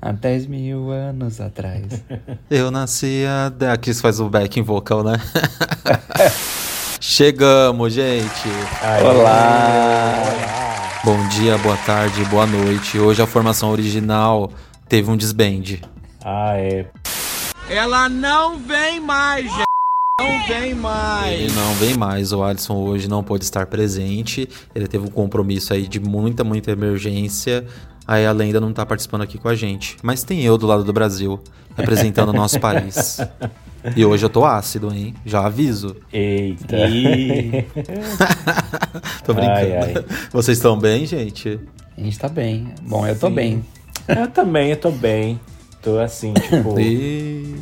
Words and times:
há 0.00 0.12
10 0.12 0.46
mil 0.46 0.90
anos 0.90 1.40
atrás. 1.40 1.84
Eu 2.50 2.70
nasci 2.70 3.24
há... 3.26 3.72
Aqui 3.72 3.92
você 3.92 4.00
faz 4.00 4.20
o 4.20 4.28
backing 4.28 4.62
vocal, 4.62 5.04
né? 5.04 5.20
Chegamos, 7.00 7.92
gente! 7.92 8.48
Aê. 8.82 9.02
Olá! 9.04 10.12
Bom 11.02 11.28
dia, 11.28 11.56
boa 11.58 11.76
tarde, 11.78 12.22
boa 12.26 12.46
noite. 12.46 12.98
Hoje 12.98 13.22
a 13.22 13.26
formação 13.26 13.70
original 13.70 14.50
teve 14.88 15.10
um 15.10 15.16
desband. 15.16 15.80
Ah, 16.22 16.52
é. 16.56 16.86
Ela 17.70 18.08
não 18.08 18.58
vem 18.58 19.00
mais, 19.00 19.44
gente. 19.44 19.64
Não 20.20 20.46
vem 20.46 20.74
mais. 20.74 21.40
Ele 21.40 21.52
não 21.54 21.74
vem 21.76 21.96
mais. 21.96 22.32
O 22.32 22.42
Alisson 22.42 22.74
hoje 22.74 23.08
não 23.08 23.24
pôde 23.24 23.44
estar 23.44 23.64
presente. 23.64 24.46
Ele 24.74 24.86
teve 24.86 25.06
um 25.06 25.10
compromisso 25.10 25.72
aí 25.72 25.88
de 25.88 25.98
muita, 25.98 26.44
muita 26.44 26.70
emergência. 26.70 27.66
Aí 28.10 28.26
a 28.26 28.32
lenda 28.32 28.60
não 28.60 28.72
tá 28.72 28.84
participando 28.84 29.22
aqui 29.22 29.38
com 29.38 29.46
a 29.46 29.54
gente. 29.54 29.96
Mas 30.02 30.24
tem 30.24 30.42
eu 30.42 30.58
do 30.58 30.66
lado 30.66 30.82
do 30.82 30.92
Brasil, 30.92 31.38
representando 31.76 32.30
o 32.30 32.32
nosso 32.32 32.58
país. 32.62 33.20
E 33.94 34.04
hoje 34.04 34.26
eu 34.26 34.28
tô 34.28 34.44
ácido, 34.44 34.92
hein? 34.92 35.14
Já 35.24 35.46
aviso. 35.46 35.94
Eita. 36.12 36.66
tô 39.24 39.32
brincando. 39.32 39.60
Ai, 39.60 39.76
ai. 39.76 39.94
Vocês 40.32 40.58
estão 40.58 40.76
bem, 40.76 41.06
gente? 41.06 41.60
A 41.96 42.00
gente 42.00 42.18
tá 42.18 42.28
bem. 42.28 42.74
Bom, 42.82 43.06
eu 43.06 43.16
tô 43.16 43.28
Sim. 43.28 43.34
bem. 43.34 43.64
Eu 44.08 44.26
também, 44.26 44.70
eu 44.70 44.76
tô 44.76 44.90
bem. 44.90 45.38
Tô 45.80 46.00
assim, 46.00 46.34
tipo, 46.50 46.80
E... 46.80 47.54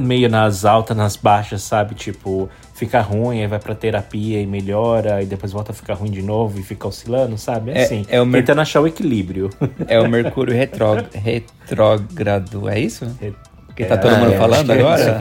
meio 0.00 0.30
nas 0.30 0.64
altas, 0.64 0.96
nas 0.96 1.16
baixas, 1.16 1.60
sabe? 1.60 1.94
Tipo, 1.94 2.48
fica 2.80 2.98
ruim, 3.02 3.42
aí 3.42 3.46
vai 3.46 3.58
pra 3.58 3.74
terapia 3.74 4.40
e 4.40 4.46
melhora, 4.46 5.22
e 5.22 5.26
depois 5.26 5.52
volta 5.52 5.70
a 5.70 5.74
ficar 5.74 5.92
ruim 5.94 6.10
de 6.10 6.22
novo 6.22 6.58
e 6.58 6.62
fica 6.62 6.88
oscilando, 6.88 7.36
sabe? 7.36 7.72
É, 7.72 7.80
É- 7.80 7.84
assim, 7.84 8.06
é 8.08 8.18
o 8.22 8.24
mer- 8.24 8.40
tentando 8.40 8.62
achar 8.62 8.80
o 8.80 8.86
equilíbrio. 8.86 9.50
É 9.86 10.00
o 10.00 10.08
Mercúrio 10.08 10.54
retró- 10.54 10.96
retrógrado, 11.12 12.68
é 12.70 12.80
isso? 12.80 13.04
Re- 13.20 13.34
Que 13.76 13.84
tá 13.84 13.94
É, 13.94 13.98
todo 13.98 14.16
mundo 14.16 14.32
é, 14.32 14.36
falando 14.36 14.72
é 14.72 14.78
agora? 14.78 15.18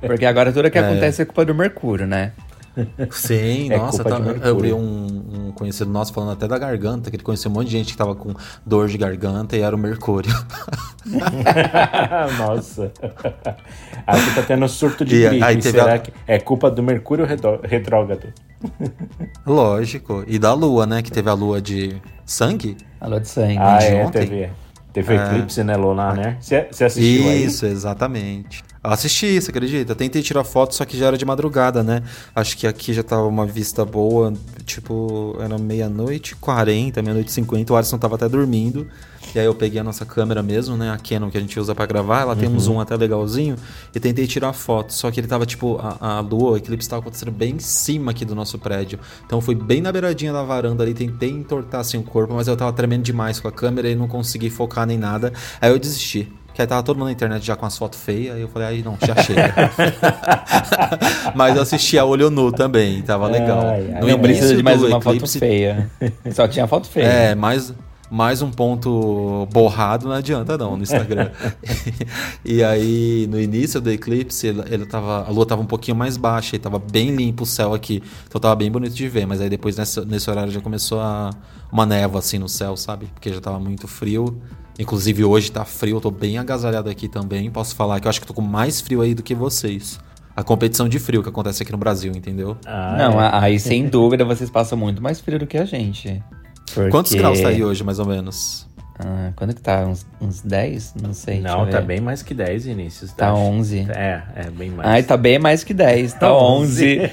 Porque 0.00 0.26
agora 0.26 0.52
tudo 0.52 0.70
que 0.70 0.78
É. 0.78 0.80
acontece 0.80 1.22
é 1.22 1.24
culpa 1.24 1.44
do 1.44 1.54
Mercúrio, 1.54 2.06
né? 2.06 2.32
Sim, 3.10 3.72
É 3.72 3.78
nossa, 3.78 4.04
tá- 4.04 4.18
eu 4.42 4.58
vi 4.58 4.72
um, 4.72 5.22
um 5.48 5.52
conhecido 5.52 5.90
nosso 5.90 6.12
falando 6.12 6.32
até 6.32 6.46
da 6.46 6.58
garganta, 6.58 7.08
que 7.10 7.16
ele 7.16 7.22
conheceu 7.22 7.50
um 7.50 7.54
monte 7.54 7.66
de 7.68 7.72
gente 7.72 7.92
que 7.92 7.96
tava 7.98 8.14
com 8.14 8.34
dor 8.66 8.88
de 8.88 8.98
garganta 8.98 9.56
e 9.56 9.60
era 9.62 9.74
o 9.74 9.78
Mercúrio. 9.78 10.30
Nossa. 12.38 12.92
Aqui 14.06 14.34
tá 14.34 14.42
tendo 14.46 14.68
surto 14.68 15.04
de 15.04 15.16
E 15.16 15.28
gripe. 15.28 15.42
aí 15.44 15.56
teve 15.56 15.78
Será 15.78 15.94
a- 15.94 15.98
que 15.98 16.12
é 16.26 16.38
culpa 16.38 16.70
do 16.70 16.82
Mercúrio 16.82 17.26
retrógrado? 17.62 18.28
Lógico. 19.46 20.24
E 20.26 20.38
da 20.38 20.52
lua, 20.54 20.86
né? 20.86 21.02
Que 21.02 21.10
teve 21.10 21.28
a 21.30 21.34
lua 21.34 21.60
de 21.60 21.96
sangue. 22.24 22.76
A 23.00 23.06
lua 23.06 23.20
de 23.20 23.28
sangue. 23.28 23.58
Ah, 23.58 23.78
de 23.78 23.86
é, 23.86 24.04
ontem? 24.04 24.26
teve. 24.26 24.50
Teve 24.92 25.14
É. 25.14 25.26
eclipse, 25.26 25.62
né, 25.62 25.76
lunar, 25.76 26.16
né? 26.16 26.38
Você 26.40 26.84
assistiu 26.84 27.28
aí? 27.28 27.44
Isso, 27.44 27.66
exatamente. 27.66 28.64
Assisti, 28.92 29.40
você 29.40 29.50
acredita? 29.50 29.94
Tentei 29.94 30.22
tirar 30.22 30.44
foto, 30.44 30.74
só 30.74 30.84
que 30.84 30.96
já 30.96 31.06
era 31.06 31.18
de 31.18 31.24
madrugada, 31.24 31.82
né? 31.82 32.02
Acho 32.34 32.56
que 32.56 32.66
aqui 32.66 32.92
já 32.92 33.02
tava 33.02 33.24
uma 33.26 33.44
vista 33.44 33.84
boa, 33.84 34.32
tipo, 34.64 35.36
era 35.40 35.58
meia-noite, 35.58 36.36
40, 36.36 37.02
meia-noite 37.02 37.30
e 37.30 37.32
50, 37.32 37.72
o 37.72 37.76
Alisson 37.76 37.98
tava 37.98 38.14
até 38.14 38.28
dormindo. 38.28 38.86
E 39.34 39.38
aí 39.38 39.44
eu 39.44 39.54
peguei 39.54 39.80
a 39.80 39.84
nossa 39.84 40.06
câmera 40.06 40.42
mesmo, 40.42 40.76
né? 40.76 40.90
A 40.90 40.98
Canon 40.98 41.30
que 41.30 41.36
a 41.36 41.40
gente 41.40 41.58
usa 41.58 41.74
pra 41.74 41.84
gravar, 41.84 42.20
ela 42.20 42.36
tem 42.36 42.48
um 42.48 42.58
zoom 42.60 42.80
até 42.80 42.96
legalzinho, 42.96 43.56
e 43.94 43.98
tentei 43.98 44.26
tirar 44.26 44.52
foto. 44.52 44.92
Só 44.92 45.10
que 45.10 45.18
ele 45.18 45.26
tava, 45.26 45.44
tipo, 45.44 45.78
a, 45.78 46.18
a 46.18 46.20
lua, 46.20 46.52
o 46.52 46.56
eclipse 46.56 46.88
tava 46.88 47.00
acontecendo 47.00 47.32
bem 47.32 47.56
em 47.56 47.58
cima 47.58 48.12
aqui 48.12 48.24
do 48.24 48.34
nosso 48.34 48.58
prédio. 48.58 48.98
Então 49.26 49.38
eu 49.38 49.42
fui 49.42 49.54
bem 49.54 49.80
na 49.80 49.90
beiradinha 49.90 50.32
da 50.32 50.42
varanda 50.42 50.84
ali, 50.84 50.94
tentei 50.94 51.30
entortar 51.30 51.80
assim 51.80 51.98
o 51.98 52.02
corpo, 52.02 52.34
mas 52.34 52.46
eu 52.46 52.56
tava 52.56 52.72
tremendo 52.72 53.02
demais 53.02 53.40
com 53.40 53.48
a 53.48 53.52
câmera 53.52 53.90
e 53.90 53.96
não 53.96 54.06
consegui 54.06 54.48
focar 54.48 54.86
nem 54.86 54.96
nada. 54.96 55.32
Aí 55.60 55.70
eu 55.70 55.78
desisti. 55.78 56.32
Que 56.56 56.62
aí 56.62 56.66
tava 56.66 56.82
todo 56.82 56.96
mundo 56.96 57.08
na 57.08 57.12
internet 57.12 57.44
já 57.44 57.54
com 57.54 57.66
as 57.66 57.76
fotos 57.76 58.00
feias, 58.00 58.34
aí 58.34 58.40
eu 58.40 58.48
falei, 58.48 58.68
aí 58.68 58.82
não, 58.82 58.96
já 59.06 59.14
chega. 59.22 59.52
Mas 61.36 61.54
eu 61.54 61.60
assisti 61.60 61.98
a 61.98 62.04
olho 62.06 62.30
nu 62.30 62.50
também, 62.50 63.02
tava 63.02 63.28
legal. 63.28 63.60
Ai, 63.60 63.92
ai. 63.94 64.00
Não 64.00 64.18
precisa 64.18 64.46
início 64.46 64.56
de 64.56 64.62
mais 64.62 64.82
uma 64.82 64.96
eclipse- 64.96 65.38
foto 65.38 65.38
feia. 65.38 65.90
Só 66.32 66.48
tinha 66.48 66.66
foto 66.66 66.88
feia. 66.88 67.04
É, 67.04 67.34
mais, 67.34 67.74
mais 68.10 68.40
um 68.40 68.50
ponto 68.50 69.46
borrado 69.52 70.08
não 70.08 70.14
adianta 70.14 70.56
não 70.56 70.78
no 70.78 70.82
Instagram. 70.82 71.30
e 72.42 72.64
aí, 72.64 73.26
no 73.30 73.38
início 73.38 73.78
do 73.78 73.90
eclipse, 73.90 74.46
ele, 74.46 74.62
ele 74.70 74.86
tava, 74.86 75.26
a 75.26 75.30
lua 75.30 75.44
tava 75.44 75.60
um 75.60 75.66
pouquinho 75.66 75.94
mais 75.98 76.16
baixa 76.16 76.56
e 76.56 76.58
tava 76.58 76.78
bem 76.78 77.14
limpo 77.14 77.42
o 77.42 77.46
céu 77.46 77.74
aqui. 77.74 78.02
Então 78.26 78.40
tava 78.40 78.54
bem 78.56 78.70
bonito 78.70 78.94
de 78.94 79.06
ver, 79.10 79.26
mas 79.26 79.42
aí 79.42 79.50
depois 79.50 79.76
nesse, 79.76 80.00
nesse 80.06 80.30
horário 80.30 80.50
já 80.50 80.62
começou 80.62 81.00
a, 81.02 81.28
uma 81.70 81.84
névoa 81.84 82.20
assim 82.20 82.38
no 82.38 82.48
céu, 82.48 82.78
sabe? 82.78 83.10
Porque 83.12 83.30
já 83.30 83.42
tava 83.42 83.60
muito 83.60 83.86
frio. 83.86 84.40
Inclusive 84.78 85.24
hoje 85.24 85.50
tá 85.50 85.64
frio, 85.64 85.96
eu 85.96 86.00
tô 86.00 86.10
bem 86.10 86.38
agasalhado 86.38 86.88
aqui 86.90 87.08
também. 87.08 87.50
Posso 87.50 87.74
falar 87.74 87.98
que 88.00 88.06
eu 88.06 88.10
acho 88.10 88.20
que 88.20 88.26
tô 88.26 88.34
com 88.34 88.42
mais 88.42 88.80
frio 88.80 89.00
aí 89.00 89.14
do 89.14 89.22
que 89.22 89.34
vocês. 89.34 89.98
A 90.34 90.42
competição 90.42 90.86
de 90.86 90.98
frio 90.98 91.22
que 91.22 91.28
acontece 91.30 91.62
aqui 91.62 91.72
no 91.72 91.78
Brasil, 91.78 92.12
entendeu? 92.14 92.58
Ah, 92.66 92.94
Não, 92.98 93.20
é. 93.22 93.30
aí 93.32 93.58
sem 93.58 93.86
dúvida 93.88 94.22
vocês 94.24 94.50
passam 94.50 94.76
muito 94.76 95.02
mais 95.02 95.18
frio 95.18 95.38
do 95.38 95.46
que 95.46 95.56
a 95.56 95.64
gente. 95.64 96.22
Quantos 96.90 97.12
Porque 97.12 97.18
graus 97.22 97.40
tá 97.40 97.48
aí 97.48 97.64
hoje, 97.64 97.82
mais 97.82 97.98
ou 97.98 98.04
menos? 98.06 98.66
Ah, 98.98 99.30
quando 99.36 99.54
que 99.54 99.60
tá? 99.60 99.80
Uns, 99.86 100.06
uns 100.20 100.40
10? 100.40 100.94
Não 101.02 101.12
sei. 101.12 101.40
Não, 101.40 101.66
tá 101.66 101.80
ver. 101.80 101.86
bem 101.86 102.00
mais 102.00 102.22
que 102.22 102.32
10, 102.32 102.64
Vinícius. 102.64 103.12
Tá 103.12 103.30
Acho- 103.30 103.36
11. 103.42 103.86
É, 103.90 104.22
é 104.34 104.50
bem 104.50 104.70
mais. 104.70 104.88
Ai, 104.88 105.02
tá 105.02 105.16
bem 105.18 105.38
mais 105.38 105.62
que 105.62 105.74
10. 105.74 106.14
Tá 106.14 106.32
11. 106.34 107.00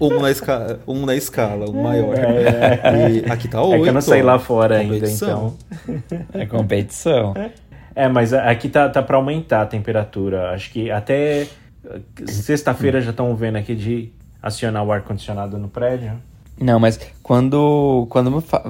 Um 0.00 0.20
na, 0.20 0.30
esca... 0.30 0.80
um 0.86 1.06
na 1.06 1.14
escala, 1.14 1.68
um 1.70 1.82
maior. 1.82 2.14
É, 2.16 3.10
E 3.10 3.30
aqui 3.30 3.48
tá 3.48 3.58
É 3.58 3.60
oito. 3.62 3.82
que 3.84 3.88
eu 3.88 3.92
não 3.92 4.00
saí 4.00 4.22
lá 4.22 4.38
fora 4.38 4.78
ainda, 4.78 4.94
Competição. 4.94 5.54
então. 5.84 6.20
É 6.34 6.46
competição. 6.46 7.34
É, 7.94 8.08
mas 8.08 8.32
a- 8.32 8.50
aqui 8.50 8.68
tá, 8.68 8.88
tá 8.88 9.02
pra 9.02 9.16
aumentar 9.16 9.62
a 9.62 9.66
temperatura. 9.66 10.50
Acho 10.50 10.70
que 10.70 10.90
até 10.90 11.46
sexta-feira 12.26 13.00
já 13.00 13.10
estão 13.10 13.34
vendo 13.36 13.56
aqui 13.56 13.74
de 13.74 14.12
acionar 14.42 14.84
o 14.84 14.90
ar-condicionado 14.92 15.58
no 15.58 15.68
prédio. 15.68 16.12
Não, 16.62 16.78
mas 16.78 16.98
quando, 17.22 18.06
quando 18.08 18.30
me 18.30 18.40
fa- 18.40 18.64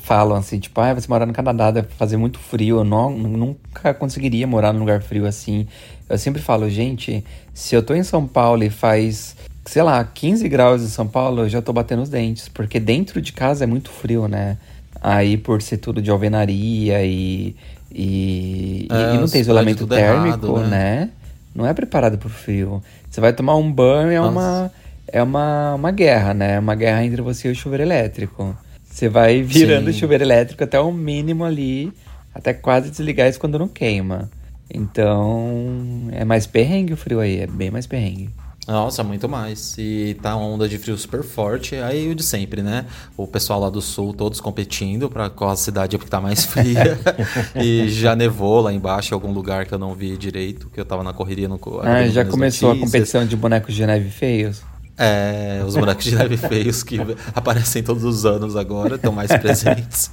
falam 0.00 0.36
assim, 0.36 0.58
tipo, 0.58 0.80
ah, 0.80 0.94
você 0.94 1.06
morar 1.08 1.26
no 1.26 1.32
Canadá 1.32 1.70
deve 1.70 1.88
fazer 1.88 2.16
muito 2.16 2.38
frio, 2.38 2.78
eu 2.78 2.84
não, 2.84 3.10
nunca 3.10 3.92
conseguiria 3.94 4.46
morar 4.46 4.72
num 4.72 4.80
lugar 4.80 5.02
frio 5.02 5.26
assim. 5.26 5.66
Eu 6.08 6.16
sempre 6.18 6.40
falo, 6.40 6.68
gente, 6.70 7.24
se 7.52 7.74
eu 7.74 7.82
tô 7.82 7.94
em 7.94 8.02
São 8.02 8.26
Paulo 8.26 8.62
e 8.64 8.70
faz, 8.70 9.36
sei 9.64 9.82
lá, 9.82 10.02
15 10.04 10.48
graus 10.48 10.82
em 10.82 10.88
São 10.88 11.06
Paulo, 11.06 11.42
eu 11.42 11.48
já 11.48 11.60
tô 11.60 11.72
batendo 11.72 12.02
os 12.02 12.08
dentes, 12.08 12.48
porque 12.48 12.78
dentro 12.80 13.20
de 13.20 13.32
casa 13.32 13.64
é 13.64 13.66
muito 13.66 13.90
frio, 13.90 14.28
né? 14.28 14.56
Aí 15.00 15.36
por 15.36 15.60
ser 15.60 15.78
tudo 15.78 16.00
de 16.00 16.10
alvenaria 16.10 17.04
e, 17.04 17.54
e, 17.92 18.88
É, 18.90 19.14
e 19.14 19.18
não 19.18 19.28
tem 19.28 19.40
isolamento 19.40 19.86
prédios 19.86 19.88
tudo 19.88 19.94
térmico, 19.94 20.46
errado, 20.58 20.70
né? 20.70 21.00
né? 21.00 21.10
Não 21.54 21.66
é 21.66 21.74
preparado 21.74 22.16
pro 22.18 22.28
frio. 22.28 22.82
Você 23.10 23.20
vai 23.20 23.32
tomar 23.32 23.54
um 23.56 23.70
banho, 23.70 24.10
é 24.10 24.18
Nossa. 24.18 24.72
É 25.08 25.22
uma, 25.22 25.74
uma 25.74 25.90
guerra, 25.90 26.34
né? 26.34 26.58
Uma 26.58 26.74
guerra 26.74 27.04
entre 27.04 27.22
você 27.22 27.48
e 27.48 27.52
o 27.52 27.54
chuveiro 27.54 27.82
elétrico. 27.82 28.56
Você 28.84 29.08
vai 29.08 29.42
virando 29.42 29.90
Sim. 29.90 29.96
o 29.96 30.00
chuveiro 30.00 30.24
elétrico 30.24 30.62
até 30.62 30.78
o 30.78 30.92
mínimo 30.92 31.44
ali, 31.44 31.92
até 32.34 32.52
quase 32.52 32.90
desligar 32.90 33.28
isso 33.28 33.40
quando 33.40 33.58
não 33.58 33.68
queima. 33.68 34.30
Então, 34.72 36.08
é 36.12 36.24
mais 36.24 36.46
perrengue 36.46 36.92
o 36.92 36.96
frio 36.96 37.20
aí, 37.20 37.40
é 37.40 37.46
bem 37.46 37.70
mais 37.70 37.86
perrengue. 37.86 38.30
Nossa, 38.66 39.04
muito 39.04 39.28
mais. 39.28 39.76
E 39.78 40.16
tá 40.22 40.34
uma 40.34 40.46
onda 40.46 40.66
de 40.66 40.78
frio 40.78 40.96
super 40.96 41.22
forte. 41.22 41.76
Aí 41.76 42.10
o 42.10 42.14
de 42.14 42.22
sempre, 42.22 42.62
né? 42.62 42.86
O 43.16 43.26
pessoal 43.26 43.60
lá 43.60 43.68
do 43.68 43.82
sul, 43.82 44.14
todos 44.14 44.40
competindo 44.40 45.10
pra 45.10 45.28
qual 45.28 45.50
a 45.50 45.56
cidade 45.56 45.98
que 45.98 46.06
tá 46.08 46.20
mais 46.20 46.46
fria. 46.46 46.98
e 47.62 47.88
já 47.88 48.16
nevou 48.16 48.62
lá 48.62 48.72
embaixo 48.72 49.12
em 49.12 49.14
algum 49.14 49.32
lugar 49.32 49.66
que 49.66 49.74
eu 49.74 49.78
não 49.78 49.94
vi 49.94 50.16
direito, 50.16 50.70
que 50.72 50.80
eu 50.80 50.84
tava 50.84 51.02
na 51.02 51.12
correria 51.12 51.48
no 51.48 51.60
Ah, 51.82 52.06
já 52.08 52.24
começou 52.24 52.70
a 52.70 52.74
notícias. 52.74 52.92
competição 52.92 53.26
de 53.26 53.36
bonecos 53.36 53.74
de 53.74 53.86
neve 53.86 54.08
feios? 54.08 54.62
É, 54.96 55.60
os 55.66 55.74
bonecos 55.76 56.04
de 56.04 56.14
neve 56.14 56.36
feios 56.36 56.84
que 56.84 56.98
aparecem 57.34 57.82
todos 57.82 58.04
os 58.04 58.24
anos 58.24 58.54
agora, 58.54 58.94
estão 58.94 59.12
mais 59.12 59.30
presentes. 59.36 60.10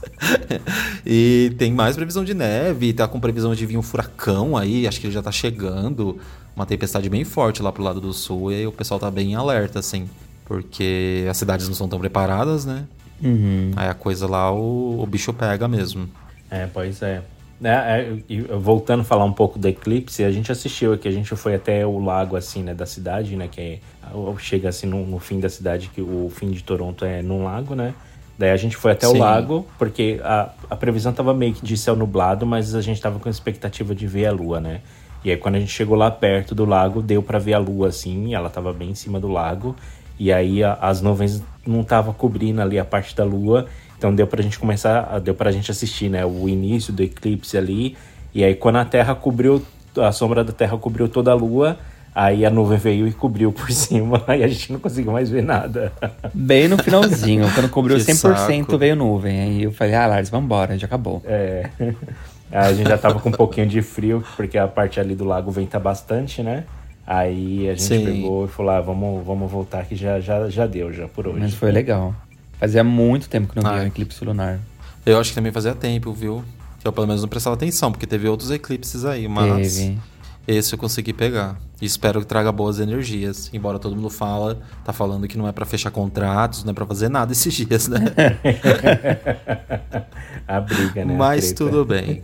e 1.06 1.54
tem 1.58 1.72
mais 1.72 1.96
previsão 1.96 2.24
de 2.24 2.34
neve, 2.34 2.92
tá 2.94 3.08
com 3.08 3.20
previsão 3.20 3.54
de 3.54 3.66
vir 3.66 3.78
um 3.78 3.84
furacão 3.84 4.58
aí, 4.58 4.88
acho 4.88 5.00
que 5.00 5.08
ele 5.08 5.14
já 5.14 5.22
tá 5.22 5.32
chegando. 5.32 6.18
Uma 6.56 6.66
tempestade 6.66 7.10
bem 7.10 7.24
forte 7.24 7.62
lá 7.62 7.72
pro 7.72 7.84
lado 7.84 8.02
do 8.02 8.12
sul, 8.12 8.52
e 8.52 8.56
aí 8.56 8.68
o 8.68 8.72
pessoal 8.72 9.00
tá 9.00 9.10
bem 9.10 9.32
em 9.32 9.36
alerta, 9.36 9.80
assim. 9.80 10.10
Porque 10.46 11.26
as 11.30 11.38
cidades 11.38 11.68
não 11.68 11.76
são 11.76 11.88
tão 11.88 12.00
preparadas, 12.00 12.66
né? 12.66 12.86
Uhum. 13.24 13.72
Aí 13.76 13.88
a 13.88 13.94
coisa 13.94 14.28
lá, 14.28 14.52
o, 14.52 15.02
o 15.02 15.06
bicho 15.06 15.32
pega 15.32 15.68
mesmo. 15.68 16.10
É, 16.50 16.68
pois 16.68 17.02
é. 17.02 17.22
É, 17.64 18.18
é, 18.28 18.58
voltando 18.58 19.02
a 19.02 19.04
falar 19.04 19.24
um 19.24 19.32
pouco 19.32 19.60
do 19.60 19.68
eclipse, 19.68 20.24
a 20.24 20.32
gente 20.32 20.52
assistiu 20.52 20.94
aqui, 20.94 21.08
a 21.08 21.12
gente 21.12 21.36
foi 21.36 21.54
até 21.54 21.86
o 21.86 22.00
lago, 22.04 22.36
assim, 22.36 22.64
né, 22.64 22.74
da 22.74 22.88
cidade, 22.88 23.36
né, 23.36 23.48
que 23.48 23.62
é, 23.62 23.80
chega 24.40 24.70
assim 24.70 24.88
no, 24.88 25.06
no 25.06 25.20
fim 25.20 25.40
da 25.40 25.50
cidade, 25.50 25.90
que 25.94 26.02
o 26.02 26.30
fim 26.34 26.50
de 26.52 26.64
Toronto 26.64 27.04
é 27.06 27.22
num 27.22 27.44
lago, 27.44 27.76
né, 27.76 27.94
daí 28.38 28.52
a 28.52 28.58
gente 28.58 28.76
foi 28.78 28.92
até 28.92 29.08
o 29.08 29.12
Sim. 29.12 29.20
lago, 29.20 29.66
porque 29.78 30.20
a, 30.24 30.50
a 30.70 30.76
previsão 30.76 31.14
tava 31.14 31.34
meio 31.34 31.54
que 31.54 31.66
de 31.66 31.78
céu 31.78 31.96
nublado, 31.96 32.46
mas 32.46 32.74
a 32.76 32.82
gente 32.82 33.00
tava 33.02 33.20
com 33.20 33.28
a 33.28 33.32
expectativa 33.32 33.94
de 33.96 34.08
ver 34.08 34.26
a 34.28 34.32
lua, 34.32 34.60
né, 34.60 34.82
e 35.24 35.32
aí 35.32 35.38
quando 35.38 35.56
a 35.56 35.60
gente 35.60 35.72
chegou 35.72 35.96
lá 35.96 36.10
perto 36.10 36.56
do 36.56 36.66
lago, 36.66 37.02
deu 37.02 37.22
pra 37.22 37.38
ver 37.40 37.54
a 37.54 37.60
lua, 37.60 37.90
assim, 37.90 38.34
ela 38.34 38.50
tava 38.50 38.74
bem 38.74 38.90
em 38.92 38.96
cima 38.96 39.20
do 39.20 39.28
lago, 39.28 39.76
e 40.20 40.32
aí 40.32 40.64
a- 40.64 40.78
as 40.82 41.02
nuvens 41.02 41.42
não 41.66 41.84
tava 41.84 42.14
cobrindo 42.14 42.62
ali 42.62 42.78
a 42.80 42.86
parte 42.86 43.16
da 43.16 43.24
lua, 43.24 43.68
então 43.98 44.14
deu 44.14 44.26
pra 44.26 44.42
gente 44.42 44.58
começar, 44.58 45.20
deu 45.20 45.34
pra 45.36 45.52
gente 45.52 45.70
assistir, 45.70 46.10
né, 46.10 46.26
o 46.26 46.50
início 46.50 46.92
do 46.92 47.04
eclipse 47.04 47.56
ali. 47.56 47.96
E 48.34 48.44
aí 48.44 48.56
quando 48.56 48.78
a 48.78 48.86
Terra 48.86 49.14
cobriu, 49.14 49.62
a 49.98 50.12
sombra 50.12 50.44
da 50.44 50.52
Terra 50.52 50.76
cobriu 50.78 51.08
toda 51.08 51.30
a 51.32 51.36
lua, 51.36 51.78
aí 52.14 52.46
a 52.46 52.50
nuvem 52.50 52.78
veio 52.78 53.08
e 53.08 53.12
cobriu 53.14 53.52
por 53.52 53.70
cima, 53.74 54.24
aí 54.28 54.44
a 54.44 54.48
gente 54.48 54.72
não 54.74 54.80
conseguiu 54.80 55.12
mais 55.12 55.30
ver 55.30 55.44
nada. 55.44 55.92
Bem 56.34 56.68
no 56.68 56.78
finalzinho, 56.78 57.50
quando 57.54 57.70
cobriu 57.70 57.98
Que 58.04 58.04
100% 58.12 58.16
saco. 58.64 58.78
veio 58.78 58.96
nuvem. 58.96 59.40
Aí 59.40 59.64
eu 59.64 59.72
falei, 59.72 59.96
ah, 59.96 60.08
Lars, 60.08 60.30
vambora, 60.30 60.78
já 60.78 60.86
acabou. 60.88 61.22
É. 61.26 61.70
Aí 62.52 62.66
a 62.72 62.74
gente 62.74 62.90
já 62.90 62.98
tava 62.98 63.18
com 63.20 63.30
um 63.30 63.32
pouquinho 63.32 63.66
de 63.66 63.82
frio, 63.82 64.22
porque 64.36 64.58
a 64.58 64.68
parte 64.68 65.00
ali 65.00 65.16
do 65.16 65.24
lago 65.24 65.50
venta 65.52 65.80
bastante, 65.80 66.44
né? 66.44 66.66
Aí 67.08 67.68
a 67.70 67.72
gente 67.72 67.84
Sim. 67.84 68.06
pegou 68.06 68.46
e 68.46 68.48
falou, 68.50 68.72
ah, 68.74 68.82
vamos, 68.82 69.26
vamos 69.26 69.50
voltar 69.50 69.86
que 69.86 69.96
já, 69.96 70.20
já, 70.20 70.50
já 70.50 70.68
deu, 70.68 70.92
já 70.92 71.08
por 71.08 71.28
hoje. 71.28 71.40
Mas 71.40 71.54
foi 71.54 71.72
legal. 71.72 72.14
Fazia 72.60 72.84
muito 72.84 73.30
tempo 73.30 73.48
que 73.48 73.56
não 73.56 73.64
via 73.64 73.82
Ah. 73.82 73.84
um 73.84 73.88
eclipse 73.88 74.24
lunar. 74.26 74.60
Eu 75.06 75.18
acho 75.18 75.30
que 75.30 75.36
também 75.36 75.52
fazia 75.52 75.74
tempo, 75.74 76.12
viu? 76.14 76.44
Eu 76.84 76.92
pelo 76.92 77.08
menos 77.08 77.22
não 77.22 77.30
prestava 77.30 77.56
atenção, 77.56 77.90
porque 77.92 78.06
teve 78.06 78.28
outros 78.28 78.52
eclipses 78.52 79.06
aí, 79.06 79.28
mas 79.30 79.78
Teve. 79.78 79.98
Esse 80.48 80.74
eu 80.74 80.80
consegui 80.80 81.14
pegar. 81.14 81.60
E 81.82 81.86
espero 81.86 82.22
que 82.22 82.28
traga 82.28 82.52
boas 82.52 82.80
energias. 82.80 83.50
Embora 83.54 83.80
todo 83.80 83.96
mundo 83.96 84.10
fala, 84.10 84.60
tá 84.84 84.94
falando 84.94 85.28
que 85.28 85.38
não 85.38 85.48
é 85.48 85.52
pra 85.52 85.66
fechar 85.66 85.92
contratos, 85.92 86.64
não 86.64 86.72
é 86.72 86.74
pra 86.74 86.86
fazer 86.86 87.10
nada 87.10 87.32
esses 87.32 87.54
dias, 87.66 87.88
né? 87.88 88.00
a 90.48 90.60
briga, 90.60 91.06
né? 91.06 91.16
Mas 91.16 91.52
tudo 91.52 91.86
bem. 91.86 92.22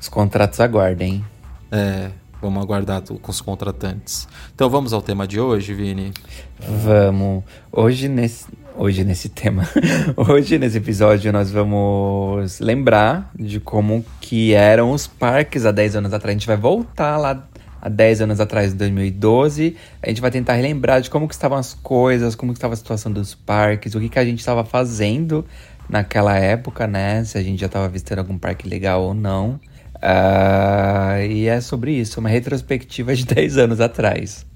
Os 0.00 0.08
contratos 0.08 0.60
aguardem. 0.60 1.24
É, 1.70 2.10
vamos 2.40 2.62
aguardar 2.62 3.02
com 3.02 3.30
os 3.30 3.40
contratantes. 3.40 4.26
Então 4.54 4.70
vamos 4.70 4.92
ao 4.92 5.02
tema 5.02 5.26
de 5.26 5.38
hoje, 5.38 5.74
Vini. 5.74 6.12
Vamos. 6.58 7.44
Hoje 7.70 8.08
nesse, 8.08 8.46
hoje 8.76 9.04
nesse 9.04 9.28
tema, 9.28 9.68
hoje 10.16 10.58
nesse 10.58 10.78
episódio 10.78 11.32
nós 11.32 11.50
vamos 11.50 12.58
lembrar 12.60 13.30
de 13.38 13.60
como 13.60 14.04
que 14.20 14.54
eram 14.54 14.92
os 14.92 15.06
parques 15.06 15.66
há 15.66 15.70
10 15.70 15.96
anos 15.96 16.12
atrás. 16.12 16.30
A 16.30 16.38
gente 16.38 16.46
vai 16.46 16.56
voltar 16.56 17.16
lá 17.16 17.46
há 17.80 17.88
10 17.88 18.22
anos 18.22 18.40
atrás, 18.40 18.72
em 18.72 18.76
2012. 18.76 19.76
A 20.02 20.08
gente 20.08 20.20
vai 20.20 20.30
tentar 20.30 20.54
relembrar 20.54 21.00
de 21.00 21.10
como 21.10 21.28
que 21.28 21.34
estavam 21.34 21.58
as 21.58 21.74
coisas, 21.74 22.34
como 22.34 22.52
que 22.52 22.58
estava 22.58 22.74
a 22.74 22.76
situação 22.76 23.12
dos 23.12 23.34
parques, 23.34 23.94
o 23.94 24.00
que 24.00 24.08
que 24.08 24.18
a 24.18 24.24
gente 24.24 24.40
estava 24.40 24.64
fazendo 24.64 25.44
naquela 25.88 26.36
época, 26.36 26.86
né? 26.86 27.24
Se 27.24 27.36
a 27.36 27.42
gente 27.42 27.60
já 27.60 27.66
estava 27.66 27.88
visitando 27.88 28.20
algum 28.20 28.38
parque 28.38 28.68
legal 28.68 29.02
ou 29.02 29.14
não. 29.14 29.58
Ah, 30.02 31.16
e 31.24 31.46
é 31.46 31.60
sobre 31.60 31.92
isso, 31.92 32.20
uma 32.20 32.28
retrospectiva 32.28 33.14
de 33.14 33.24
10 33.26 33.58
anos 33.58 33.80
atrás. 33.80 34.46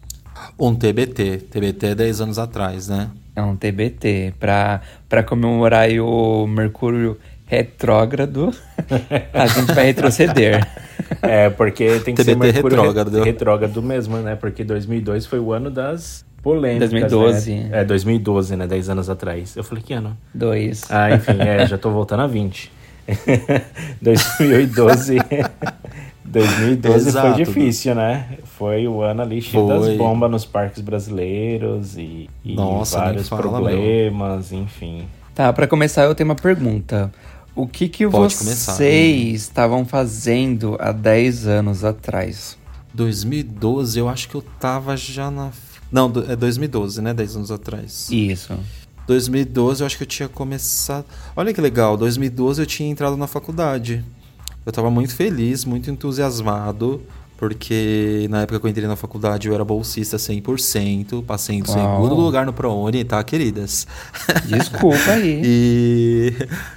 Um 0.59 0.75
TBT. 0.75 1.39
TBT 1.51 1.87
é 1.89 1.95
10 1.95 2.21
anos 2.21 2.39
atrás, 2.39 2.89
né? 2.89 3.11
É 3.37 3.43
um 3.43 3.57
TBT. 3.57 4.35
Pra, 4.39 4.81
pra 5.09 5.23
comemorar 5.23 5.83
aí 5.83 6.01
o 6.01 6.47
Mercúrio 6.47 7.19
retrógrado, 7.47 8.53
a 9.33 9.47
gente 9.47 9.73
vai 9.75 9.87
retroceder. 9.87 10.67
É, 11.23 11.49
porque 11.51 12.01
tem 12.01 12.15
que 12.15 12.23
ser 12.23 12.33
TBT 12.35 12.53
Mercúrio 12.53 12.77
retrógrado. 12.77 13.19
re- 13.19 13.25
retrógrado 13.25 13.83
mesmo, 13.83 14.17
né? 14.19 14.37
Porque 14.37 14.63
2002 14.65 15.25
foi 15.27 15.39
o 15.39 15.53
ano 15.53 15.71
das 15.71 16.25
polêmicas, 16.43 16.91
2012. 16.91 17.55
né? 17.55 17.69
É, 17.81 17.85
2012, 17.85 18.57
né? 18.57 18.67
10 18.67 18.89
anos 18.91 19.09
atrás. 19.11 19.57
Eu 19.57 19.65
falei, 19.65 19.83
que 19.83 19.93
ano? 19.95 20.17
Dois. 20.35 20.83
Ah, 20.91 21.11
enfim, 21.15 21.39
é, 21.41 21.67
já 21.67 21.79
tô 21.79 21.91
voltando 21.91 22.21
a 22.23 22.27
20. 22.27 22.71
2012... 24.01 25.19
2012 26.25 27.09
Exato. 27.09 27.35
foi 27.35 27.45
difícil, 27.45 27.95
né? 27.95 28.39
Foi 28.59 28.89
o 28.89 29.03
ano 29.03 29.23
ali 29.23 29.41
cheio 29.41 29.67
Foi. 29.67 29.79
das 29.89 29.97
bombas 29.97 30.31
nos 30.31 30.45
parques 30.45 30.81
brasileiros 30.81 31.97
e, 31.97 32.29
e 32.45 32.55
Nossa, 32.55 32.99
vários 32.99 33.29
fala, 33.29 33.43
problemas, 33.43 34.53
enfim. 34.53 35.07
Tá, 35.35 35.53
pra 35.53 35.67
começar 35.67 36.05
eu 36.05 36.15
tenho 36.15 36.29
uma 36.29 36.37
pergunta. 36.37 37.13
O 37.57 37.69
que 37.69 37.89
que 37.89 38.09
Pode 38.09 38.35
vocês 38.35 38.67
começar. 38.67 38.85
estavam 38.85 39.85
fazendo 39.85 40.77
há 40.81 40.91
10 40.91 41.47
anos 41.47 41.85
atrás? 41.85 42.59
2012, 42.93 43.99
eu 43.99 44.09
acho 44.09 44.29
que 44.29 44.35
eu 44.35 44.43
tava 44.43 44.97
já 44.97 45.31
na. 45.31 45.51
Não, 45.91 46.13
é 46.29 46.35
2012, 46.35 47.01
né? 47.01 47.15
10 47.15 47.37
anos 47.37 47.51
atrás. 47.53 48.09
Isso. 48.11 48.53
2012 49.07 49.83
eu 49.83 49.87
acho 49.87 49.97
que 49.97 50.03
eu 50.03 50.07
tinha 50.09 50.29
começado. 50.29 51.05
Olha 51.37 51.53
que 51.53 51.61
legal, 51.61 51.97
2012 51.97 52.63
eu 52.63 52.67
tinha 52.67 52.89
entrado 52.89 53.17
na 53.17 53.27
faculdade. 53.27 54.05
Eu 54.65 54.73
tava 54.73 54.91
muito 54.91 55.15
feliz, 55.15 55.65
muito 55.65 55.91
entusiasmado, 55.91 57.03
porque 57.37 58.27
na 58.31 58.43
época 58.43 58.59
que 58.59 58.67
eu 58.67 58.71
entrei 58.71 58.87
na 58.87 58.97
faculdade 58.97 59.49
eu 59.49 59.55
era 59.55 59.63
bolsista 59.63 60.17
100%, 60.17 61.23
passei 61.25 61.57
em 61.57 61.65
segundo 61.65 62.15
lugar 62.15 62.47
no 62.47 62.53
ProUni, 62.53 63.05
tá, 63.05 63.23
queridas? 63.23 63.87
Desculpa 64.47 65.11
aí. 65.11 65.43
E 65.45 66.33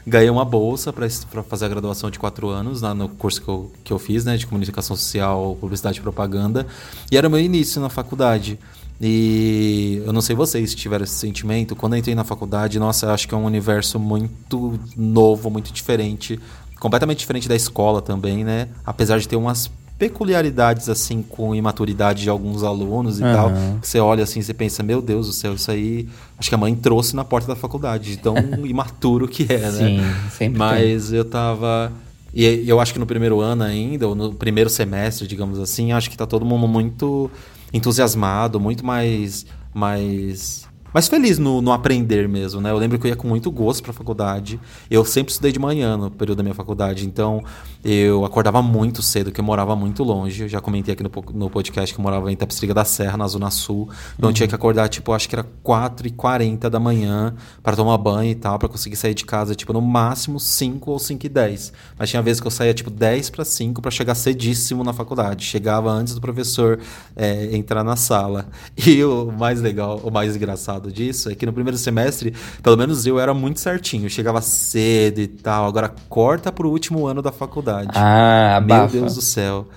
ganhei 0.06 0.30
uma 0.30 0.44
bolsa 0.44 0.92
para 0.92 1.44
fazer 1.44 1.66
a 1.66 1.70
graduação 1.70 2.12
de 2.12 2.20
quatro 2.20 2.50
anos 2.50 2.82
lá 2.82 2.94
no 2.94 3.08
curso 3.08 3.42
que 3.42 3.48
eu, 3.48 3.72
que 3.84 3.94
eu 3.94 4.00
fiz, 4.00 4.26
né, 4.26 4.36
de 4.36 4.46
comunicação 4.46 4.96
social, 4.96 5.58
publicidade 5.62 6.00
e 6.00 6.02
propaganda. 6.02 6.68
E 7.10 7.18
era 7.18 7.28
o 7.28 7.32
meu 7.32 7.40
início 7.40 7.80
na 7.80 7.88
faculdade. 7.88 8.60
E 9.00 10.02
eu 10.06 10.12
não 10.12 10.22
sei 10.22 10.36
vocês 10.36 10.72
se 10.72 10.76
tiveram 10.76 11.04
esse 11.04 11.14
sentimento. 11.14 11.76
Quando 11.76 11.94
eu 11.94 12.00
entrei 12.00 12.16
na 12.16 12.24
faculdade, 12.24 12.80
nossa, 12.80 13.06
eu 13.06 13.12
acho 13.12 13.28
que 13.28 13.34
é 13.34 13.38
um 13.38 13.46
universo 13.46 14.00
muito 14.00 14.80
novo, 14.96 15.50
muito 15.50 15.72
diferente. 15.72 16.40
Completamente 16.80 17.20
diferente 17.20 17.48
da 17.48 17.56
escola 17.56 18.02
também, 18.02 18.44
né? 18.44 18.70
Apesar 18.86 19.20
de 19.20 19.28
ter 19.28 19.36
umas 19.36 19.70
peculiaridades, 19.98 20.90
assim, 20.90 21.24
com 21.24 21.56
imaturidade 21.56 22.22
de 22.22 22.30
alguns 22.30 22.64
alunos 22.64 23.20
e 23.20 23.24
Aham. 23.24 23.34
tal. 23.34 23.54
Você 23.82 24.00
olha 24.00 24.24
assim, 24.24 24.42
você 24.42 24.54
pensa, 24.54 24.84
meu 24.84 25.02
Deus 25.02 25.28
do 25.28 25.34
céu, 25.34 25.54
isso 25.54 25.72
aí. 25.72 26.08
Acho 26.38 26.50
que 26.50 26.56
a 26.56 26.58
mãe 26.58 26.76
trouxe 26.76 27.16
na 27.16 27.24
porta 27.24 27.48
da 27.48 27.56
faculdade, 27.56 28.12
de 28.12 28.18
tão 28.18 28.36
imaturo 28.66 29.28
que 29.28 29.46
é, 29.52 29.60
né? 29.60 29.72
Sim, 29.72 30.16
sempre 30.30 30.60
Mas 30.60 31.12
eu 31.12 31.26
tava. 31.26 31.92
E 32.34 32.70
eu 32.70 32.80
acho 32.80 32.94
que 32.94 33.00
no 33.00 33.06
primeiro 33.06 33.40
ano 33.40 33.64
ainda, 33.64 34.08
ou 34.08 34.14
no 34.14 34.34
primeiro 34.34 34.70
semestre, 34.70 35.28
digamos 35.28 35.60
assim, 35.60 35.92
acho 35.92 36.10
que 36.10 36.18
tá 36.18 36.28
todo 36.28 36.46
mundo 36.46 36.68
muito 36.68 37.32
entusiasmado, 37.74 38.60
muito 38.60 38.86
mais. 38.86 39.46
mais 39.74 40.68
mais 40.94 41.08
feliz 41.08 41.38
no, 41.38 41.62
no 41.62 41.72
aprender 41.72 42.28
mesmo, 42.28 42.60
né? 42.60 42.72
Eu 42.72 42.78
lembro 42.78 42.98
que 42.98 43.06
eu 43.06 43.10
ia 43.10 43.16
com 43.16 43.28
muito 43.28 43.52
gosto 43.52 43.84
pra 43.84 43.94
faculdade. 43.94 44.60
Eu 44.90 45.06
sempre 45.06 45.32
estudei 45.32 45.52
de 45.52 45.60
manhã 45.60 45.96
no 45.98 46.10
período 46.10 46.38
da 46.38 46.44
minha 46.44 46.56
faculdade, 46.56 47.06
então 47.06 47.44
eu 47.90 48.26
acordava 48.26 48.62
muito 48.62 49.02
cedo, 49.02 49.32
que 49.32 49.40
eu 49.40 49.46
morava 49.46 49.74
muito 49.74 50.04
longe. 50.04 50.44
Eu 50.44 50.50
já 50.50 50.60
comentei 50.60 50.94
aqui 50.94 51.02
no, 51.02 51.10
no 51.34 51.50
podcast 51.50 51.96
que 51.96 51.98
eu 51.98 52.04
morava 52.04 52.30
em 52.30 52.36
Tapestриga 52.36 52.74
da 52.74 52.84
Serra, 52.84 53.16
na 53.16 53.26
Zona 53.28 53.50
Sul. 53.50 53.90
Então 54.18 54.30
eu 54.30 54.34
tinha 54.34 54.46
que 54.46 54.54
acordar, 54.54 54.90
tipo, 54.90 55.14
acho 55.14 55.30
que 55.30 55.34
era 55.34 55.46
4h40 55.64 56.70
da 56.70 56.82
manhã 56.82 57.34
para 57.64 57.78
tomar 57.78 57.98
banho 57.98 58.30
e 58.30 58.36
tal, 58.36 58.60
pra 58.60 58.68
conseguir 58.68 58.98
sair 58.98 59.14
de 59.14 59.24
casa, 59.24 59.56
tipo, 59.56 59.72
no 59.72 59.80
máximo 59.80 60.38
5 60.38 60.92
ou 60.92 61.00
5 61.00 61.26
e 61.26 61.30
10. 61.30 61.72
Mas 61.98 62.10
tinha 62.10 62.22
vezes 62.22 62.42
que 62.42 62.48
eu 62.48 62.52
saía, 62.52 62.74
tipo, 62.74 62.90
10 62.90 63.30
para 63.30 63.46
5 63.46 63.82
pra 63.82 63.90
chegar 63.90 64.16
cedíssimo 64.16 64.84
na 64.84 64.92
faculdade. 64.92 65.46
Chegava 65.46 65.90
antes 65.90 66.14
do 66.14 66.20
professor 66.20 66.80
é, 67.16 67.56
entrar 67.56 67.86
na 67.86 67.96
sala. 67.96 68.48
E 68.88 69.04
o 69.04 69.32
mais 69.32 69.60
legal, 69.60 70.00
o 70.04 70.10
mais 70.10 70.36
engraçado 70.36 70.92
disso 70.92 71.30
é 71.30 71.36
que 71.36 71.46
no 71.46 71.52
primeiro 71.52 71.78
semestre, 71.78 72.34
pelo 72.64 72.78
menos 72.78 73.06
eu 73.06 73.20
era 73.20 73.34
muito 73.34 73.60
certinho. 73.60 74.06
Eu 74.06 74.10
chegava 74.10 74.42
cedo 74.42 75.20
e 75.20 75.28
tal. 75.28 75.68
Agora 75.68 75.94
corta 76.08 76.52
pro 76.52 76.70
último 76.70 77.06
ano 77.06 77.22
da 77.22 77.32
faculdade. 77.32 77.77
Ah, 77.94 78.62
Meu 78.64 78.76
abafa. 78.76 78.98
Deus 78.98 79.16
do 79.16 79.22
céu. 79.22 79.68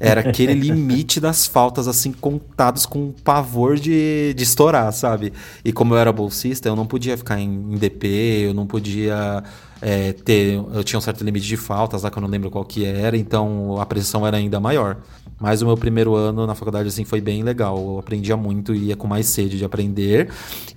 Era 0.00 0.20
aquele 0.20 0.52
limite 0.54 1.20
das 1.20 1.46
faltas, 1.46 1.86
assim, 1.86 2.12
contados 2.12 2.84
com 2.84 3.12
pavor 3.24 3.76
de, 3.76 4.34
de 4.34 4.42
estourar, 4.42 4.92
sabe? 4.92 5.32
E 5.64 5.72
como 5.72 5.94
eu 5.94 5.98
era 5.98 6.12
bolsista, 6.12 6.68
eu 6.68 6.74
não 6.74 6.86
podia 6.86 7.16
ficar 7.16 7.38
em, 7.38 7.48
em 7.48 7.76
DP, 7.76 8.06
eu 8.48 8.54
não 8.54 8.66
podia 8.66 9.44
é, 9.80 10.12
ter. 10.12 10.54
Eu 10.74 10.82
tinha 10.82 10.98
um 10.98 11.02
certo 11.02 11.22
limite 11.22 11.46
de 11.46 11.56
faltas 11.56 12.02
lá 12.02 12.10
que 12.10 12.18
eu 12.18 12.22
não 12.22 12.28
lembro 12.28 12.50
qual 12.50 12.64
que 12.64 12.84
era, 12.84 13.16
então 13.16 13.80
a 13.80 13.86
pressão 13.86 14.26
era 14.26 14.36
ainda 14.36 14.58
maior. 14.58 14.96
Mas 15.38 15.60
o 15.60 15.66
meu 15.66 15.76
primeiro 15.76 16.14
ano 16.14 16.46
na 16.46 16.54
faculdade, 16.54 16.88
assim, 16.88 17.04
foi 17.04 17.20
bem 17.20 17.42
legal. 17.42 17.76
Eu 17.76 17.98
aprendia 17.98 18.36
muito 18.36 18.74
e 18.74 18.86
ia 18.86 18.96
com 18.96 19.06
mais 19.06 19.26
sede 19.26 19.58
de 19.58 19.64
aprender. 19.64 20.30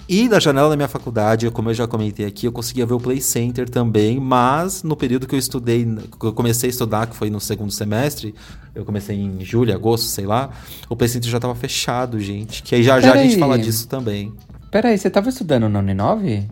E 0.08 0.28
da 0.28 0.40
janela 0.40 0.70
da 0.70 0.76
minha 0.76 0.88
faculdade, 0.88 1.50
como 1.52 1.70
eu 1.70 1.74
já 1.74 1.88
comentei 1.88 2.26
aqui, 2.26 2.46
eu 2.46 2.52
conseguia 2.52 2.86
ver 2.86 2.94
o 2.94 3.00
Play 3.00 3.22
Center 3.22 3.70
também, 3.70 4.20
mas 4.20 4.84
no 4.84 4.98
período 4.98 5.28
que 5.28 5.36
eu 5.36 5.40
estudei, 5.40 5.86
que 6.20 6.26
eu 6.26 6.34
comecei 6.34 6.70
a 6.70 6.72
estudar, 6.72 7.08
que 7.08 7.16
foi 7.16 7.30
no 7.30 7.40
segundo 7.40 7.72
semestre, 7.72 8.36
eu 8.76 8.84
comecei 8.84 9.16
em 9.16 9.44
julho, 9.46 9.74
agosto, 9.74 10.06
sei 10.08 10.26
lá, 10.26 10.50
o 10.90 10.96
Play 10.96 11.08
Center 11.08 11.30
já 11.30 11.38
estava 11.38 11.56
fechado, 11.56 12.20
gente. 12.20 12.62
Que 12.62 12.76
aí 12.76 12.84
já 12.84 13.00
já 13.00 13.14
a 13.14 13.18
gente 13.18 13.40
fala 13.40 13.58
disso 13.58 13.88
também. 13.88 14.34
Peraí, 14.70 14.98
você 14.98 15.10
tava 15.10 15.30
estudando 15.30 15.70
na 15.70 15.80
Uninove? 15.80 16.50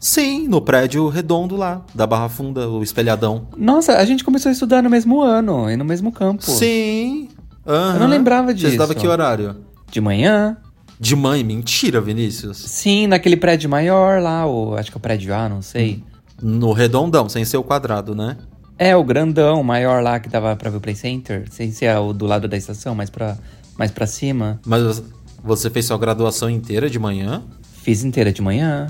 Sim, 0.00 0.46
no 0.46 0.60
prédio 0.60 1.08
redondo 1.08 1.56
lá, 1.56 1.82
da 1.94 2.06
Barra 2.06 2.28
Funda, 2.28 2.68
o 2.68 2.82
espelhadão. 2.82 3.48
Nossa, 3.56 3.96
a 3.96 4.04
gente 4.04 4.22
começou 4.22 4.48
a 4.48 4.52
estudar 4.52 4.82
no 4.82 4.90
mesmo 4.90 5.20
ano 5.20 5.70
e 5.70 5.76
no 5.76 5.84
mesmo 5.84 6.12
campo. 6.12 6.42
Sim. 6.42 7.28
Eu 7.66 7.98
não 7.98 8.06
lembrava 8.06 8.54
disso. 8.54 8.66
Você 8.66 8.72
estudava 8.74 8.94
que 8.94 9.06
horário? 9.06 9.56
De 9.90 10.00
manhã. 10.00 10.56
De 11.00 11.14
mãe? 11.14 11.44
Mentira, 11.44 12.00
Vinícius. 12.00 12.56
Sim, 12.58 13.06
naquele 13.06 13.36
prédio 13.36 13.68
maior 13.68 14.20
lá, 14.22 14.46
o, 14.46 14.74
acho 14.76 14.90
que 14.90 14.96
é 14.96 14.98
o 14.98 15.00
prédio 15.00 15.34
A, 15.34 15.48
não 15.48 15.62
sei. 15.62 16.02
No 16.40 16.72
redondão, 16.72 17.28
sem 17.28 17.44
ser 17.44 17.56
o 17.56 17.62
quadrado, 17.62 18.14
né? 18.14 18.36
É, 18.78 18.96
o 18.96 19.02
grandão, 19.02 19.62
maior 19.62 20.02
lá 20.02 20.20
que 20.20 20.28
dava 20.28 20.54
pra 20.56 20.70
ver 20.70 20.76
o 20.76 20.80
Play 20.80 20.94
Center. 20.94 21.46
Sem 21.50 21.72
ser 21.72 21.96
o 21.96 22.12
do 22.12 22.26
lado 22.26 22.46
da 22.48 22.56
estação, 22.56 22.94
mais 22.94 23.10
pra, 23.10 23.36
mais 23.76 23.90
pra 23.90 24.06
cima. 24.06 24.60
Mas 24.64 25.02
você 25.42 25.68
fez 25.68 25.86
sua 25.86 25.98
graduação 25.98 26.48
inteira 26.48 26.88
de 26.88 26.98
manhã? 26.98 27.42
Fiz 27.82 28.04
inteira 28.04 28.32
de 28.32 28.40
manhã. 28.40 28.86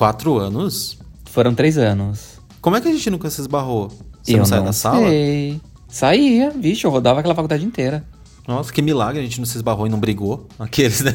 Quatro 0.00 0.38
anos? 0.38 0.96
Foram 1.26 1.54
três 1.54 1.76
anos. 1.76 2.40
Como 2.62 2.74
é 2.74 2.80
que 2.80 2.88
a 2.88 2.90
gente 2.90 3.10
nunca 3.10 3.28
se 3.28 3.38
esbarrou? 3.38 3.88
Você 4.22 4.32
eu 4.32 4.38
não 4.38 4.46
saiu 4.46 4.62
da 4.62 4.72
sala? 4.72 5.06
sei. 5.06 5.60
Saía, 5.90 6.48
vixe, 6.48 6.86
eu 6.86 6.90
rodava 6.90 7.20
aquela 7.20 7.34
faculdade 7.34 7.66
inteira. 7.66 8.02
Nossa, 8.48 8.72
que 8.72 8.80
milagre, 8.80 9.20
a 9.20 9.22
gente 9.22 9.38
não 9.38 9.44
se 9.44 9.58
esbarrou 9.58 9.86
e 9.86 9.90
não 9.90 10.00
brigou. 10.00 10.48
Aqueles, 10.58 11.02
né? 11.02 11.12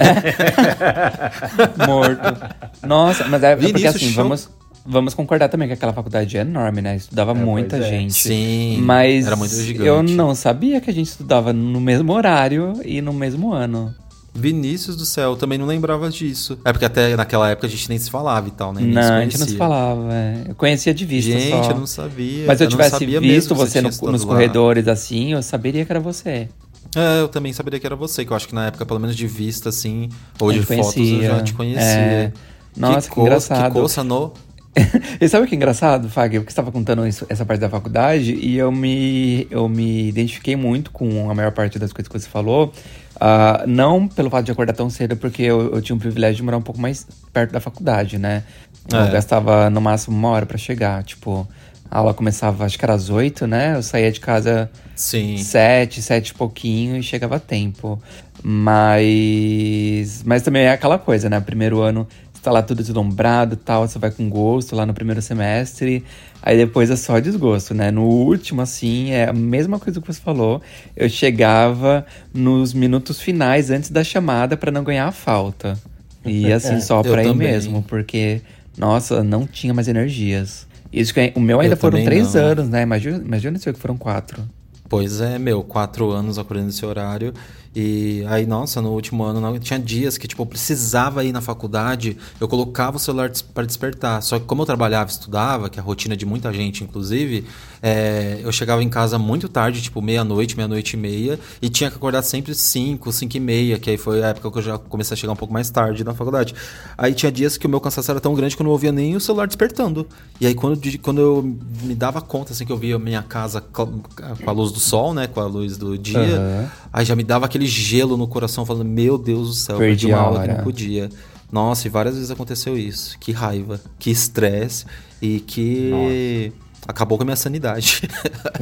Morto. 1.88 2.86
Nossa, 2.86 3.28
mas 3.28 3.42
é, 3.42 3.54
é 3.54 3.56
porque 3.56 3.74
Vinícius, 3.74 3.96
assim, 3.96 4.14
show. 4.14 4.24
vamos, 4.24 4.50
vamos 4.86 5.16
concordar 5.16 5.50
também 5.50 5.68
que 5.68 5.74
aquela 5.74 5.92
faculdade 5.92 6.38
é 6.38 6.42
enorme, 6.42 6.80
né? 6.80 6.96
Estudava 6.96 7.34
muita 7.34 7.78
pois 7.78 7.88
é. 7.88 7.90
gente. 7.90 8.14
Sim, 8.14 8.82
Mas 8.84 9.26
era 9.26 9.36
muito 9.36 9.56
gigante. 9.56 9.88
eu 9.88 10.04
não 10.04 10.36
sabia 10.36 10.80
que 10.80 10.92
a 10.92 10.94
gente 10.94 11.08
estudava 11.08 11.52
no 11.52 11.82
mesmo 11.82 12.14
horário 12.14 12.80
e 12.86 13.02
no 13.02 13.14
mesmo 13.14 13.52
ano. 13.52 13.96
Vinícius 14.36 14.98
do 14.98 15.06
céu, 15.06 15.32
eu 15.32 15.36
também 15.38 15.58
não 15.58 15.66
lembrava 15.66 16.10
disso. 16.10 16.60
É 16.66 16.74
porque 16.74 16.84
até 16.86 17.16
naquela 17.16 17.50
época 17.50 17.68
a 17.68 17.70
gente 17.70 17.88
nem 17.88 17.98
se 17.98 18.10
falava 18.12 18.48
e 18.48 18.52
tal, 18.52 18.74
né? 18.74 18.82
Nem 18.82 18.92
não, 18.94 19.02
a 19.02 19.22
gente 19.22 19.38
não 19.40 19.48
se 19.48 19.56
falava. 19.56 20.14
é. 20.14 20.44
Eu 20.50 20.56
conhecia 20.56 20.94
de 20.94 21.06
vista 21.06 21.32
Gente, 21.32 21.50
só. 21.66 21.72
eu 21.72 21.78
não 21.78 21.88
sabia. 21.88 22.46
Mas 22.46 22.58
se 22.58 22.64
eu 22.64 22.68
Eu 22.68 22.72
tivesse 22.72 23.06
visto 23.06 23.54
que 23.56 23.60
você 23.60 23.80
no- 23.82 23.90
nos 23.90 24.22
lá. 24.24 24.28
corredores 24.28 24.88
assim, 24.90 25.32
eu 25.32 25.42
saberia 25.42 25.86
que 25.86 25.92
era 25.92 26.02
você. 26.02 26.50
É, 26.96 27.22
eu 27.22 27.28
também 27.30 27.52
saberia 27.54 27.80
que 27.80 27.86
era 27.86 27.96
você, 27.96 28.24
que 28.26 28.32
eu 28.32 28.36
acho 28.36 28.48
que 28.48 28.56
na 28.56 28.68
época, 28.68 28.86
pelo 28.86 29.00
menos 29.00 29.16
de 29.16 29.26
vista, 29.28 29.70
assim, 29.70 30.10
ou 30.40 30.50
A 30.50 30.54
de 30.54 30.60
gente 30.60 30.68
fotos, 30.68 30.96
eu 30.98 31.22
já 31.24 31.42
te 31.44 31.54
conhecia. 31.54 31.82
É. 31.84 32.32
Nossa, 32.78 33.08
que 33.10 33.16
coça- 33.16 33.22
engraçado. 33.22 33.74
Que 33.74 33.80
coça 33.80 34.04
no... 34.04 34.34
E 35.22 35.28
sabe 35.30 35.46
o 35.46 35.48
que 35.48 35.56
é 35.56 35.58
engraçado, 35.58 36.10
Fag? 36.10 36.38
Porque 36.40 36.50
você 36.52 36.54
estava 36.54 36.72
contando 36.72 37.08
isso- 37.08 37.26
essa 37.30 37.46
parte 37.46 37.60
da 37.62 37.70
faculdade 37.70 38.34
e 38.34 38.58
eu 38.58 38.72
me, 38.72 39.48
eu 39.50 39.70
me 39.70 40.10
identifiquei 40.10 40.56
muito 40.56 40.92
com 40.92 41.30
a 41.30 41.34
maior 41.34 41.52
parte 41.52 41.80
das 41.80 41.94
coisas 41.94 42.12
que 42.12 42.20
você 42.20 42.28
falou. 42.30 42.74
Ah, 43.20 43.64
não 43.66 44.08
pelo 44.08 44.30
fato 44.30 44.46
de 44.46 44.52
acordar 44.52 44.74
tão 44.74 44.90
cedo, 44.90 45.16
porque 45.16 45.42
eu, 45.44 45.74
eu 45.74 45.82
tinha 45.82 45.96
o 45.96 46.00
privilégio 46.00 46.36
de 46.38 46.44
morar 46.44 46.58
um 46.58 46.62
pouco 46.62 46.82
mais 46.82 47.08
perto 47.32 47.52
da 47.54 47.62
faculdade, 47.62 48.18
né? 48.18 48.44
Eu 48.92 49.00
É. 49.00 49.12
gastava 49.12 49.70
no 49.70 49.80
máximo 49.80 50.18
uma 50.18 50.30
hora 50.30 50.46
pra 50.46 50.58
chegar. 50.58 51.02
Tipo, 51.04 51.48
a 51.90 52.00
aula 52.00 52.14
começava, 52.14 52.66
acho 52.66 52.78
que 52.78 52.84
era 52.84 52.94
às 52.94 53.10
oito, 53.10 53.48
né? 53.48 53.76
Eu 53.78 53.82
saía 53.84 54.12
de 54.12 54.20
casa 54.20 54.70
Sim. 54.96 55.38
sete, 55.38 56.02
sete 56.02 56.30
e 56.30 56.34
pouquinho 56.34 56.98
e 56.98 57.04
chegava 57.04 57.38
a 57.38 57.40
tempo. 57.40 57.98
Mas. 58.44 60.22
Mas 60.26 60.42
também 60.42 60.64
é 60.64 60.72
aquela 60.72 60.98
coisa, 61.00 61.30
né? 61.30 61.40
Primeiro 61.40 61.82
ano 61.82 62.06
tá 62.46 62.52
lá 62.52 62.62
tudo 62.62 62.82
deslumbrado 62.84 63.56
e 63.56 63.58
tal, 63.58 63.88
você 63.88 63.98
vai 64.00 64.12
com 64.12 64.30
gosto 64.30 64.76
lá 64.76 64.86
no 64.86 64.94
primeiro 64.94 65.22
semestre. 65.22 66.04
Aí 66.42 66.56
depois 66.56 66.90
é 66.92 66.96
só 66.96 67.20
desgosto, 67.20 67.74
né? 67.74 67.90
No 67.92 68.04
último, 68.04 68.62
assim, 68.62 69.12
é 69.12 69.28
a 69.30 69.34
mesma 69.34 69.80
coisa 69.80 70.00
que 70.00 70.06
você 70.08 70.22
falou. 70.22 70.62
Eu 70.96 71.10
chegava 71.10 72.06
nos 72.34 72.72
minutos 72.74 73.20
finais 73.20 73.72
antes 73.72 73.90
da 73.90 74.04
chamada 74.04 74.56
pra 74.56 74.72
não 74.72 74.84
ganhar 74.84 75.08
a 75.08 75.12
falta. 75.12 75.78
E 76.24 76.50
assim, 76.54 76.80
só 76.80 77.02
Eu 77.02 77.12
pra 77.12 77.24
ir 77.24 77.28
também. 77.28 77.48
mesmo, 77.48 77.82
porque, 77.84 78.42
nossa, 78.78 79.24
não 79.24 79.48
tinha 79.48 79.74
mais 79.74 79.88
energias. 79.88 80.68
Isso 80.94 81.14
que 81.14 81.34
o 81.36 81.40
meu 81.40 81.60
ainda 81.60 81.74
Eu 81.74 81.78
foram 81.80 82.04
três 82.04 82.36
não. 82.36 82.42
anos, 82.42 82.70
né? 82.70 82.84
Imagina, 82.84 83.18
imagina 83.18 83.58
se 83.58 83.68
eu 83.68 83.74
que 83.74 83.80
foram 83.80 83.98
quatro. 83.98 84.44
Pois 84.88 85.20
é, 85.20 85.40
meu, 85.40 85.64
quatro 85.64 86.12
anos 86.12 86.38
acordando 86.38 86.70
esse 86.70 86.86
horário. 86.86 87.34
E 87.76 88.24
aí, 88.30 88.46
nossa, 88.46 88.82
no 88.82 88.92
último 88.92 89.24
ano 89.24 89.42
não, 89.42 89.60
tinha 89.60 89.78
dias 89.78 90.18
que, 90.18 90.28
tipo, 90.28 90.42
eu 90.42 90.46
precisava 90.46 91.26
ir 91.26 91.34
na 91.34 91.42
faculdade, 91.42 92.18
eu 92.40 92.48
colocava 92.48 92.96
o 92.96 93.00
celular 93.00 93.30
para 93.54 93.66
despertar. 93.66 94.22
Só 94.24 94.40
que 94.40 94.46
como 94.46 94.62
eu 94.62 94.66
trabalhava 94.66 95.10
e 95.10 95.14
estudava, 95.14 95.70
que 95.70 95.78
é 95.78 95.82
a 95.82 95.86
rotina 95.86 96.16
de 96.16 96.26
muita 96.26 96.54
gente, 96.54 96.86
inclusive, 96.86 97.46
é, 97.82 98.40
eu 98.42 98.52
chegava 98.52 98.82
em 98.82 98.88
casa 98.88 99.20
muito 99.20 99.50
tarde, 99.50 99.82
tipo, 99.82 100.02
meia-noite, 100.02 100.56
meia-noite 100.56 100.96
e 100.96 100.98
meia, 100.98 101.40
e 101.62 101.70
tinha 101.70 101.92
que 101.92 101.98
acordar 101.98 102.22
sempre 102.22 102.56
cinco, 102.56 103.12
cinco 103.12 103.36
e 103.36 103.40
meia, 103.42 103.78
que 103.78 103.90
aí 103.90 103.98
foi 103.98 104.24
a 104.24 104.28
época 104.28 104.50
que 104.50 104.58
eu 104.58 104.62
já 104.62 104.78
comecei 104.78 105.14
a 105.14 105.18
chegar 105.18 105.34
um 105.34 105.36
pouco 105.36 105.54
mais 105.54 105.70
tarde 105.70 106.02
na 106.04 106.14
faculdade. 106.14 106.56
Aí 106.98 107.14
tinha 107.14 107.30
dias 107.30 107.58
que 107.58 107.68
o 107.68 107.70
meu 107.70 107.82
cansaço 107.82 108.10
era 108.10 108.22
tão 108.22 108.34
grande 108.34 108.56
que 108.56 108.62
eu 108.62 108.64
não 108.64 108.72
ouvia 108.72 108.94
nem 108.94 109.18
o 109.18 109.20
celular 109.20 109.48
despertando. 109.48 110.08
E 110.40 110.48
aí 110.48 110.56
quando, 110.56 110.80
quando 111.02 111.20
eu 111.20 111.58
me 111.84 111.94
dava 111.94 112.22
conta, 112.22 112.54
assim, 112.54 112.66
que 112.66 112.72
eu 112.72 112.78
via 112.78 112.98
minha 112.98 113.22
casa 113.22 113.60
com 113.60 114.02
a 114.48 114.52
luz 114.52 114.72
do 114.72 114.80
sol, 114.80 115.14
né, 115.14 115.28
com 115.28 115.42
a 115.42 115.46
luz 115.46 115.78
do 115.78 115.98
dia, 115.98 116.38
Aham. 116.38 116.72
aí 116.94 117.06
já 117.06 117.16
me 117.16 117.24
dava 117.24 117.46
aquele 117.46 117.65
gelo 117.68 118.18
no 118.18 118.28
coração, 118.28 118.66
falando, 118.66 118.86
meu 118.86 119.18
Deus 119.18 119.48
do 119.50 119.54
céu, 119.54 119.78
Perdi 119.78 120.08
perdi 120.08 120.14
uma 120.14 120.18
a 120.18 120.26
aula 120.26 120.42
que 120.42 120.54
não 120.54 120.64
podia. 120.64 121.10
Nossa, 121.52 121.88
e 121.88 121.90
várias 121.90 122.16
vezes 122.16 122.32
aconteceu 122.32 122.78
isso. 122.78 123.18
Que 123.20 123.32
raiva, 123.32 123.80
que 124.00 124.10
estresse 124.10 124.86
e 125.22 125.40
que 125.40 126.52
acabou 126.88 127.18
com 127.18 127.24
a 127.24 127.26
minha 127.26 127.36
sanidade. 127.36 128.02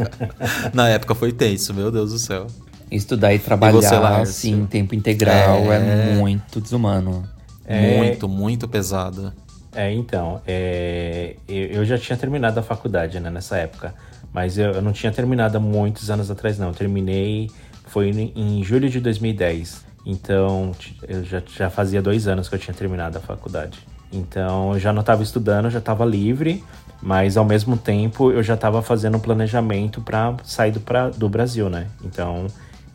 Na 0.74 0.90
época 0.90 1.16
foi 1.16 1.32
tenso, 1.32 1.74
meu 1.74 1.92
Deus 1.92 2.12
do 2.12 2.20
céu. 2.20 2.48
Estudar 2.92 3.34
e 3.34 3.40
você, 3.40 3.46
trabalhar, 3.46 4.00
Lárcio? 4.00 4.22
assim, 4.22 4.54
em 4.54 4.66
tempo 4.66 4.94
integral 4.94 5.72
é, 5.72 6.12
É. 6.12 6.16
muito 6.16 6.62
desumano. 6.62 7.28
É. 7.66 7.98
Muito, 7.98 8.28
muito 8.28 8.68
pesado. 8.68 9.34
É, 9.74 9.92
então, 9.92 10.42
é, 10.46 11.36
eu 11.48 11.84
já 11.84 11.98
tinha 11.98 12.16
terminado 12.16 12.60
a 12.60 12.64
faculdade, 12.64 13.20
né, 13.20 13.32
nessa 13.32 13.58
época. 13.58 13.96
Mas 14.32 14.58
eu, 14.58 14.72
eu 14.72 14.82
não 14.82 14.92
tinha 14.92 15.12
terminado 15.12 15.58
há 15.58 15.60
muitos 15.60 16.12
anos 16.12 16.30
atrás, 16.30 16.60
não. 16.60 16.68
Eu 16.68 16.74
terminei, 16.74 17.50
foi 17.94 18.10
em, 18.10 18.64
julho 18.64 18.90
de 18.90 19.00
2010. 19.00 19.86
Então, 20.04 20.72
eu 21.08 21.24
já, 21.24 21.42
já 21.56 21.70
fazia 21.70 22.02
dois 22.02 22.28
anos 22.28 22.50
que 22.50 22.56
eu 22.56 22.60
tinha 22.60 22.74
terminado 22.74 23.20
a 23.20 23.22
faculdade. 23.22 23.78
Então, 24.12 24.74
eu 24.74 24.80
já 24.80 24.92
não 24.92 25.02
estava 25.02 25.22
estudando, 25.22 25.70
já 25.70 25.78
estava 25.78 26.04
livre, 26.04 26.64
mas 27.02 27.38
ao 27.38 27.46
mesmo 27.46 27.78
tempo 27.78 28.32
eu 28.32 28.42
já 28.42 28.56
estava 28.56 28.82
fazendo 28.82 29.18
um 29.18 29.20
planejamento 29.20 30.02
para 30.02 30.36
sair 30.44 30.72
do, 30.72 30.80
pra, 30.80 31.10
do 31.10 31.30
Brasil, 31.30 31.70
né? 31.70 31.88
Então, 32.04 32.48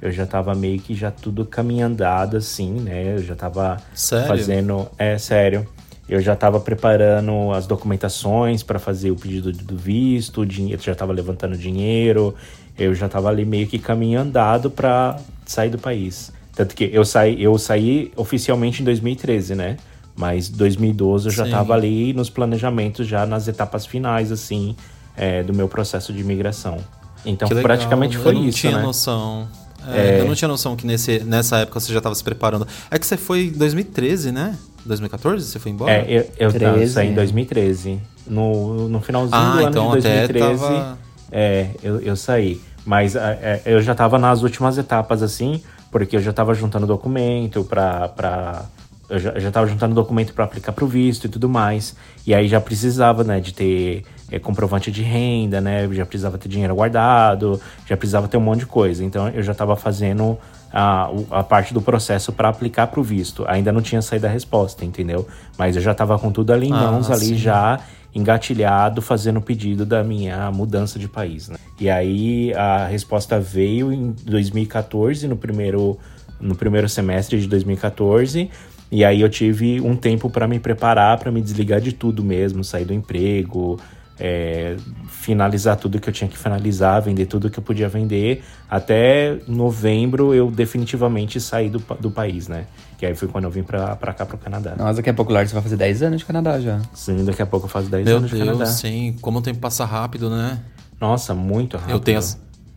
eu 0.03 0.11
já 0.11 0.25
estava 0.25 0.53
meio 0.55 0.81
que 0.81 0.95
já 0.95 1.13
tudo 1.13 1.47
caminhandado, 1.47 2.37
assim, 2.37 2.73
né? 2.73 3.15
Eu 3.15 3.23
já 3.23 3.35
estava 3.35 3.81
fazendo. 4.27 4.89
É 4.99 5.17
sério. 5.17 5.67
Eu 6.09 6.21
já 6.21 6.33
estava 6.33 6.59
preparando 6.59 7.53
as 7.53 7.67
documentações 7.67 8.63
para 8.63 8.79
fazer 8.79 9.11
o 9.11 9.17
pedido 9.17 9.53
do 9.53 9.77
visto, 9.77 10.45
dinheiro, 10.47 10.83
já 10.83 10.93
estava 10.93 11.13
levantando 11.13 11.57
dinheiro, 11.57 12.35
eu 12.79 12.95
já 12.95 13.07
estava 13.07 13.29
ali 13.29 13.45
meio 13.45 13.67
que 13.67 13.79
caminho 13.79 14.21
andado 14.21 14.71
para 14.71 15.19
sair 15.45 15.71
do 15.71 15.79
país. 15.79 16.33
Tanto 16.55 16.75
que 16.75 16.89
eu 16.93 17.05
saí, 17.05 17.43
eu 17.43 17.57
saí 17.59 18.11
oficialmente 18.17 18.83
em 18.83 18.85
2013, 18.85 19.55
né? 19.55 19.77
Mas 20.17 20.49
2012 20.49 21.27
eu 21.29 21.33
já 21.33 21.45
estava 21.45 21.75
ali 21.75 22.13
nos 22.13 22.29
planejamentos, 22.29 23.07
já 23.07 23.25
nas 23.25 23.47
etapas 23.47 23.87
finais, 23.87 24.33
assim, 24.33 24.75
é, 25.17 25.43
do 25.45 25.55
meu 25.55 25.69
processo 25.69 26.13
de 26.13 26.21
imigração. 26.21 26.79
Então 27.25 27.49
praticamente 27.63 28.17
foi 28.19 28.33
eu 28.33 28.39
não 28.41 28.45
isso, 28.49 28.59
tinha 28.59 28.77
né? 28.77 28.83
noção. 28.83 29.49
É, 29.87 30.17
É. 30.17 30.21
Eu 30.21 30.27
não 30.27 30.35
tinha 30.35 30.49
noção 30.49 30.75
que 30.75 30.85
nesse, 30.87 31.21
nessa 31.21 31.59
época 31.59 31.79
você 31.79 31.93
já 31.93 31.99
estava 31.99 32.15
se 32.17 32.25
preparando. 32.25 32.67
É 32.91 32.99
que 32.99 33.07
você 33.07 33.17
foi 33.17 33.45
em 33.47 33.51
2013, 33.53 34.33
né? 34.33 34.57
2014 34.85 35.45
você 35.45 35.59
foi 35.61 35.71
embora? 35.71 35.93
É, 35.93 36.05
eu, 36.09 36.49
eu 36.49 36.53
não, 36.53 36.75
13. 36.75 36.93
saí 36.93 37.09
em 37.11 37.15
2013. 37.15 38.01
No, 38.27 38.89
no 38.89 39.01
finalzinho 39.01 39.37
Ah, 39.41 39.53
do 39.53 39.59
ano 39.61 39.69
então 39.71 39.91
de 39.93 39.99
até 39.99 40.27
2013. 40.27 40.61
tava- 40.61 40.99
É, 41.31 41.69
eu, 41.83 42.01
eu 42.01 42.17
saí. 42.17 42.61
Mas 42.85 43.17
é, 43.17 43.21
é, 43.21 43.63
eu 43.67 43.81
já 43.83 43.95
tava 43.95 44.19
nas 44.19 44.43
últimas 44.43 44.79
etapas, 44.79 45.23
assim, 45.23 45.63
porque 45.91 46.17
eu 46.17 46.21
já 46.23 46.33
tava 46.33 46.55
juntando 46.55 46.87
documento 46.87 47.65
pra. 47.65 48.09
pra 48.09 48.63
eu, 49.11 49.19
já, 49.19 49.39
já 49.39 49.51
tava 49.51 49.67
juntando 49.67 49.95
documento 49.95 50.33
pra 50.35 50.45
aplicar 50.45 50.73
pro 50.73 50.87
visto 50.87 51.27
e 51.27 51.29
tudo 51.29 51.49
mais. 51.49 51.95
E 52.27 52.35
aí 52.35 52.47
já 52.49 52.61
precisava, 52.61 53.25
né, 53.25 53.41
de 53.41 53.53
ter 53.55 54.05
é, 54.31 54.39
comprovante 54.39 54.91
de 54.91 55.03
renda, 55.03 55.61
né? 55.61 55.89
Já 55.93 56.05
precisava 56.07 56.37
ter 56.39 56.49
dinheiro 56.49 56.75
guardado, 56.75 57.61
já 57.87 57.97
precisava 57.97 58.29
ter 58.29 58.37
um 58.37 58.43
monte 58.43 58.61
de 58.61 58.67
coisa. 58.67 59.05
Então 59.05 59.29
eu 59.29 59.43
já 59.43 59.55
tava 59.55 59.77
fazendo 59.77 60.39
a, 60.73 61.11
a 61.31 61.43
parte 61.43 61.73
do 61.73 61.81
processo 61.81 62.33
para 62.33 62.49
aplicar 62.49 62.87
pro 62.89 63.03
visto. 63.03 63.45
Ainda 63.49 63.73
não 63.73 63.81
tinha 63.81 64.03
saído 64.03 64.27
a 64.27 64.31
resposta, 64.31 64.85
entendeu? 64.85 65.27
Mas 65.57 65.77
eu 65.77 65.83
já 65.83 65.95
tava 65.95 66.19
com 66.19 66.31
tudo 66.31 66.53
ali 66.53 66.69
em 66.69 66.73
Ah, 66.73 66.91
mãos, 66.91 67.11
ali 67.11 67.27
sim. 67.27 67.37
já 67.37 67.81
engatilhado, 68.15 69.03
fazendo 69.03 69.39
o 69.39 69.43
pedido 69.43 69.85
da 69.85 70.03
minha 70.03 70.51
mudança 70.51 70.99
de 70.99 71.09
país, 71.09 71.49
né? 71.49 71.57
E 71.79 71.89
aí 71.89 72.53
a 72.55 72.87
resposta 72.87 73.39
veio 73.39 73.93
em 73.93 74.13
2014, 74.25 75.29
no 75.29 75.37
primeiro, 75.37 75.99
no 76.41 76.55
primeiro 76.55 76.89
semestre 76.89 77.41
de 77.41 77.47
2014. 77.47 78.51
E 78.91 79.05
aí 79.05 79.21
eu 79.21 79.29
tive 79.29 79.81
um 79.81 79.95
tempo 79.95 80.31
para 80.31 80.49
me 80.49 80.59
preparar, 80.59 81.19
para 81.19 81.31
me 81.31 81.43
desligar 81.43 81.81
de 81.81 81.93
tudo 81.93 82.25
mesmo, 82.25 82.65
sair 82.65 82.87
do 82.87 82.95
emprego, 82.95 83.79
é, 84.21 84.77
finalizar 85.09 85.77
tudo 85.77 86.01
que 86.01 86.09
eu 86.09 86.13
tinha 86.13 86.29
que 86.29 86.37
finalizar, 86.37 87.01
vender 87.03 87.27
tudo 87.27 87.51
que 87.51 87.59
eu 87.59 87.63
podia 87.63 87.89
vender. 87.89 88.43
Até 88.69 89.39
novembro 89.47 90.35
eu 90.35 90.51
definitivamente 90.51 91.41
saí 91.41 91.69
do, 91.69 91.83
do 92.01 92.11
país, 92.11 92.49
né? 92.49 92.67
Que 92.99 93.07
aí 93.07 93.15
foi 93.15 93.29
quando 93.29 93.45
eu 93.45 93.51
vim 93.51 93.63
pra, 93.63 93.95
pra 93.97 94.13
cá, 94.13 94.27
pro 94.27 94.37
Canadá. 94.37 94.75
Nossa, 94.77 94.95
daqui 94.95 95.11
a 95.11 95.15
pouco, 95.15 95.33
Lars, 95.33 95.49
você 95.51 95.55
vai 95.55 95.63
fazer 95.63 95.77
10 95.77 96.03
anos 96.03 96.19
de 96.21 96.25
Canadá 96.25 96.59
já. 96.59 96.81
Sim, 96.93 97.25
daqui 97.25 97.41
a 97.41 97.47
pouco 97.47 97.67
eu 97.67 97.71
faço 97.71 97.89
10 97.89 98.05
Meu 98.05 98.17
anos 98.17 98.31
de 98.31 98.39
Canadá. 98.39 98.65
Deus, 98.65 98.71
sim. 98.71 99.17
Como 99.21 99.39
o 99.39 99.43
tempo 99.43 99.61
passa 99.61 99.85
rápido, 99.85 100.29
né? 100.29 100.59
Nossa, 101.01 101.33
muito 101.33 101.77
rápido. 101.77 101.93
Eu 101.93 102.01
tenho, 102.01 102.21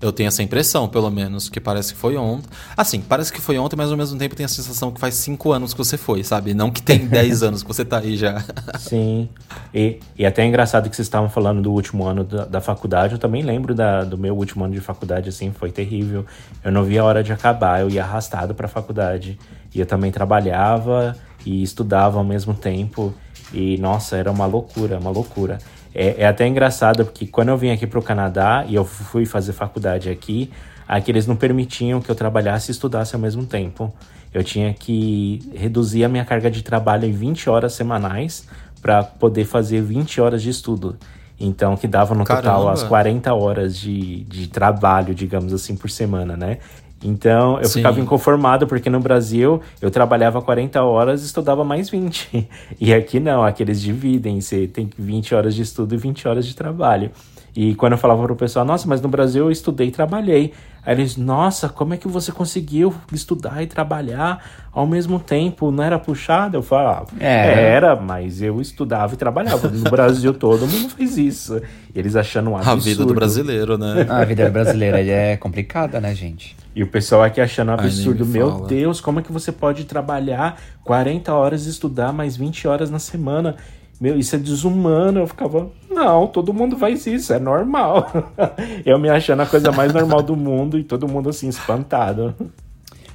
eu 0.01 0.11
tenho 0.11 0.27
essa 0.27 0.41
impressão, 0.41 0.87
pelo 0.87 1.09
menos, 1.11 1.47
que 1.47 1.59
parece 1.59 1.93
que 1.93 1.99
foi 1.99 2.17
ontem. 2.17 2.49
Assim, 2.75 3.01
parece 3.01 3.31
que 3.31 3.39
foi 3.39 3.57
ontem, 3.57 3.75
mas 3.75 3.91
ao 3.91 3.97
mesmo 3.97 4.17
tempo 4.17 4.35
tem 4.35 4.45
a 4.45 4.49
sensação 4.49 4.91
que 4.91 4.99
faz 4.99 5.15
cinco 5.15 5.51
anos 5.51 5.73
que 5.73 5.77
você 5.77 5.97
foi, 5.97 6.23
sabe? 6.23 6.53
Não 6.53 6.71
que 6.71 6.81
tem 6.81 7.05
10 7.07 7.43
anos 7.43 7.61
que 7.61 7.67
você 7.67 7.85
tá 7.85 7.99
aí 7.99 8.17
já. 8.17 8.43
Sim. 8.79 9.29
E, 9.73 9.99
e 10.17 10.25
até 10.25 10.41
é 10.41 10.45
engraçado 10.47 10.89
que 10.89 10.95
vocês 10.95 11.05
estavam 11.05 11.29
falando 11.29 11.61
do 11.61 11.71
último 11.71 12.05
ano 12.05 12.23
da, 12.23 12.45
da 12.45 12.61
faculdade. 12.61 13.13
Eu 13.13 13.19
também 13.19 13.43
lembro 13.43 13.75
da, 13.75 14.03
do 14.03 14.17
meu 14.17 14.35
último 14.35 14.65
ano 14.65 14.73
de 14.73 14.81
faculdade, 14.81 15.29
assim, 15.29 15.51
foi 15.51 15.71
terrível. 15.71 16.25
Eu 16.63 16.71
não 16.71 16.83
via 16.83 17.01
a 17.01 17.05
hora 17.05 17.23
de 17.23 17.31
acabar, 17.31 17.81
eu 17.81 17.89
ia 17.89 18.03
arrastado 18.03 18.55
pra 18.55 18.67
faculdade. 18.67 19.37
E 19.73 19.79
eu 19.79 19.85
também 19.85 20.11
trabalhava 20.11 21.15
e 21.45 21.61
estudava 21.61 22.17
ao 22.17 22.23
mesmo 22.23 22.53
tempo. 22.53 23.13
E, 23.53 23.77
nossa, 23.77 24.17
era 24.17 24.31
uma 24.31 24.45
loucura, 24.45 24.97
uma 24.97 25.11
loucura. 25.11 25.59
É, 25.93 26.23
é 26.23 26.27
até 26.27 26.47
engraçado 26.47 27.05
porque 27.05 27.27
quando 27.27 27.49
eu 27.49 27.57
vim 27.57 27.69
aqui 27.71 27.85
pro 27.85 28.01
Canadá 28.01 28.65
e 28.67 28.75
eu 28.75 28.85
fui 28.85 29.25
fazer 29.25 29.53
faculdade 29.53 30.09
aqui, 30.09 30.51
aqui 30.87 31.11
eles 31.11 31.27
não 31.27 31.35
permitiam 31.35 32.01
que 32.01 32.09
eu 32.09 32.15
trabalhasse 32.15 32.71
e 32.71 32.73
estudasse 32.73 33.15
ao 33.15 33.21
mesmo 33.21 33.45
tempo. 33.45 33.93
Eu 34.33 34.43
tinha 34.43 34.73
que 34.73 35.39
reduzir 35.53 36.05
a 36.05 36.09
minha 36.09 36.23
carga 36.23 36.49
de 36.49 36.61
trabalho 36.63 37.05
em 37.05 37.11
20 37.11 37.49
horas 37.49 37.73
semanais 37.73 38.47
para 38.81 39.03
poder 39.03 39.45
fazer 39.45 39.81
20 39.81 40.21
horas 40.21 40.41
de 40.41 40.49
estudo. 40.49 40.97
Então, 41.39 41.75
que 41.75 41.87
dava 41.87 42.13
no 42.13 42.23
total 42.23 42.41
Caramba! 42.41 42.71
as 42.71 42.83
40 42.83 43.33
horas 43.33 43.75
de, 43.75 44.23
de 44.25 44.47
trabalho, 44.47 45.13
digamos 45.13 45.51
assim, 45.53 45.75
por 45.75 45.89
semana, 45.89 46.37
né? 46.37 46.59
Então, 47.03 47.57
eu 47.59 47.65
Sim. 47.65 47.79
ficava 47.79 47.99
inconformado, 47.99 48.67
porque 48.67 48.89
no 48.89 48.99
Brasil 48.99 49.61
eu 49.81 49.89
trabalhava 49.89 50.41
40 50.41 50.83
horas 50.83 51.21
e 51.21 51.25
estudava 51.25 51.63
mais 51.63 51.89
20. 51.89 52.47
E 52.79 52.93
aqui 52.93 53.19
não, 53.19 53.43
aqui 53.43 53.63
eles 53.63 53.81
dividem, 53.81 54.41
você 54.41 54.67
tem 54.67 54.89
20 54.97 55.35
horas 55.35 55.53
de 55.55 55.61
estudo 55.61 55.93
e 55.93 55.97
20 55.97 56.27
horas 56.27 56.45
de 56.45 56.55
trabalho. 56.55 57.11
E 57.55 57.75
quando 57.75 57.93
eu 57.93 57.97
falava 57.97 58.23
pro 58.23 58.35
pessoal, 58.35 58.65
nossa, 58.65 58.87
mas 58.87 59.01
no 59.01 59.09
Brasil 59.09 59.45
eu 59.45 59.51
estudei 59.51 59.87
e 59.87 59.91
trabalhei. 59.91 60.53
Aí 60.83 60.95
eles, 60.95 61.15
nossa, 61.15 61.69
como 61.69 61.93
é 61.93 61.97
que 61.97 62.07
você 62.07 62.31
conseguiu 62.31 62.93
estudar 63.13 63.61
e 63.61 63.67
trabalhar 63.67 64.43
ao 64.71 64.87
mesmo 64.87 65.19
tempo? 65.19 65.69
Não 65.71 65.83
era 65.83 65.99
puxado? 65.99 66.57
Eu 66.57 66.63
falava, 66.63 67.07
É. 67.19 67.71
era, 67.73 67.95
mas 67.95 68.41
eu 68.41 68.59
estudava 68.59 69.13
e 69.13 69.17
trabalhava. 69.17 69.67
No 69.67 69.83
Brasil 69.91 70.33
todo 70.33 70.65
mundo 70.67 70.89
fez 70.89 71.17
isso. 71.19 71.61
E 71.93 71.99
eles 71.99 72.15
achando 72.15 72.49
um 72.49 72.55
A 72.57 72.61
absurdo. 72.61 72.81
vida 72.81 73.05
do 73.05 73.13
brasileiro, 73.13 73.77
né? 73.77 74.07
A 74.09 74.23
vida 74.25 74.49
brasileira 74.49 74.99
é 74.99 75.37
complicada, 75.37 76.01
né, 76.01 76.15
gente? 76.15 76.55
E 76.75 76.81
o 76.81 76.87
pessoal 76.87 77.21
aqui 77.23 77.39
achando 77.41 77.69
um 77.69 77.75
Ai, 77.77 77.79
absurdo. 77.85 78.25
me 78.25 78.31
Meu 78.39 78.49
fala. 78.51 78.67
Deus, 78.67 78.99
como 79.01 79.19
é 79.19 79.23
que 79.23 79.31
você 79.31 79.51
pode 79.51 79.83
trabalhar 79.83 80.57
40 80.83 81.33
horas 81.33 81.67
e 81.67 81.69
estudar 81.69 82.11
mais 82.11 82.35
20 82.37 82.67
horas 82.67 82.89
na 82.89 82.97
semana? 82.97 83.55
Meu, 84.01 84.17
isso 84.17 84.35
é 84.35 84.39
desumano. 84.39 85.19
Eu 85.19 85.27
ficava, 85.27 85.69
não, 85.87 86.25
todo 86.25 86.51
mundo 86.51 86.75
faz 86.75 87.05
isso, 87.05 87.31
é 87.31 87.39
normal. 87.39 88.33
eu 88.83 88.97
me 88.97 89.07
achando 89.07 89.41
a 89.41 89.45
coisa 89.45 89.71
mais 89.71 89.93
normal 89.93 90.23
do 90.23 90.35
mundo 90.35 90.79
e 90.79 90.83
todo 90.83 91.07
mundo 91.07 91.29
assim, 91.29 91.47
espantado. 91.47 92.35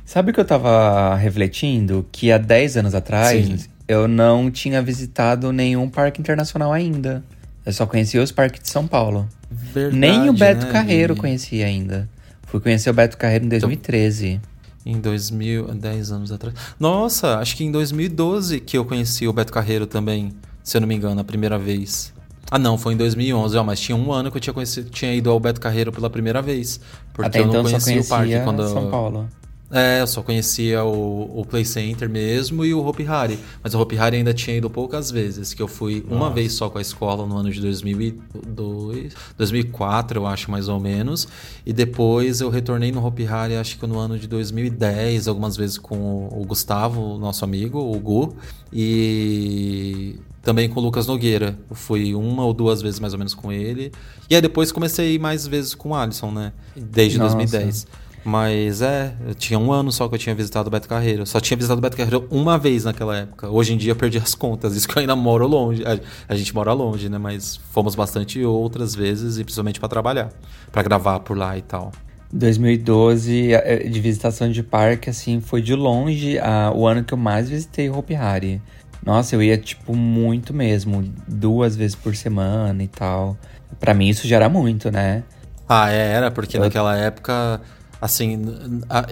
Sabe 0.04 0.30
o 0.30 0.34
que 0.34 0.38
eu 0.38 0.44
tava 0.44 1.16
refletindo? 1.16 2.06
Que 2.12 2.30
há 2.30 2.38
10 2.38 2.76
anos 2.76 2.94
atrás 2.94 3.44
Sim. 3.44 3.68
eu 3.88 4.06
não 4.06 4.48
tinha 4.48 4.80
visitado 4.80 5.52
nenhum 5.52 5.90
parque 5.90 6.20
internacional 6.20 6.72
ainda. 6.72 7.24
Eu 7.64 7.72
só 7.72 7.84
conhecia 7.84 8.22
os 8.22 8.30
parques 8.30 8.62
de 8.62 8.68
São 8.68 8.86
Paulo. 8.86 9.28
Verdade, 9.50 9.96
Nem 9.96 10.30
o 10.30 10.32
Beto 10.32 10.66
né, 10.66 10.72
Carreiro 10.72 11.14
Gui? 11.14 11.20
conhecia 11.22 11.66
ainda. 11.66 12.08
Fui 12.44 12.60
conhecer 12.60 12.88
o 12.90 12.94
Beto 12.94 13.18
Carreiro 13.18 13.44
em 13.44 13.48
2013. 13.48 14.40
Em 14.84 15.00
2000, 15.00 15.74
10 15.74 16.12
anos 16.12 16.30
atrás. 16.30 16.54
Nossa, 16.78 17.38
acho 17.38 17.56
que 17.56 17.64
em 17.64 17.72
2012 17.72 18.60
que 18.60 18.78
eu 18.78 18.84
conheci 18.84 19.26
o 19.26 19.32
Beto 19.32 19.52
Carreiro 19.52 19.84
também, 19.84 20.32
se 20.66 20.76
eu 20.76 20.80
não 20.80 20.88
me 20.88 20.96
engano, 20.96 21.20
a 21.20 21.24
primeira 21.24 21.56
vez. 21.56 22.12
Ah, 22.50 22.58
não, 22.58 22.76
foi 22.76 22.94
em 22.94 22.96
2011, 22.96 23.56
ó, 23.56 23.62
mas 23.62 23.78
tinha 23.78 23.94
um 23.94 24.12
ano 24.12 24.32
que 24.32 24.36
eu 24.36 24.40
tinha, 24.40 24.52
conhecido, 24.52 24.90
tinha 24.90 25.14
ido 25.14 25.30
ao 25.30 25.38
Beto 25.38 25.60
Carreiro 25.60 25.92
pela 25.92 26.10
primeira 26.10 26.42
vez. 26.42 26.80
Porque 27.14 27.28
Até 27.28 27.38
eu 27.38 27.46
não 27.46 27.50
então 27.52 27.64
só 27.64 27.70
conhecia 27.70 27.92
conhecia 27.92 28.14
o 28.14 28.18
parque 28.18 28.44
quando. 28.44 28.68
São 28.68 28.90
Paulo. 28.90 29.28
É, 29.70 30.00
eu 30.00 30.06
só 30.08 30.22
conhecia 30.22 30.82
o, 30.82 31.40
o 31.40 31.44
Play 31.44 31.64
Center 31.64 32.08
mesmo 32.08 32.64
e 32.64 32.74
o 32.74 32.84
Hopi 32.84 33.06
Hari. 33.06 33.38
Mas 33.62 33.74
o 33.74 33.80
Hopi 33.80 33.96
Hari 33.96 34.16
ainda 34.16 34.34
tinha 34.34 34.56
ido 34.56 34.68
poucas 34.68 35.08
vezes, 35.10 35.54
que 35.54 35.62
eu 35.62 35.68
fui 35.68 36.04
uma 36.08 36.30
vez 36.30 36.52
só 36.52 36.68
com 36.68 36.78
a 36.78 36.80
escola 36.80 37.24
no 37.26 37.36
ano 37.36 37.50
de 37.50 37.60
2002, 37.60 39.14
2004, 39.38 40.20
eu 40.20 40.26
acho, 40.26 40.50
mais 40.50 40.68
ou 40.68 40.80
menos. 40.80 41.28
E 41.64 41.72
depois 41.72 42.40
eu 42.40 42.50
retornei 42.50 42.90
no 42.90 43.04
Hopi 43.04 43.24
Hari, 43.24 43.54
acho 43.54 43.78
que 43.78 43.86
no 43.86 43.98
ano 43.98 44.18
de 44.18 44.26
2010, 44.26 45.28
algumas 45.28 45.56
vezes 45.56 45.78
com 45.78 45.96
o, 45.96 46.42
o 46.42 46.44
Gustavo, 46.44 47.18
nosso 47.18 47.44
amigo, 47.44 47.78
o 47.78 47.98
Gu. 48.00 48.36
E 48.72 50.16
também 50.46 50.68
com 50.68 50.78
o 50.78 50.82
Lucas 50.82 51.08
Nogueira. 51.08 51.58
Eu 51.68 51.74
fui 51.74 52.14
uma 52.14 52.44
ou 52.44 52.54
duas 52.54 52.80
vezes 52.80 53.00
mais 53.00 53.12
ou 53.12 53.18
menos 53.18 53.34
com 53.34 53.50
ele. 53.52 53.90
E 54.30 54.34
aí 54.36 54.40
depois 54.40 54.70
comecei 54.70 55.18
mais 55.18 55.44
vezes 55.44 55.74
com 55.74 55.90
o 55.90 55.94
Alisson, 55.94 56.30
né? 56.30 56.52
Desde 56.76 57.18
Nossa. 57.18 57.34
2010. 57.34 57.86
Mas 58.24 58.80
é, 58.80 59.12
eu 59.26 59.34
tinha 59.34 59.58
um 59.58 59.70
ano 59.72 59.90
só 59.92 60.08
que 60.08 60.14
eu 60.14 60.18
tinha 60.18 60.34
visitado 60.34 60.68
o 60.68 60.70
Beto 60.70 60.88
Carreiro. 60.88 61.26
Só 61.26 61.40
tinha 61.40 61.56
visitado 61.56 61.78
o 61.78 61.82
Beto 61.82 61.96
Carreiro 61.96 62.26
uma 62.30 62.56
vez 62.58 62.84
naquela 62.84 63.16
época. 63.16 63.48
Hoje 63.48 63.74
em 63.74 63.76
dia 63.76 63.90
eu 63.90 63.96
perdi 63.96 64.18
as 64.18 64.34
contas. 64.36 64.76
Isso 64.76 64.86
que 64.88 64.96
eu 64.96 65.00
ainda 65.00 65.16
moro 65.16 65.46
longe. 65.48 65.82
A, 66.28 66.34
gente 66.36 66.54
mora 66.54 66.72
longe, 66.72 67.08
né? 67.08 67.18
Mas 67.18 67.56
fomos 67.72 67.94
bastante 67.96 68.42
outras 68.44 68.94
vezes 68.94 69.38
e 69.38 69.44
principalmente 69.44 69.80
para 69.80 69.88
trabalhar, 69.88 70.32
para 70.70 70.82
gravar 70.82 71.20
por 71.20 71.36
lá 71.36 71.58
e 71.58 71.62
tal. 71.62 71.90
2012, 72.32 73.52
eh, 73.52 73.88
de 73.88 74.00
visitação 74.00 74.50
de 74.50 74.62
parque, 74.62 75.08
assim, 75.10 75.40
foi 75.40 75.62
de 75.62 75.74
longe 75.74 76.38
a- 76.38 76.72
o 76.74 76.86
ano 76.86 77.04
que 77.04 77.14
eu 77.14 77.18
mais 77.18 77.48
visitei 77.48 77.88
Hopi 77.88 78.14
Hari. 78.14 78.60
Nossa, 79.06 79.34
eu 79.36 79.42
ia, 79.42 79.56
tipo, 79.56 79.94
muito 79.94 80.52
mesmo. 80.52 81.04
Duas 81.28 81.76
vezes 81.76 81.94
por 81.94 82.14
semana 82.16 82.82
e 82.82 82.88
tal. 82.88 83.36
Pra 83.80 83.94
mim 83.94 84.08
isso 84.08 84.26
já 84.26 84.36
era 84.36 84.48
muito, 84.48 84.90
né? 84.90 85.22
Ah, 85.68 85.90
é, 85.90 86.12
era, 86.12 86.30
porque 86.30 86.56
Eu- 86.56 86.60
naquela 86.62 86.96
época 86.96 87.60
Assim, 88.00 88.38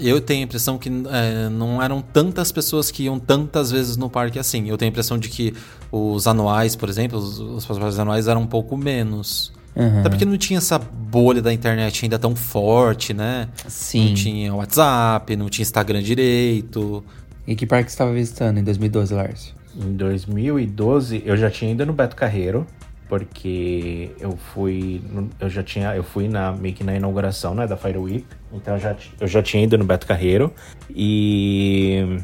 eu 0.02 0.20
tenho 0.20 0.40
a 0.42 0.44
impressão 0.44 0.76
que 0.76 0.90
é, 1.10 1.48
não 1.48 1.82
eram 1.82 2.02
tantas 2.02 2.52
pessoas 2.52 2.90
que 2.90 3.04
iam 3.04 3.18
tantas 3.18 3.70
vezes 3.70 3.96
no 3.96 4.10
parque 4.10 4.38
assim. 4.38 4.68
Eu 4.68 4.76
tenho 4.76 4.90
a 4.90 4.92
impressão 4.92 5.18
de 5.18 5.28
que 5.30 5.54
os 5.90 6.26
anuais, 6.26 6.76
por 6.76 6.88
exemplo, 6.88 7.18
os, 7.18 7.38
os 7.40 7.64
passaportes 7.64 7.98
anuais 7.98 8.28
eram 8.28 8.42
um 8.42 8.46
pouco 8.46 8.76
menos. 8.76 9.52
Uhum. 9.74 10.00
Até 10.00 10.10
porque 10.10 10.24
não 10.26 10.36
tinha 10.36 10.58
essa 10.58 10.78
bolha 10.78 11.40
da 11.40 11.52
internet 11.52 12.04
ainda 12.04 12.18
tão 12.18 12.36
forte, 12.36 13.14
né? 13.14 13.48
Sim. 13.66 14.08
Não 14.08 14.14
tinha 14.14 14.54
WhatsApp, 14.54 15.34
não 15.34 15.48
tinha 15.48 15.62
Instagram 15.62 16.02
direito. 16.02 17.02
E 17.46 17.56
que 17.56 17.66
parque 17.66 17.90
você 17.90 17.94
estava 17.94 18.12
visitando 18.12 18.58
em 18.58 18.64
2012, 18.64 19.14
Lars? 19.14 19.53
Em 19.76 19.96
2012, 19.96 21.22
eu 21.24 21.36
já 21.36 21.50
tinha 21.50 21.72
ido 21.72 21.84
no 21.84 21.92
Beto 21.92 22.16
Carreiro 22.16 22.66
porque 23.08 24.10
eu 24.18 24.36
fui 24.36 25.02
eu 25.38 25.48
já 25.50 25.62
tinha 25.62 25.94
eu 25.94 26.02
fui 26.02 26.26
na 26.26 26.52
meio 26.52 26.74
que 26.74 26.82
na 26.82 26.96
inauguração 26.96 27.54
né 27.54 27.66
da 27.66 27.76
Fire 27.76 27.98
Week 27.98 28.24
então 28.52 28.74
eu 28.74 28.80
já, 28.80 28.96
eu 29.20 29.26
já 29.26 29.42
tinha 29.42 29.64
ido 29.64 29.76
no 29.76 29.84
Beto 29.84 30.06
Carreiro. 30.06 30.52
E, 30.88 32.18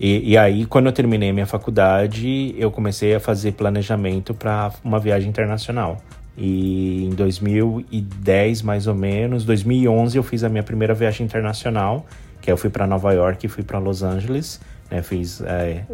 e, 0.00 0.32
e 0.32 0.38
aí 0.38 0.64
quando 0.66 0.86
eu 0.86 0.92
terminei 0.92 1.32
minha 1.32 1.46
faculdade 1.46 2.54
eu 2.58 2.70
comecei 2.70 3.14
a 3.14 3.20
fazer 3.20 3.52
planejamento 3.52 4.34
para 4.34 4.72
uma 4.82 4.98
viagem 4.98 5.28
internacional. 5.28 6.02
E 6.36 7.04
em 7.04 7.10
2010 7.10 8.62
mais 8.62 8.86
ou 8.86 8.94
menos 8.94 9.44
2011 9.44 10.16
eu 10.16 10.22
fiz 10.22 10.42
a 10.42 10.48
minha 10.48 10.62
primeira 10.62 10.94
viagem 10.94 11.24
internacional 11.24 12.06
que 12.40 12.50
eu 12.50 12.56
fui 12.56 12.70
para 12.70 12.86
Nova 12.86 13.12
York 13.12 13.46
e 13.46 13.48
fui 13.48 13.62
para 13.62 13.78
Los 13.78 14.02
Angeles 14.02 14.60
né, 14.90 15.02
fiz 15.02 15.40
é, 15.40 15.84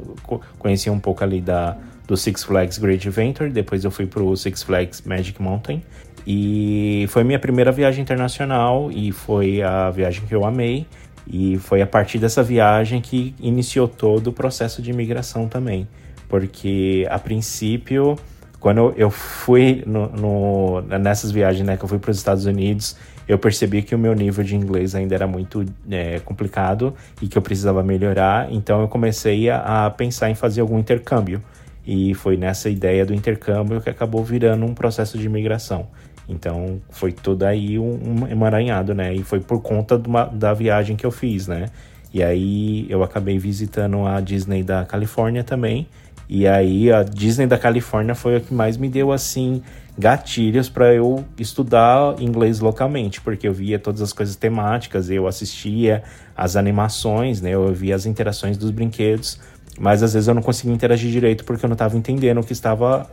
conheci 0.58 0.90
um 0.90 0.98
pouco 0.98 1.22
ali 1.24 1.40
da 1.40 1.76
do 2.06 2.16
Six 2.16 2.42
Flags 2.42 2.76
Great 2.76 3.06
Adventure, 3.06 3.48
depois 3.48 3.84
eu 3.84 3.90
fui 3.90 4.04
pro 4.04 4.36
Six 4.36 4.64
Flags 4.64 5.00
Magic 5.02 5.40
Mountain. 5.40 5.80
E 6.26 7.06
foi 7.08 7.22
minha 7.22 7.38
primeira 7.38 7.70
viagem 7.70 8.02
internacional 8.02 8.90
e 8.90 9.12
foi 9.12 9.62
a 9.62 9.90
viagem 9.90 10.24
que 10.26 10.34
eu 10.34 10.44
amei. 10.44 10.86
E 11.26 11.56
foi 11.58 11.80
a 11.80 11.86
partir 11.86 12.18
dessa 12.18 12.42
viagem 12.42 13.00
que 13.00 13.32
iniciou 13.40 13.86
todo 13.86 14.28
o 14.28 14.32
processo 14.32 14.82
de 14.82 14.90
imigração 14.90 15.48
também. 15.48 15.86
Porque 16.28 17.06
a 17.08 17.18
princípio, 17.18 18.16
quando 18.58 18.92
eu 18.96 19.10
fui 19.10 19.84
no, 19.86 20.08
no, 20.08 20.80
nessas 20.98 21.30
viagens 21.30 21.64
né, 21.64 21.76
que 21.76 21.84
eu 21.84 21.88
fui 21.88 22.00
para 22.00 22.10
os 22.10 22.16
Estados 22.16 22.44
Unidos, 22.44 22.96
eu 23.30 23.38
percebi 23.38 23.80
que 23.80 23.94
o 23.94 23.98
meu 23.98 24.12
nível 24.12 24.42
de 24.42 24.56
inglês 24.56 24.92
ainda 24.92 25.14
era 25.14 25.24
muito 25.24 25.64
é, 25.88 26.18
complicado 26.18 26.92
e 27.22 27.28
que 27.28 27.38
eu 27.38 27.42
precisava 27.42 27.80
melhorar. 27.80 28.52
Então 28.52 28.80
eu 28.80 28.88
comecei 28.88 29.48
a, 29.48 29.86
a 29.86 29.90
pensar 29.90 30.30
em 30.30 30.34
fazer 30.34 30.62
algum 30.62 30.80
intercâmbio. 30.80 31.40
E 31.86 32.12
foi 32.12 32.36
nessa 32.36 32.68
ideia 32.68 33.06
do 33.06 33.14
intercâmbio 33.14 33.80
que 33.80 33.88
acabou 33.88 34.24
virando 34.24 34.66
um 34.66 34.74
processo 34.74 35.16
de 35.16 35.26
imigração. 35.26 35.86
Então 36.28 36.80
foi 36.90 37.12
todo 37.12 37.44
aí 37.44 37.78
um, 37.78 38.24
um 38.24 38.26
emaranhado, 38.26 38.94
né? 38.94 39.14
E 39.14 39.22
foi 39.22 39.38
por 39.38 39.62
conta 39.62 39.96
uma, 39.96 40.24
da 40.24 40.52
viagem 40.52 40.96
que 40.96 41.06
eu 41.06 41.12
fiz, 41.12 41.46
né? 41.46 41.66
E 42.12 42.24
aí 42.24 42.84
eu 42.88 43.04
acabei 43.04 43.38
visitando 43.38 44.08
a 44.08 44.20
Disney 44.20 44.64
da 44.64 44.84
Califórnia 44.84 45.44
também. 45.44 45.86
E 46.28 46.48
aí 46.48 46.90
a 46.90 47.04
Disney 47.04 47.46
da 47.46 47.56
Califórnia 47.56 48.16
foi 48.16 48.36
a 48.36 48.40
que 48.40 48.52
mais 48.52 48.76
me 48.76 48.88
deu 48.88 49.12
assim 49.12 49.62
gatilhos 50.00 50.68
para 50.68 50.92
eu 50.94 51.24
estudar 51.38 52.20
inglês 52.20 52.58
localmente, 52.58 53.20
porque 53.20 53.46
eu 53.46 53.52
via 53.52 53.78
todas 53.78 54.00
as 54.00 54.12
coisas 54.12 54.34
temáticas, 54.34 55.10
eu 55.10 55.26
assistia 55.26 56.02
as 56.36 56.56
animações, 56.56 57.40
né? 57.40 57.50
Eu 57.50 57.72
via 57.72 57.94
as 57.94 58.06
interações 58.06 58.56
dos 58.56 58.70
brinquedos 58.70 59.38
mas 59.80 60.02
às 60.02 60.12
vezes 60.12 60.28
eu 60.28 60.34
não 60.34 60.42
conseguia 60.42 60.74
interagir 60.74 61.10
direito 61.10 61.42
porque 61.42 61.64
eu 61.64 61.68
não 61.68 61.74
estava 61.74 61.96
entendendo 61.96 62.38
o 62.38 62.44
que 62.44 62.52
estava, 62.52 63.10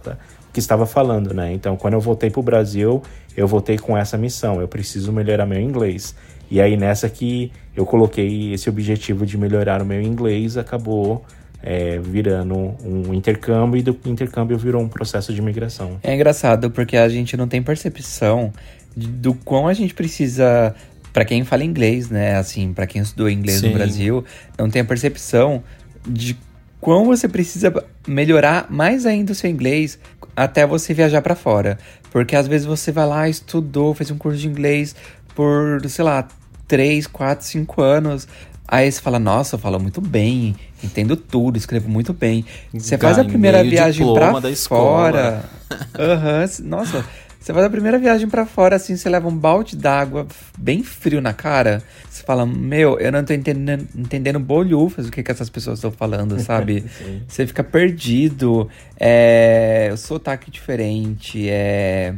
que 0.52 0.60
estava 0.60 0.86
falando, 0.86 1.34
né? 1.34 1.54
Então, 1.54 1.78
quando 1.78 1.94
eu 1.94 2.02
voltei 2.02 2.30
para 2.30 2.42
o 2.42 2.44
Brasil, 2.44 3.02
eu 3.38 3.48
voltei 3.48 3.78
com 3.78 3.98
essa 3.98 4.18
missão. 4.18 4.60
Eu 4.60 4.68
preciso 4.68 5.14
melhorar 5.14 5.46
meu 5.46 5.62
inglês. 5.62 6.14
E 6.52 6.60
aí 6.60 6.76
nessa 6.76 7.10
que 7.10 7.54
eu 7.74 7.86
coloquei 7.86 8.54
esse 8.54 8.70
objetivo 8.70 9.26
de 9.26 9.38
melhorar 9.38 9.82
o 9.82 9.86
meu 9.86 10.02
inglês, 10.02 10.58
acabou 10.58 11.24
é, 11.62 12.00
virando 12.00 12.56
um 12.84 13.14
intercâmbio 13.14 13.80
e 13.80 13.82
do 13.82 13.98
intercâmbio 14.06 14.58
virou 14.58 14.82
um 14.82 14.88
processo 14.88 15.34
de 15.34 15.42
migração. 15.42 16.00
É 16.04 16.14
engraçado 16.14 16.72
porque 16.72 16.98
a 16.98 17.10
gente 17.10 17.36
não 17.36 17.48
tem 17.48 17.62
percepção 17.62 18.54
do 18.96 19.34
quão 19.34 19.68
a 19.68 19.74
gente 19.74 19.94
precisa 19.94 20.76
para 21.14 21.26
quem 21.26 21.44
fala 21.44 21.64
inglês, 21.64 22.10
né? 22.10 22.36
Assim, 22.36 22.74
para 22.74 22.86
quem 22.86 23.02
estudou 23.02 23.30
inglês 23.30 23.60
Sim. 23.60 23.70
no 23.70 23.74
Brasil, 23.74 24.26
não 24.58 24.70
tem 24.70 24.82
a 24.82 24.86
percepção 24.86 25.64
de 26.08 26.38
quão 26.80 27.06
você 27.06 27.28
precisa 27.28 27.74
melhorar 28.08 28.68
mais 28.70 29.06
ainda 29.06 29.32
o 29.32 29.36
seu 29.36 29.50
inglês 29.50 30.00
até 30.36 30.66
você 30.66 30.94
viajar 30.94 31.22
para 31.22 31.36
fora. 31.36 31.78
Porque 32.12 32.36
às 32.36 32.48
vezes 32.48 32.66
você 32.66 32.92
vai 32.92 33.06
lá, 33.06 33.28
estudou, 33.28 33.94
fez 33.94 34.12
um 34.12 34.18
curso 34.18 34.38
de 34.38 34.48
inglês 34.48 34.96
por, 35.36 35.82
sei 35.90 36.06
lá, 36.06 36.28
3, 36.68 37.08
4, 37.08 37.46
5 37.46 37.82
anos. 37.82 38.28
Aí 38.68 38.92
você 38.92 39.02
fala, 39.02 39.18
nossa, 39.20 39.56
eu 39.56 39.60
falo 39.60 39.80
muito 39.80 40.02
bem, 40.02 40.56
entendo 40.84 41.16
tudo, 41.16 41.58
escrevo 41.58 41.90
muito 41.90 42.14
bem. 42.14 42.46
Você 42.74 42.98
faz 42.98 43.18
a 43.20 43.24
primeira 43.24 43.64
viagem 43.64 44.06
pra 44.14 44.34
fora. 44.56 45.44
Aham, 46.00 46.42
uhum, 46.42 46.70
nossa, 46.70 47.06
você 47.48 47.54
faz 47.54 47.66
a 47.66 47.70
primeira 47.70 47.98
viagem 47.98 48.28
para 48.28 48.46
fora, 48.46 48.76
assim, 48.76 48.98
você 48.98 49.08
leva 49.08 49.28
um 49.28 49.38
balde 49.38 49.78
d'água 49.78 50.28
bem 50.58 50.84
frio 50.84 51.22
na 51.22 51.32
cara. 51.32 51.82
Você 52.10 52.22
fala, 52.22 52.46
meu, 52.46 53.00
eu 53.00 53.10
não 53.10 53.24
tô 53.24 53.32
entendendo, 53.32 53.88
entendendo 53.96 54.38
bolhufas 54.38 55.08
o 55.08 55.12
que, 55.12 55.24
que 55.24 55.32
essas 55.32 55.50
pessoas 55.50 55.78
estão 55.78 55.90
falando, 55.90 56.38
sabe? 56.44 56.84
você 57.26 57.48
fica 57.48 57.64
perdido. 57.64 58.68
É. 59.00 59.90
O 59.94 59.98
sotaque 59.98 60.52
diferente, 60.52 61.48
é 61.50 62.14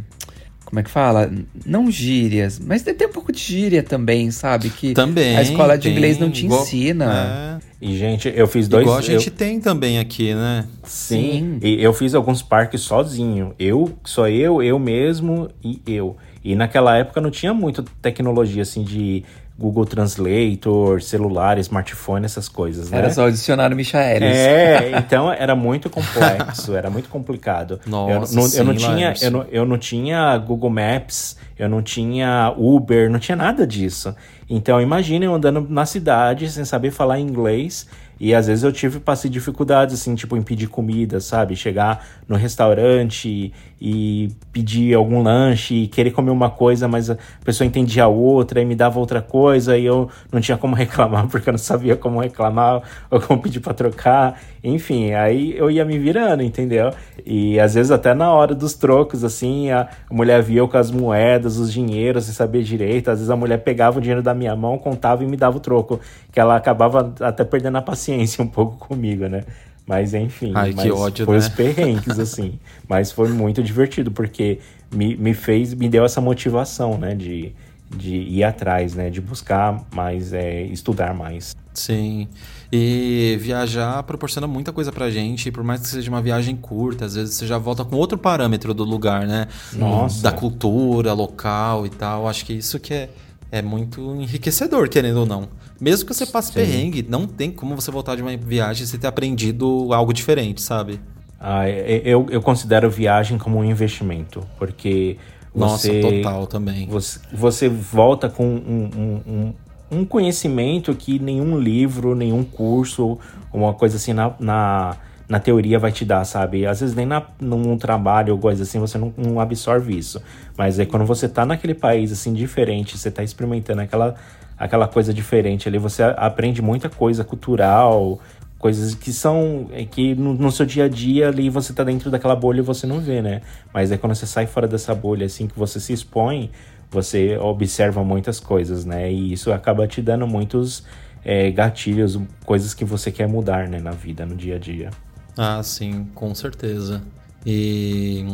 como 0.69 0.79
é 0.79 0.83
que 0.83 0.89
fala? 0.91 1.31
Não 1.65 1.89
gírias, 1.89 2.59
mas 2.59 2.83
tem, 2.83 3.07
um 3.07 3.11
pouco 3.11 3.31
de 3.31 3.39
gíria 3.39 3.81
também, 3.81 4.29
sabe? 4.29 4.69
Que 4.69 4.93
também, 4.93 5.35
a 5.35 5.41
escola 5.41 5.75
de 5.75 5.89
inglês 5.89 6.19
não 6.19 6.29
te 6.29 6.45
igual, 6.45 6.61
ensina. 6.61 7.59
É. 7.59 7.85
E, 7.87 7.97
gente, 7.97 8.31
eu 8.35 8.45
fiz 8.45 8.67
dois... 8.67 8.83
Igual 8.83 8.99
a 8.99 9.01
gente 9.01 9.29
eu... 9.29 9.33
tem 9.33 9.59
também 9.59 9.97
aqui, 9.97 10.35
né? 10.35 10.67
Sim. 10.83 11.57
Sim. 11.59 11.67
E 11.67 11.83
eu 11.83 11.91
fiz 11.91 12.13
alguns 12.13 12.43
parques 12.43 12.81
sozinho. 12.81 13.55
Eu, 13.57 13.97
só 14.03 14.29
eu, 14.29 14.61
eu 14.61 14.77
mesmo 14.77 15.49
e 15.63 15.81
eu. 15.87 16.15
E 16.43 16.55
naquela 16.55 16.95
época 16.95 17.19
não 17.19 17.31
tinha 17.31 17.51
muita 17.51 17.83
tecnologia, 17.99 18.61
assim, 18.61 18.83
de 18.83 19.23
Google 19.59 19.85
Translator, 19.85 21.01
celular, 21.01 21.57
smartphone, 21.59 22.25
essas 22.25 22.47
coisas, 22.47 22.89
né? 22.89 22.97
Era 22.97 23.09
só 23.09 23.25
o 23.25 23.31
dicionário 23.31 23.75
Michaelis. 23.75 24.33
É, 24.33 24.91
então 25.05 25.29
era 25.29 25.53
muito 25.53 25.89
complexo, 25.89 26.73
era 26.73 26.89
muito 26.89 27.09
complicado. 27.09 27.77
Nossa, 27.85 28.33
eu, 28.33 28.41
não, 28.41 28.47
sim, 28.47 28.57
eu 28.57 28.63
não 28.63 28.73
tinha, 28.73 29.13
eu 29.21 29.31
não, 29.31 29.45
eu 29.51 29.65
não 29.65 29.77
tinha 29.77 30.37
Google 30.37 30.69
Maps, 30.69 31.35
eu 31.57 31.67
não 31.67 31.81
tinha 31.81 32.53
Uber, 32.57 33.11
não 33.11 33.19
tinha 33.19 33.35
nada 33.35 33.67
disso. 33.67 34.15
Então 34.49 34.81
imagine 34.81 35.25
eu 35.25 35.35
andando 35.35 35.65
na 35.69 35.85
cidade 35.85 36.49
sem 36.49 36.65
saber 36.65 36.89
falar 36.89 37.19
inglês 37.19 37.87
e 38.19 38.35
às 38.35 38.47
vezes 38.47 38.63
eu 38.65 38.71
tive 38.71 38.99
passei 38.99 39.31
dificuldades, 39.31 39.95
assim, 39.95 40.13
tipo, 40.13 40.35
em 40.35 40.41
pedir 40.41 40.67
comida, 40.67 41.21
sabe? 41.21 41.55
Chegar 41.55 42.05
no 42.27 42.35
restaurante 42.35 43.53
e 43.79 44.29
pedir 44.51 44.93
algum 44.93 45.23
lanche 45.23 45.83
e 45.83 45.87
querer 45.87 46.11
comer 46.11 46.31
uma 46.31 46.49
coisa, 46.49 46.85
mas 46.85 47.09
a 47.09 47.17
pessoa 47.45 47.65
entendia 47.65 48.07
outra 48.07 48.61
e 48.61 48.65
me 48.65 48.75
dava 48.75 48.99
outra 48.99 49.21
coisa 49.21 49.77
e 49.77 49.85
eu 49.85 50.09
não 50.31 50.41
tinha 50.41 50.57
como 50.57 50.75
reclamar 50.75 51.27
porque 51.27 51.47
eu 51.47 51.53
não 51.53 51.57
sabia 51.57 51.95
como 51.95 52.19
reclamar 52.19 52.81
ou 53.09 53.21
como 53.21 53.41
pedir 53.41 53.61
para 53.61 53.73
trocar. 53.73 54.41
Enfim, 54.63 55.13
aí 55.13 55.57
eu 55.57 55.71
ia 55.71 55.85
me 55.85 55.97
virando, 55.97 56.43
entendeu? 56.43 56.91
E 57.25 57.59
às 57.59 57.75
vezes 57.75 57.91
até 57.91 58.13
na 58.13 58.31
hora 58.31 58.53
dos 58.53 58.73
trocos, 58.73 59.23
assim, 59.23 59.71
a 59.71 59.87
mulher 60.11 60.41
via 60.41 60.59
eu 60.59 60.67
com 60.67 60.77
as 60.77 60.91
moedas, 60.91 61.57
os 61.57 61.71
dinheiros, 61.71 62.25
sem 62.25 62.33
saber 62.33 62.63
direito. 62.63 63.09
Às 63.09 63.19
vezes 63.19 63.29
a 63.29 63.35
mulher 63.35 63.59
pegava 63.59 63.97
o 63.97 64.01
dinheiro 64.01 64.21
da 64.21 64.33
minha 64.33 64.55
mão, 64.55 64.77
contava 64.77 65.23
e 65.23 65.27
me 65.27 65.37
dava 65.37 65.57
o 65.57 65.59
troco. 65.59 65.99
Que 66.31 66.39
ela 66.39 66.55
acabava 66.55 67.13
até 67.21 67.43
perdendo 67.43 67.77
a 67.77 67.81
paciência 67.81 68.43
um 68.43 68.47
pouco 68.47 68.77
comigo, 68.77 69.27
né? 69.27 69.43
Mas 69.87 70.13
enfim, 70.13 70.51
Ai, 70.53 70.71
mas 70.75 70.85
que 70.85 70.91
ódio, 70.91 71.25
foi 71.25 71.33
né? 71.33 71.39
os 71.39 71.49
perrengues, 71.49 72.19
assim. 72.19 72.59
mas 72.87 73.11
foi 73.11 73.29
muito 73.29 73.63
divertido, 73.63 74.11
porque 74.11 74.59
me, 74.93 75.15
me 75.15 75.33
fez, 75.33 75.73
me 75.73 75.89
deu 75.89 76.05
essa 76.05 76.21
motivação, 76.21 76.95
né? 76.95 77.15
De, 77.15 77.53
de 77.89 78.15
ir 78.15 78.43
atrás, 78.43 78.93
né? 78.93 79.09
De 79.09 79.19
buscar 79.19 79.83
mais, 79.91 80.31
é, 80.31 80.61
estudar 80.63 81.15
mais. 81.15 81.55
Sim. 81.73 82.27
E 82.71 83.35
viajar 83.41 84.03
proporciona 84.03 84.45
muita 84.45 84.71
coisa 84.71 84.91
pra 84.91 85.09
gente, 85.09 85.51
por 85.51 85.63
mais 85.63 85.81
que 85.81 85.87
seja 85.87 86.09
uma 86.09 86.21
viagem 86.21 86.55
curta, 86.55 87.05
às 87.05 87.15
vezes 87.15 87.35
você 87.35 87.47
já 87.47 87.57
volta 87.57 87.83
com 87.83 87.95
outro 87.95 88.17
parâmetro 88.17 88.75
do 88.75 88.83
lugar, 88.83 89.25
né? 89.25 89.47
Nossa. 89.73 90.21
Da 90.21 90.31
cultura, 90.31 91.13
local 91.13 91.87
e 91.87 91.89
tal. 91.89 92.27
Acho 92.27 92.45
que 92.45 92.53
isso 92.53 92.79
que 92.79 92.93
é, 92.93 93.09
é 93.51 93.61
muito 93.61 94.15
enriquecedor, 94.15 94.87
querendo 94.87 95.21
ou 95.21 95.25
não. 95.25 95.49
Mesmo 95.81 96.05
que 96.05 96.13
você 96.13 96.27
passe 96.27 96.49
Sim. 96.49 96.55
perrengue, 96.55 97.05
não 97.07 97.25
tem 97.25 97.49
como 97.49 97.75
você 97.75 97.89
voltar 97.89 98.15
de 98.15 98.21
uma 98.21 98.35
viagem 98.37 98.83
e 98.83 98.87
você 98.87 98.99
ter 98.99 99.07
aprendido 99.07 99.91
algo 99.91 100.13
diferente, 100.13 100.61
sabe? 100.61 100.99
Ah, 101.39 101.67
eu, 101.69 102.27
eu 102.29 102.41
considero 102.41 102.89
viagem 102.91 103.37
como 103.37 103.57
um 103.57 103.63
investimento, 103.63 104.45
porque 104.59 105.17
você, 105.55 106.01
Nossa, 106.01 106.01
total 106.01 106.47
também. 106.47 106.87
Você, 106.87 107.19
você 107.31 107.69
volta 107.69 108.29
com 108.29 108.45
um, 108.45 108.89
um, 108.95 109.31
um, 109.31 109.53
um 109.91 110.05
conhecimento 110.05 110.93
que 110.93 111.19
nenhum 111.19 111.57
livro, 111.57 112.15
nenhum 112.15 112.43
curso, 112.43 113.17
uma 113.51 113.73
coisa 113.73 113.97
assim 113.97 114.13
na, 114.13 114.33
na, 114.39 114.95
na 115.27 115.39
teoria 115.39 115.79
vai 115.79 115.91
te 115.91 116.05
dar, 116.05 116.23
sabe? 116.25 116.65
Às 116.65 116.79
vezes 116.79 116.95
nem 116.95 117.05
na, 117.05 117.23
num 117.39 117.77
trabalho 117.77 118.33
ou 118.33 118.39
coisa 118.39 118.63
assim 118.63 118.79
você 118.79 118.97
não, 118.97 119.13
não 119.17 119.39
absorve 119.39 119.97
isso. 119.97 120.21
Mas 120.57 120.79
aí 120.79 120.85
quando 120.85 121.05
você 121.05 121.27
tá 121.27 121.45
naquele 121.45 121.73
país 121.73 122.11
assim 122.11 122.33
diferente, 122.33 122.97
você 122.97 123.09
tá 123.09 123.23
experimentando 123.23 123.81
aquela 123.81 124.15
aquela 124.57 124.87
coisa 124.87 125.13
diferente 125.13 125.69
ali. 125.69 125.77
Você 125.77 126.03
aprende 126.03 126.61
muita 126.61 126.89
coisa 126.89 127.23
cultural, 127.23 128.19
coisas 128.59 128.93
que 128.93 129.13
são 129.13 129.69
é 129.71 129.85
que 129.85 130.13
no, 130.13 130.33
no, 130.33 130.51
seu 130.51 130.65
dia 130.65 130.83
a 130.85 130.89
dia 130.89 131.29
ali 131.29 131.49
você 131.49 131.73
tá 131.73 131.83
dentro 131.83 132.11
daquela 132.11 132.35
bolha 132.35 132.59
e 132.59 132.63
você 132.63 132.85
não 132.85 132.99
vê, 132.99 133.21
né? 133.21 133.41
Mas 133.73 133.91
aí 133.91 133.97
quando 133.97 134.13
você 134.13 134.27
sai 134.27 134.45
fora 134.45 134.67
dessa 134.67 134.93
bolha 134.93 135.25
assim 135.25 135.47
que 135.47 135.57
você 135.57 135.79
se 135.79 135.93
expõe, 135.93 136.51
você 136.89 137.37
observa 137.37 138.03
muitas 138.03 138.39
coisas, 138.39 138.85
né? 138.85 139.11
E 139.11 139.33
isso 139.33 139.51
acaba 139.51 139.87
te 139.87 140.01
dando 140.01 140.27
muitos 140.27 140.83
é, 141.23 141.51
gatilhos, 141.51 142.19
coisas 142.45 142.73
que 142.73 142.83
você 142.85 143.11
quer 143.11 143.27
mudar, 143.27 143.67
né, 143.67 143.79
na 143.79 143.91
vida, 143.91 144.25
no 144.25 144.35
dia 144.35 144.55
a 144.55 144.59
dia. 144.59 144.89
Ah, 145.37 145.61
sim, 145.63 146.07
com 146.15 146.33
certeza. 146.33 147.01
E 147.45 148.25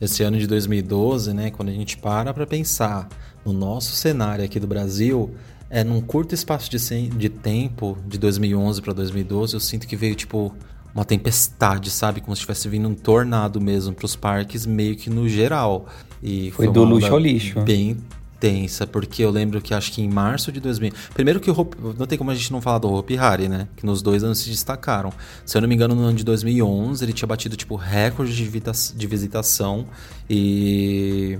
esse 0.00 0.22
ano 0.22 0.38
de 0.38 0.46
2012, 0.46 1.32
né, 1.32 1.50
quando 1.50 1.68
a 1.68 1.72
gente 1.72 1.96
para 1.96 2.32
para 2.32 2.46
pensar 2.46 3.08
no 3.44 3.52
nosso 3.52 3.92
cenário 3.92 4.44
aqui 4.44 4.58
do 4.58 4.66
Brasil, 4.66 5.34
é 5.70 5.84
num 5.84 6.00
curto 6.00 6.34
espaço 6.34 6.70
de, 6.70 7.08
de 7.08 7.28
tempo, 7.28 7.98
de 8.06 8.18
2011 8.18 8.80
para 8.80 8.92
2012, 8.92 9.54
eu 9.54 9.60
sinto 9.60 9.86
que 9.86 9.96
veio 9.96 10.14
tipo 10.14 10.54
uma 10.94 11.04
tempestade, 11.04 11.90
sabe? 11.90 12.20
Como 12.20 12.34
se 12.34 12.42
tivesse 12.42 12.68
vindo 12.68 12.88
um 12.88 12.94
tornado 12.94 13.60
mesmo 13.60 13.94
para 13.94 14.06
os 14.06 14.16
parques, 14.16 14.66
meio 14.66 14.96
que 14.96 15.10
no 15.10 15.28
geral. 15.28 15.86
E 16.22 16.50
foi, 16.52 16.66
foi 16.66 16.74
do 16.74 16.84
luxo 16.84 17.12
ao 17.12 17.18
lixo. 17.18 17.60
Bem 17.60 17.96
tensa, 18.40 18.86
porque 18.86 19.24
eu 19.24 19.30
lembro 19.30 19.60
que 19.60 19.74
acho 19.74 19.92
que 19.92 20.00
em 20.00 20.08
março 20.08 20.52
de 20.52 20.60
2000. 20.60 20.92
Primeiro 21.12 21.40
que 21.40 21.50
o 21.50 21.58
Hope, 21.58 21.76
não 21.98 22.06
tem 22.06 22.16
como 22.16 22.30
a 22.30 22.34
gente 22.34 22.52
não 22.52 22.60
falar 22.60 22.78
do 22.78 22.88
Hope 22.92 23.18
Hari, 23.18 23.48
né? 23.48 23.68
Que 23.76 23.84
nos 23.84 24.00
dois 24.00 24.22
anos 24.22 24.38
se 24.38 24.50
destacaram. 24.50 25.12
Se 25.44 25.56
eu 25.56 25.60
não 25.60 25.68
me 25.68 25.74
engano, 25.74 25.94
no 25.94 26.02
ano 26.02 26.16
de 26.16 26.24
2011 26.24 27.04
ele 27.04 27.12
tinha 27.12 27.26
batido 27.26 27.56
tipo 27.56 27.74
recorde 27.74 28.32
de 28.32 29.06
visitação 29.06 29.86
e 30.30 31.38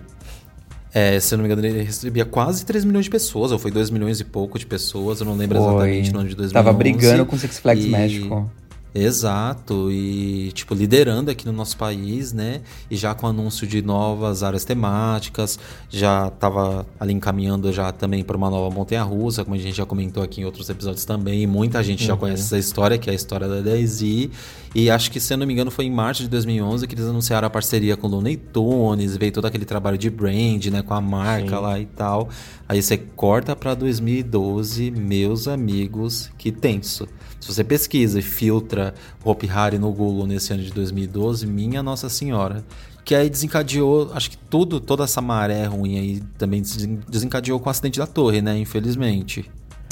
é, 0.92 1.20
se 1.20 1.34
eu 1.34 1.38
não 1.38 1.44
me 1.44 1.52
engano, 1.52 1.66
ele 1.66 1.82
recebia 1.82 2.24
quase 2.24 2.64
3 2.64 2.84
milhões 2.84 3.04
de 3.04 3.11
pessoas, 3.11 3.52
ou 3.52 3.58
foi 3.58 3.70
2 3.70 3.90
milhões 3.90 4.20
e 4.20 4.24
pouco 4.24 4.58
de 4.58 4.66
pessoas, 4.66 5.20
eu 5.20 5.26
não 5.26 5.37
lembro 5.37 5.58
foi. 5.58 5.68
exatamente 5.68 6.12
no 6.12 6.20
ano 6.20 6.28
de 6.28 6.34
2011. 6.34 6.54
Tava 6.54 6.72
brigando 6.72 7.26
com 7.26 7.37
o 7.37 7.38
Six 7.38 7.58
Flags 7.58 7.84
e... 7.84 7.88
México. 7.88 8.50
Exato, 8.94 9.90
e 9.92 10.51
tipo, 10.53 10.74
liderando 10.74 11.31
aqui 11.31 11.44
no 11.44 11.53
nosso 11.53 11.77
país, 11.77 12.33
né? 12.33 12.62
E 12.90 12.96
já 12.96 13.14
com 13.14 13.27
anúncio 13.27 13.66
de 13.66 13.83
novas 13.83 14.42
áreas 14.42 14.64
temáticas, 14.64 15.59
já 15.90 16.29
estava 16.29 16.87
ali 16.98 17.12
encaminhando 17.12 17.70
já 17.72 17.92
também 17.92 18.24
para 18.24 18.37
uma 18.37 18.48
nova 18.48 18.74
montanha 18.74 19.03
russa, 19.03 19.44
como 19.44 19.55
a 19.55 19.59
gente 19.59 19.77
já 19.77 19.85
comentou 19.85 20.22
aqui 20.22 20.40
em 20.40 20.44
outros 20.44 20.68
episódios 20.70 21.05
também. 21.05 21.46
Muita 21.46 21.83
gente 21.83 22.01
uhum. 22.03 22.09
já 22.09 22.16
conhece 22.16 22.42
essa 22.42 22.59
história, 22.59 22.96
que 22.96 23.11
é 23.11 23.12
a 23.12 23.16
história 23.16 23.46
da 23.46 23.61
Daisy. 23.61 24.31
E 24.74 24.90
acho 24.90 25.11
que, 25.11 25.20
se 25.20 25.33
eu 25.33 25.38
não 25.38 25.46
me 25.46 25.53
engano, 25.53 25.70
foi 25.70 25.85
em 25.85 25.90
março 25.90 26.22
de 26.22 26.29
2011 26.29 26.87
que 26.87 26.94
eles 26.94 27.07
anunciaram 27.07 27.46
a 27.46 27.51
parceria 27.51 27.96
com 27.96 28.07
o 28.07 28.11
Looney 28.11 28.37
Tunes, 28.37 29.16
veio 29.16 29.33
todo 29.33 29.46
aquele 29.46 29.64
trabalho 29.64 29.98
de 29.98 30.09
brand, 30.09 30.64
né? 30.66 30.83
Com 30.83 30.94
a 30.94 31.01
marca 31.01 31.57
Sim. 31.57 31.62
lá 31.62 31.79
e 31.79 31.87
tal. 31.87 32.29
Aí 32.66 32.83
você 32.83 32.96
corta 32.96 33.55
para 33.55 33.74
2012, 33.74 34.90
meus 34.90 35.46
amigos, 35.46 36.31
que 36.38 36.51
tenso. 36.51 37.07
Se 37.40 37.53
você 37.53 37.62
pesquisa 37.62 38.18
e 38.18 38.22
filtra 38.22 38.94
Hopi 39.24 39.48
Hari 39.48 39.79
no 39.79 39.92
Google 39.92 40.27
nesse 40.27 40.53
ano 40.53 40.62
de 40.62 40.72
2012, 40.72 41.46
minha 41.46 41.83
Nossa 41.83 42.09
Senhora. 42.09 42.64
Que 43.05 43.14
aí 43.14 43.31
desencadeou, 43.31 44.11
acho 44.12 44.31
que 44.31 44.37
tudo, 44.37 44.81
toda 44.81 45.05
essa 45.05 45.22
maré 45.22 45.64
ruim 45.64 45.98
aí 45.98 46.22
também 46.37 46.62
desencadeou 47.09 47.59
com 47.59 47.68
o 47.68 47.70
acidente 47.70 47.98
da 47.98 48.07
torre, 48.07 48.42
né? 48.42 48.59
Infelizmente. 48.59 49.51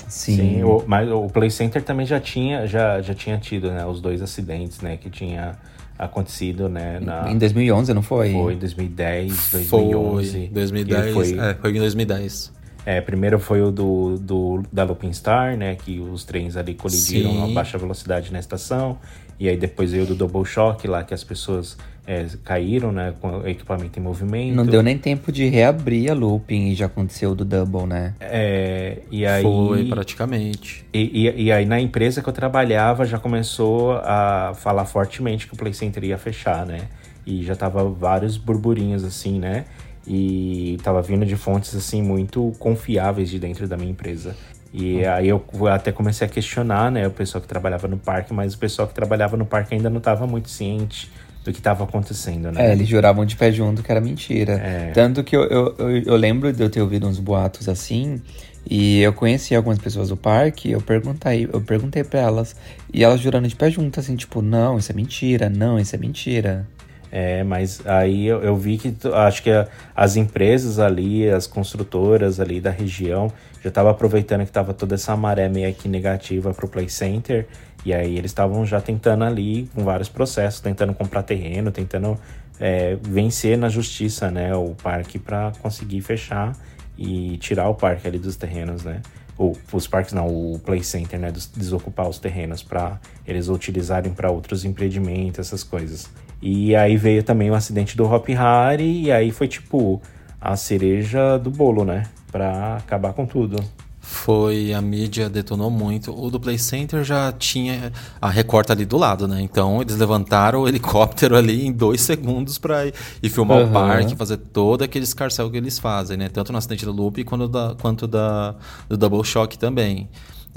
Sim. 0.08 0.36
Sim 0.36 0.62
o, 0.62 0.84
mas 0.86 1.10
o 1.10 1.26
Play 1.28 1.50
Center 1.50 1.82
também 1.82 2.06
já 2.06 2.20
tinha, 2.20 2.66
já, 2.66 3.00
já 3.00 3.14
tinha 3.14 3.38
tido, 3.38 3.70
né? 3.70 3.86
Os 3.86 4.00
dois 4.00 4.20
acidentes, 4.20 4.80
né? 4.80 4.96
Que 4.96 5.08
tinha 5.08 5.56
acontecido, 5.98 6.68
né? 6.68 7.00
Na... 7.00 7.30
Em 7.30 7.38
2011, 7.38 7.94
não 7.94 8.02
foi? 8.02 8.32
Foi, 8.32 8.56
2010, 8.56 9.50
2011. 9.52 10.30
Foi, 10.30 10.48
2010, 10.48 11.14
foi... 11.14 11.38
É, 11.38 11.54
foi 11.54 11.70
em 11.70 11.80
2010. 11.80 12.55
É, 12.86 13.00
primeiro 13.00 13.40
foi 13.40 13.60
o 13.60 13.72
do, 13.72 14.16
do, 14.16 14.62
da 14.72 14.84
Lupin 14.84 15.12
Star, 15.12 15.56
né? 15.56 15.74
Que 15.74 15.98
os 15.98 16.24
trens 16.24 16.56
ali 16.56 16.72
colidiram 16.72 17.32
Sim. 17.32 17.50
a 17.50 17.52
baixa 17.52 17.76
velocidade 17.76 18.32
na 18.32 18.38
estação. 18.38 18.96
E 19.40 19.48
aí 19.48 19.56
depois 19.56 19.90
veio 19.90 20.04
o 20.04 20.06
do 20.06 20.14
Double 20.14 20.44
Shock 20.44 20.86
lá, 20.86 21.02
que 21.02 21.12
as 21.12 21.24
pessoas 21.24 21.76
é, 22.06 22.24
caíram, 22.44 22.92
né? 22.92 23.12
Com 23.20 23.40
o 23.40 23.48
equipamento 23.48 23.98
em 23.98 24.02
movimento. 24.02 24.54
Não 24.54 24.64
deu 24.64 24.84
nem 24.84 24.96
tempo 24.96 25.32
de 25.32 25.48
reabrir 25.48 26.12
a 26.12 26.14
Looping 26.14 26.68
e 26.68 26.74
já 26.76 26.86
aconteceu 26.86 27.32
o 27.32 27.34
do 27.34 27.44
Double, 27.44 27.86
né? 27.86 28.14
É, 28.20 28.98
e 29.10 29.26
aí... 29.26 29.42
Foi, 29.42 29.84
praticamente. 29.86 30.86
E, 30.94 31.26
e, 31.26 31.42
e, 31.46 31.52
aí 31.52 31.66
na 31.66 31.80
empresa 31.80 32.22
que 32.22 32.28
eu 32.28 32.32
trabalhava 32.32 33.04
já 33.04 33.18
começou 33.18 33.94
a 34.04 34.52
falar 34.54 34.84
fortemente 34.84 35.48
que 35.48 35.54
o 35.54 35.56
Play 35.56 35.74
Center 35.74 36.04
ia 36.04 36.16
fechar, 36.18 36.64
né? 36.64 36.82
E 37.26 37.42
já 37.42 37.56
tava 37.56 37.82
vários 37.82 38.36
burburinhos 38.36 39.02
assim, 39.02 39.40
né? 39.40 39.64
E 40.06 40.74
estava 40.74 41.02
vindo 41.02 41.26
de 41.26 41.36
fontes 41.36 41.74
assim 41.74 42.02
muito 42.02 42.52
confiáveis 42.58 43.28
de 43.28 43.38
dentro 43.38 43.66
da 43.66 43.76
minha 43.76 43.90
empresa. 43.90 44.36
E 44.72 44.96
uhum. 44.96 45.10
aí 45.10 45.28
eu 45.28 45.42
até 45.68 45.90
comecei 45.90 46.26
a 46.26 46.30
questionar, 46.30 46.90
né, 46.90 47.06
o 47.06 47.10
pessoal 47.10 47.40
que 47.40 47.48
trabalhava 47.48 47.88
no 47.88 47.96
parque, 47.96 48.32
mas 48.34 48.54
o 48.54 48.58
pessoal 48.58 48.86
que 48.86 48.94
trabalhava 48.94 49.36
no 49.36 49.46
parque 49.46 49.74
ainda 49.74 49.88
não 49.88 49.98
estava 49.98 50.26
muito 50.26 50.50
ciente 50.50 51.10
do 51.44 51.52
que 51.52 51.58
estava 51.58 51.84
acontecendo, 51.84 52.50
né? 52.50 52.70
É, 52.70 52.72
eles 52.72 52.88
juravam 52.88 53.24
de 53.24 53.36
pé 53.36 53.52
junto 53.52 53.82
que 53.82 53.90
era 53.90 54.00
mentira. 54.00 54.54
É. 54.54 54.90
Tanto 54.92 55.22
que 55.22 55.36
eu, 55.36 55.44
eu, 55.44 55.74
eu, 55.78 55.98
eu, 55.98 56.16
lembro 56.16 56.52
de 56.52 56.62
eu 56.62 56.68
ter 56.68 56.82
ouvido 56.82 57.06
uns 57.06 57.20
boatos 57.20 57.68
assim, 57.68 58.20
e 58.68 59.00
eu 59.00 59.12
conheci 59.12 59.54
algumas 59.54 59.78
pessoas 59.78 60.08
do 60.08 60.16
parque, 60.16 60.72
eu 60.72 60.80
perguntei, 60.80 61.48
eu 61.50 61.60
perguntei 61.60 62.02
para 62.02 62.20
elas, 62.20 62.56
e 62.92 63.04
elas 63.04 63.20
jurando 63.20 63.46
de 63.46 63.54
pé 63.54 63.70
junto, 63.70 64.00
assim, 64.00 64.16
tipo, 64.16 64.42
não, 64.42 64.76
isso 64.76 64.90
é 64.90 64.94
mentira, 64.94 65.48
não, 65.48 65.78
isso 65.78 65.94
é 65.94 65.98
mentira. 65.98 66.66
É, 67.10 67.44
mas 67.44 67.86
aí 67.86 68.26
eu, 68.26 68.42
eu, 68.42 68.56
vi 68.56 68.78
que 68.78 68.94
acho 69.14 69.42
que 69.42 69.50
as 69.94 70.16
empresas 70.16 70.78
ali, 70.78 71.28
as 71.28 71.46
construtoras 71.46 72.40
ali 72.40 72.60
da 72.60 72.70
região, 72.70 73.32
já 73.62 73.68
estavam 73.68 73.90
aproveitando 73.90 74.40
que 74.40 74.50
estava 74.50 74.74
toda 74.74 74.96
essa 74.96 75.16
maré 75.16 75.48
meio 75.48 75.72
que 75.74 75.88
negativa 75.88 76.52
para 76.52 76.66
o 76.66 76.68
Play 76.68 76.88
Center. 76.88 77.46
E 77.84 77.94
aí 77.94 78.18
eles 78.18 78.32
estavam 78.32 78.66
já 78.66 78.80
tentando 78.80 79.24
ali, 79.24 79.70
com 79.74 79.84
vários 79.84 80.08
processos, 80.08 80.60
tentando 80.60 80.92
comprar 80.92 81.22
terreno, 81.22 81.70
tentando 81.70 82.18
é, 82.58 82.96
vencer 83.00 83.56
na 83.56 83.68
justiça 83.68 84.30
né, 84.30 84.54
o 84.54 84.74
parque 84.82 85.18
para 85.18 85.52
conseguir 85.62 86.00
fechar 86.00 86.52
e 86.98 87.36
tirar 87.38 87.68
o 87.68 87.74
parque 87.74 88.08
ali 88.08 88.18
dos 88.18 88.36
terrenos, 88.36 88.82
né? 88.82 89.02
Ou 89.38 89.56
os 89.72 89.86
parques 89.86 90.12
não, 90.12 90.26
o 90.28 90.58
Play 90.58 90.82
Center, 90.82 91.20
né? 91.20 91.32
Desocupar 91.54 92.08
os 92.08 92.18
terrenos 92.18 92.62
para 92.62 92.98
eles 93.26 93.48
utilizarem 93.48 94.12
para 94.12 94.30
outros 94.30 94.64
empreendimentos, 94.64 95.40
essas 95.40 95.62
coisas. 95.62 96.08
E 96.40 96.74
aí 96.74 96.96
veio 96.96 97.22
também 97.22 97.50
o 97.50 97.54
acidente 97.54 97.96
do 97.96 98.04
Hop 98.04 98.28
Harry, 98.28 99.02
e 99.02 99.12
aí 99.12 99.30
foi 99.30 99.48
tipo 99.48 100.00
a 100.40 100.56
cereja 100.56 101.38
do 101.38 101.50
bolo, 101.50 101.84
né? 101.84 102.04
Pra 102.30 102.76
acabar 102.76 103.12
com 103.12 103.26
tudo. 103.26 103.62
Foi, 104.08 104.72
a 104.72 104.80
mídia 104.80 105.28
detonou 105.28 105.68
muito. 105.68 106.16
O 106.16 106.30
do 106.30 106.38
Play 106.38 106.56
Center 106.58 107.02
já 107.02 107.32
tinha 107.32 107.92
a 108.20 108.30
recorta 108.30 108.72
ali 108.72 108.84
do 108.84 108.96
lado, 108.96 109.26
né? 109.26 109.42
Então 109.42 109.82
eles 109.82 109.96
levantaram 109.96 110.60
o 110.60 110.68
helicóptero 110.68 111.36
ali 111.36 111.66
em 111.66 111.72
dois 111.72 112.02
segundos 112.02 112.56
para 112.56 112.86
ir, 112.86 112.94
ir 113.20 113.28
filmar 113.28 113.58
uhum. 113.58 113.68
o 113.68 113.72
parque, 113.72 114.14
fazer 114.14 114.36
todo 114.36 114.82
aquele 114.82 115.04
escarcel 115.04 115.50
que 115.50 115.56
eles 115.56 115.80
fazem, 115.80 116.16
né? 116.16 116.28
Tanto 116.28 116.52
no 116.52 116.58
acidente 116.58 116.84
do 116.84 116.92
Loop 116.92 117.24
quanto, 117.24 117.48
da, 117.48 117.74
quanto 117.80 118.06
da, 118.06 118.54
do 118.88 118.96
Double 118.96 119.24
Shock 119.24 119.58
também. 119.58 120.08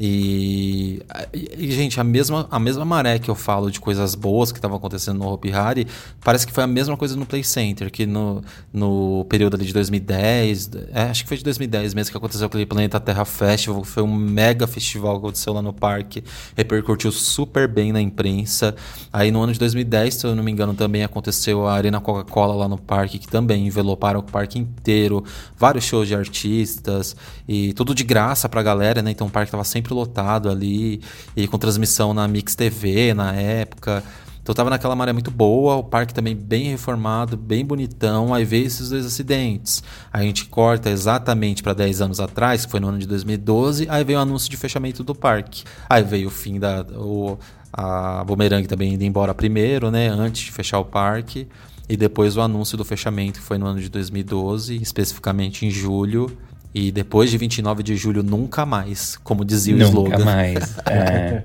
E, 0.02 1.02
e, 1.34 1.72
gente, 1.72 2.00
a 2.00 2.06
mesma, 2.06 2.48
a 2.50 2.58
mesma 2.58 2.86
maré 2.86 3.20
que 3.20 3.30
eu 3.30 3.36
falo 3.36 3.70
de 3.70 3.82
coisas 3.82 4.16
boas 4.16 4.50
que 4.50 4.58
estavam 4.58 4.78
acontecendo 4.78 5.18
no 5.18 5.30
Hopi 5.30 5.52
Hari, 5.52 5.86
parece 6.22 6.48
que 6.48 6.54
foi 6.54 6.64
a 6.64 6.68
mesma 6.68 6.96
coisa 6.96 7.18
no 7.18 7.26
Play 7.26 7.44
Center, 7.44 7.92
que 7.92 8.06
no, 8.06 8.42
no 8.72 9.26
período 9.26 9.56
ali 9.56 9.66
de 9.66 9.74
2010, 9.74 10.72
é, 10.94 11.02
acho 11.02 11.24
que 11.24 11.28
foi 11.28 11.36
de 11.36 11.44
2010 11.44 11.94
mesmo 11.94 12.12
que 12.12 12.18
aconteceu 12.18 12.48
aquele 12.48 12.66
Planeta 12.66 12.98
Terra 12.98 13.26
Festival, 13.26 13.84
foi 13.84 14.02
um 14.02 14.16
mega 14.16 14.66
festival 14.66 15.16
que 15.16 15.26
aconteceu 15.26 15.52
lá 15.52 15.62
no 15.62 15.74
parque, 15.74 16.24
repercutiu 16.56 17.12
super 17.12 17.68
bem 17.68 17.92
na 17.92 18.00
imprensa. 18.00 18.74
Aí 19.12 19.32
no 19.32 19.42
ano 19.42 19.52
de 19.52 19.60
2010, 19.60 20.14
se 20.14 20.26
eu 20.26 20.34
não 20.34 20.44
me 20.44 20.50
engano, 20.50 20.74
também 20.74 21.04
aconteceu 21.04 21.68
a 21.68 21.74
Arena 21.74 22.00
Coca-Cola 22.00 22.56
lá 22.56 22.70
no 22.70 22.78
parque, 22.78 23.20
que 23.20 23.28
também 23.28 23.68
enveloparam 23.68 24.22
o 24.22 24.24
parque 24.24 24.58
inteiro, 24.58 25.26
vários 25.58 25.84
shows 25.84 26.08
de 26.08 26.16
artistas, 26.16 27.18
e 27.46 27.74
tudo 27.74 27.94
de 27.94 28.06
graça 28.06 28.48
pra 28.48 28.64
galera, 28.64 29.02
né? 29.02 29.12
Então 29.12 29.28
o 29.28 29.30
parque 29.30 29.52
tava 29.52 29.66
sempre 29.66 29.89
sempre 29.90 29.94
lotado 29.94 30.50
ali, 30.50 31.02
e 31.36 31.48
com 31.48 31.58
transmissão 31.58 32.14
na 32.14 32.28
Mix 32.28 32.56
TV 32.56 33.14
na 33.14 33.34
época. 33.34 34.04
Então 34.42 34.56
tava 34.56 34.70
naquela 34.70 34.96
maré 34.96 35.14
muito 35.14 35.30
boa, 35.30 35.76
o 35.76 35.84
parque 35.84 36.14
também 36.14 36.36
bem 36.36 36.70
reformado, 36.72 37.38
bem 37.38 37.64
bonitão, 37.64 38.34
aí 38.34 38.44
veio 38.44 38.66
esses 38.66 38.90
dois 38.90 39.06
acidentes. 39.06 39.84
A 40.12 40.22
gente 40.24 40.46
corta 40.46 40.90
exatamente 40.90 41.62
para 41.62 41.74
10 41.74 42.02
anos 42.02 42.20
atrás, 42.20 42.66
que 42.66 42.72
foi 42.72 42.80
no 42.80 42.88
ano 42.88 42.98
de 42.98 43.06
2012, 43.06 43.88
aí 43.90 44.04
veio 44.04 44.18
o 44.18 44.22
anúncio 44.22 44.50
de 44.50 44.58
fechamento 44.58 45.04
do 45.04 45.14
parque. 45.14 45.64
Aí 45.88 46.02
veio 46.02 46.30
o 46.30 46.32
fim 46.32 46.60
da 46.60 46.84
o, 46.96 47.38
a 47.72 48.24
Boomerang 48.24 48.68
também 48.68 48.94
indo 48.94 49.04
embora 49.04 49.36
primeiro, 49.36 49.92
né, 49.92 50.08
antes 50.08 50.42
de 50.42 50.52
fechar 50.52 50.80
o 50.80 50.86
parque, 50.86 51.48
e 51.88 51.96
depois 51.96 52.36
o 52.36 52.42
anúncio 52.42 52.76
do 52.76 52.86
fechamento 52.86 53.40
que 53.40 53.46
foi 53.46 53.60
no 53.60 53.68
ano 53.68 53.80
de 53.80 53.90
2012, 53.90 54.82
especificamente 54.82 55.66
em 55.66 55.70
julho. 55.70 56.36
E 56.74 56.92
depois 56.92 57.32
de 57.32 57.38
29 57.38 57.82
de 57.82 57.96
julho, 57.96 58.22
nunca 58.22 58.64
mais, 58.64 59.18
como 59.24 59.44
dizia 59.44 59.74
o 59.74 59.78
nunca 59.78 59.90
slogan. 59.90 60.18
Nunca 60.18 60.26
mais. 60.26 60.78
É. 60.86 61.44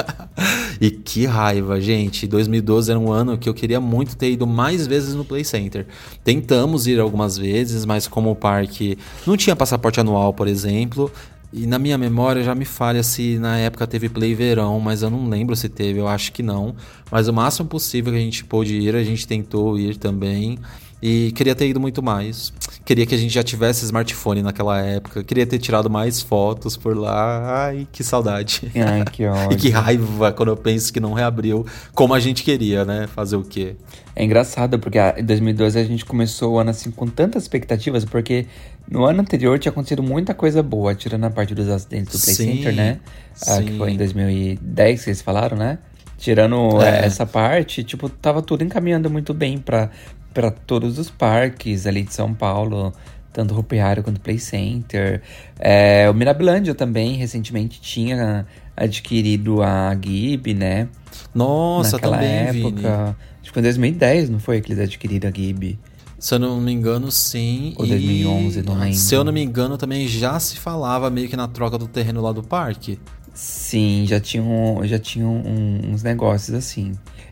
e 0.80 0.90
que 0.90 1.26
raiva, 1.26 1.78
gente. 1.80 2.26
2012 2.26 2.90
era 2.90 2.98
um 2.98 3.12
ano 3.12 3.36
que 3.36 3.46
eu 3.46 3.52
queria 3.52 3.78
muito 3.78 4.16
ter 4.16 4.30
ido 4.30 4.46
mais 4.46 4.86
vezes 4.86 5.14
no 5.14 5.22
Play 5.22 5.44
Center. 5.44 5.86
Tentamos 6.24 6.86
ir 6.86 6.98
algumas 6.98 7.36
vezes, 7.36 7.84
mas 7.84 8.08
como 8.08 8.30
o 8.30 8.36
parque 8.36 8.96
não 9.26 9.36
tinha 9.36 9.54
passaporte 9.54 10.00
anual, 10.00 10.32
por 10.32 10.48
exemplo, 10.48 11.12
E 11.52 11.66
na 11.66 11.78
minha 11.78 11.96
memória 11.96 12.42
já 12.42 12.54
me 12.54 12.66
falha 12.66 13.02
se 13.02 13.38
na 13.38 13.56
época 13.58 13.86
teve 13.86 14.08
Play 14.08 14.34
Verão, 14.34 14.78
mas 14.80 15.02
eu 15.02 15.08
não 15.08 15.28
lembro 15.28 15.56
se 15.56 15.68
teve, 15.68 15.98
eu 15.98 16.06
acho 16.06 16.30
que 16.32 16.42
não. 16.42 16.74
Mas 17.10 17.26
o 17.26 17.32
máximo 17.32 17.66
possível 17.68 18.12
que 18.12 18.18
a 18.18 18.22
gente 18.22 18.44
pôde 18.44 18.74
ir, 18.74 18.94
a 18.94 19.02
gente 19.02 19.26
tentou 19.26 19.78
ir 19.78 19.96
também. 19.96 20.58
E 21.00 21.32
queria 21.32 21.54
ter 21.54 21.68
ido 21.68 21.78
muito 21.78 22.02
mais. 22.02 22.52
Queria 22.84 23.06
que 23.06 23.14
a 23.14 23.18
gente 23.18 23.32
já 23.32 23.42
tivesse 23.42 23.84
smartphone 23.84 24.42
naquela 24.42 24.80
época. 24.80 25.22
Queria 25.22 25.46
ter 25.46 25.58
tirado 25.58 25.88
mais 25.88 26.20
fotos 26.20 26.76
por 26.76 26.96
lá. 26.96 27.66
Ai, 27.66 27.86
que 27.92 28.02
saudade. 28.02 28.70
Ai, 28.74 29.04
que 29.04 29.24
ódio. 29.26 29.52
e 29.52 29.56
que 29.56 29.70
raiva 29.70 30.32
quando 30.32 30.48
eu 30.48 30.56
penso 30.56 30.92
que 30.92 30.98
não 30.98 31.12
reabriu 31.12 31.64
como 31.94 32.14
a 32.14 32.20
gente 32.20 32.42
queria, 32.42 32.84
né? 32.84 33.06
Fazer 33.06 33.36
o 33.36 33.42
quê? 33.42 33.76
É 34.16 34.24
engraçado, 34.24 34.78
porque 34.78 34.98
em 35.16 35.24
2012 35.24 35.78
a 35.78 35.84
gente 35.84 36.04
começou 36.04 36.54
o 36.54 36.58
ano 36.58 36.70
assim 36.70 36.90
com 36.90 37.06
tantas 37.06 37.44
expectativas, 37.44 38.04
porque 38.04 38.46
no 38.90 39.04
ano 39.04 39.20
anterior 39.20 39.58
tinha 39.58 39.70
acontecido 39.70 40.02
muita 40.02 40.34
coisa 40.34 40.62
boa, 40.62 40.94
tirando 40.94 41.24
a 41.24 41.30
parte 41.30 41.54
dos 41.54 41.68
acidentes 41.68 42.18
do 42.18 42.24
Play 42.24 42.34
Sim, 42.34 42.56
Center, 42.56 42.74
né? 42.74 43.00
Ah, 43.46 43.62
que 43.62 43.76
foi 43.76 43.92
em 43.92 43.96
2010 43.96 45.04
que 45.04 45.10
eles 45.10 45.22
falaram, 45.22 45.56
né? 45.56 45.78
Tirando 46.18 46.82
É. 46.82 47.02
eh, 47.02 47.06
essa 47.06 47.24
parte, 47.24 47.82
tipo, 47.84 48.08
tava 48.08 48.42
tudo 48.42 48.62
encaminhando 48.64 49.08
muito 49.08 49.32
bem 49.32 49.56
pra, 49.58 49.88
pra 50.34 50.50
todos 50.50 50.98
os 50.98 51.08
parques 51.08 51.86
ali 51.86 52.02
de 52.02 52.12
São 52.12 52.34
Paulo, 52.34 52.92
tanto 53.32 53.54
o 53.54 53.58
Hopiário 53.60 54.02
quanto 54.02 54.20
Play 54.20 54.38
Center. 54.38 55.22
É, 55.58 56.10
o 56.10 56.14
Mirabilândia 56.14 56.74
também, 56.74 57.14
recentemente, 57.14 57.80
tinha 57.80 58.46
adquirido 58.76 59.62
a 59.62 59.94
Gib, 59.94 60.54
né? 60.54 60.88
Nossa, 61.34 61.92
Naquela 61.96 62.16
também, 62.16 62.30
época. 62.30 62.52
Vini. 62.52 63.16
Acho 63.40 63.42
que 63.44 63.52
foi 63.52 63.60
em 63.60 63.64
2010, 63.64 64.28
não 64.30 64.38
foi 64.40 64.60
que 64.60 64.72
eles 64.72 64.82
adquiriram 64.82 65.28
a 65.28 65.32
Gib? 65.32 65.78
Se 66.18 66.34
eu 66.34 66.38
não 66.40 66.60
me 66.60 66.72
engano, 66.72 67.12
sim. 67.12 67.74
Ou 67.76 67.86
E, 67.86 67.90
2011, 67.90 68.62
não 68.62 68.74
lembro. 68.74 68.94
Se 68.94 69.14
eu 69.14 69.22
não 69.22 69.32
me 69.32 69.40
engano, 69.42 69.78
também 69.78 70.08
já 70.08 70.38
se 70.40 70.56
falava 70.58 71.08
meio 71.10 71.28
que 71.28 71.36
na 71.36 71.46
troca 71.46 71.78
do 71.78 71.86
terreno 71.86 72.20
lá 72.20 72.32
do 72.32 72.42
parque. 72.42 72.98
Sim, 73.40 74.04
já 74.04 74.18
tinham, 74.18 74.80
já 74.82 74.98
tinham 74.98 75.30
um- 75.32 75.92
uns 75.92 76.02
negócios 76.02 76.56
assim. 76.56 76.90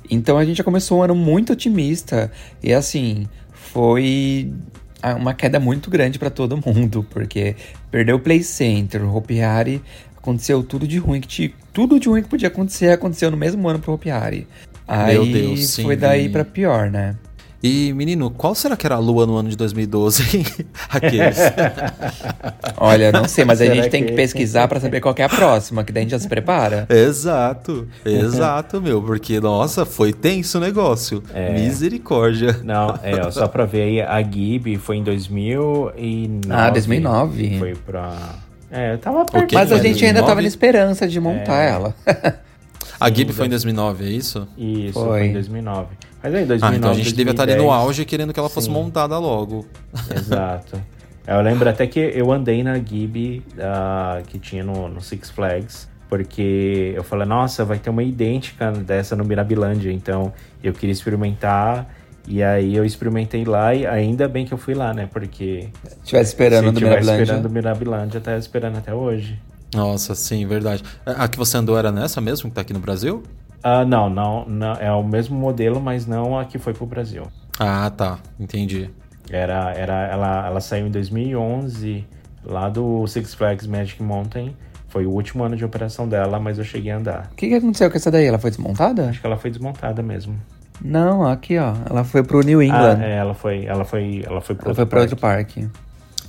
Então 0.08 0.38
a 0.38 0.44
gente 0.44 0.58
já 0.58 0.62
começou 0.62 1.00
um 1.00 1.02
ano 1.02 1.16
muito 1.16 1.52
otimista. 1.52 2.30
E 2.62 2.72
assim, 2.72 3.26
foi 3.52 4.52
uma 5.18 5.34
queda 5.34 5.58
muito 5.58 5.90
grande 5.90 6.16
pra 6.16 6.30
todo 6.30 6.60
mundo, 6.64 7.04
porque 7.10 7.56
perdeu 7.90 8.14
o 8.14 8.20
Play 8.20 8.44
Center, 8.44 9.02
o 9.02 9.16
Hopi 9.16 9.40
Hari, 9.40 9.82
aconteceu 10.16 10.62
tudo 10.62 10.86
de 10.86 10.96
ruim 10.98 11.20
que 11.20 11.26
tinha, 11.26 11.50
tudo 11.72 11.98
de 11.98 12.08
ruim 12.08 12.22
que 12.22 12.28
podia 12.28 12.46
acontecer 12.46 12.90
aconteceu 12.90 13.28
no 13.28 13.36
mesmo 13.36 13.68
ano 13.68 13.80
pro 13.80 13.92
Hopi 13.92 14.08
Hari. 14.08 14.46
Aí 14.86 15.14
Meu 15.14 15.26
Deus, 15.26 15.70
sim, 15.70 15.82
foi 15.82 15.96
daí 15.96 16.28
pra 16.28 16.44
pior, 16.44 16.88
né? 16.88 17.16
E, 17.66 17.92
menino, 17.92 18.30
qual 18.30 18.54
será 18.54 18.76
que 18.76 18.86
era 18.86 18.94
a 18.94 18.98
lua 18.98 19.26
no 19.26 19.36
ano 19.36 19.48
de 19.48 19.56
2012? 19.56 20.44
Aqueles. 20.88 21.36
Olha, 22.78 23.10
não 23.10 23.26
sei, 23.26 23.44
mas 23.44 23.60
a 23.60 23.66
gente 23.66 23.88
tem 23.88 24.04
que- 24.04 24.10
que 24.10 24.16
pesquisar 24.16 24.68
pra 24.68 24.78
saber 24.78 25.00
qual 25.00 25.12
que 25.14 25.22
é 25.22 25.24
a 25.24 25.28
próxima, 25.28 25.82
que 25.82 25.92
daí 25.92 26.02
a 26.02 26.04
gente 26.04 26.10
já 26.12 26.18
se 26.18 26.28
prepara. 26.28 26.86
exato, 26.90 27.88
exato, 28.04 28.80
meu. 28.80 29.02
Porque, 29.02 29.40
nossa, 29.40 29.84
foi 29.84 30.12
tenso 30.12 30.58
o 30.58 30.60
negócio. 30.60 31.22
É. 31.34 31.52
Misericórdia. 31.52 32.60
Não, 32.62 32.98
é, 33.02 33.20
ó, 33.26 33.30
só 33.30 33.48
pra 33.48 33.64
ver 33.64 33.82
aí, 33.82 34.00
a 34.00 34.22
Gib 34.22 34.76
foi 34.78 34.96
em 34.98 35.02
2009. 35.02 36.40
Ah, 36.50 36.70
2009. 36.70 37.58
Foi 37.58 37.74
pra... 37.74 38.12
É, 38.70 38.94
eu 38.94 38.98
tava 38.98 39.24
perto. 39.24 39.54
Mas 39.54 39.72
a 39.72 39.76
gente 39.78 40.04
ainda 40.04 40.20
2009? 40.20 40.26
tava 40.26 40.42
na 40.42 40.48
esperança 40.48 41.08
de 41.08 41.20
montar 41.20 41.62
É. 41.62 41.70
ela. 41.70 41.94
A 42.98 43.10
Gib 43.10 43.30
foi 43.32 43.46
em 43.46 43.50
2009, 43.50 44.04
é 44.04 44.08
isso? 44.10 44.48
Isso, 44.56 44.94
Foi. 44.94 45.04
foi 45.08 45.26
em 45.26 45.32
2009. 45.32 45.86
Mas 46.26 46.34
aí, 46.34 46.44
2009, 46.46 46.74
Ah, 46.74 46.76
então 46.76 46.90
a 46.90 46.94
gente 46.94 47.12
devia 47.14 47.30
estar 47.30 47.42
ali 47.44 47.52
no 47.52 47.58
2010. 47.64 47.82
auge 47.86 48.04
querendo 48.04 48.32
que 48.32 48.40
ela 48.40 48.48
fosse 48.48 48.66
Sim. 48.66 48.72
montada 48.72 49.18
logo. 49.18 49.64
Exato. 50.14 50.80
Eu 51.26 51.40
lembro 51.40 51.68
até 51.68 51.86
que 51.86 51.98
eu 52.00 52.30
andei 52.32 52.62
na 52.62 52.78
Gib 52.78 53.42
ah, 53.60 54.20
que 54.26 54.38
tinha 54.38 54.62
no, 54.64 54.88
no 54.88 55.00
Six 55.00 55.30
Flags, 55.30 55.88
porque 56.08 56.92
eu 56.96 57.02
falei, 57.04 57.26
nossa, 57.26 57.64
vai 57.64 57.78
ter 57.78 57.90
uma 57.90 58.02
idêntica 58.02 58.70
dessa 58.72 59.14
no 59.16 59.24
Mirabilândia, 59.24 59.90
então 59.92 60.32
eu 60.62 60.72
queria 60.72 60.92
experimentar. 60.92 61.88
E 62.28 62.42
aí 62.42 62.74
eu 62.74 62.84
experimentei 62.84 63.44
lá 63.44 63.72
e 63.72 63.86
ainda 63.86 64.26
bem 64.28 64.44
que 64.44 64.52
eu 64.52 64.58
fui 64.58 64.74
lá, 64.74 64.92
né? 64.92 65.08
Porque 65.12 65.68
Estivesse 66.02 66.30
esperando 66.30 66.66
se 66.66 66.72
do 66.72 66.78
tivesse 66.78 66.94
Mirabilândia. 67.02 67.22
esperando 67.22 67.42
do 67.44 67.50
Mirabilândia, 67.50 68.20
tá 68.20 68.36
esperando 68.36 68.78
até 68.78 68.92
hoje. 68.92 69.38
Nossa, 69.74 70.14
sim, 70.14 70.44
verdade. 70.46 70.82
A 71.04 71.28
que 71.28 71.36
você 71.38 71.56
andou 71.56 71.78
era 71.78 71.92
nessa 71.92 72.20
mesmo, 72.20 72.48
que 72.50 72.54
tá 72.56 72.62
aqui 72.62 72.72
no 72.72 72.80
Brasil? 72.80 73.22
Ah, 73.68 73.84
não, 73.84 74.08
não, 74.08 74.44
não, 74.44 74.74
é 74.74 74.92
o 74.92 75.02
mesmo 75.02 75.36
modelo, 75.36 75.80
mas 75.80 76.06
não 76.06 76.38
a 76.38 76.44
que 76.44 76.56
foi 76.56 76.72
pro 76.72 76.86
Brasil. 76.86 77.24
Ah, 77.58 77.90
tá. 77.90 78.20
Entendi. 78.38 78.88
Era, 79.28 79.72
era, 79.72 80.06
ela, 80.06 80.46
ela 80.46 80.60
saiu 80.60 80.86
em 80.86 80.90
2011 80.92 82.06
lá 82.44 82.68
do 82.68 83.04
Six 83.08 83.34
Flags 83.34 83.66
Magic 83.66 84.00
Mountain. 84.00 84.54
Foi 84.86 85.04
o 85.04 85.10
último 85.10 85.42
ano 85.42 85.56
de 85.56 85.64
operação 85.64 86.08
dela, 86.08 86.38
mas 86.38 86.58
eu 86.58 86.64
cheguei 86.64 86.92
a 86.92 86.98
andar. 86.98 87.28
O 87.32 87.34
que, 87.34 87.48
que 87.48 87.54
aconteceu 87.56 87.90
com 87.90 87.96
essa 87.96 88.08
daí? 88.08 88.26
Ela 88.26 88.38
foi 88.38 88.50
desmontada? 88.50 89.08
Acho 89.08 89.20
que 89.20 89.26
ela 89.26 89.36
foi 89.36 89.50
desmontada 89.50 90.00
mesmo. 90.00 90.36
Não, 90.80 91.26
aqui 91.26 91.58
ó. 91.58 91.74
Ela 91.90 92.04
foi 92.04 92.22
pro 92.22 92.42
New 92.42 92.62
England. 92.62 92.98
Ah, 93.00 93.04
é, 93.04 93.16
ela 93.16 93.34
foi, 93.34 93.64
ela 93.64 93.84
foi, 93.84 94.22
ela 94.24 94.40
foi 94.40 94.54
pro 94.54 94.66
ela 94.66 94.74
foi 94.76 94.86
pra 94.86 95.00
outro 95.00 95.16
parque. 95.16 95.68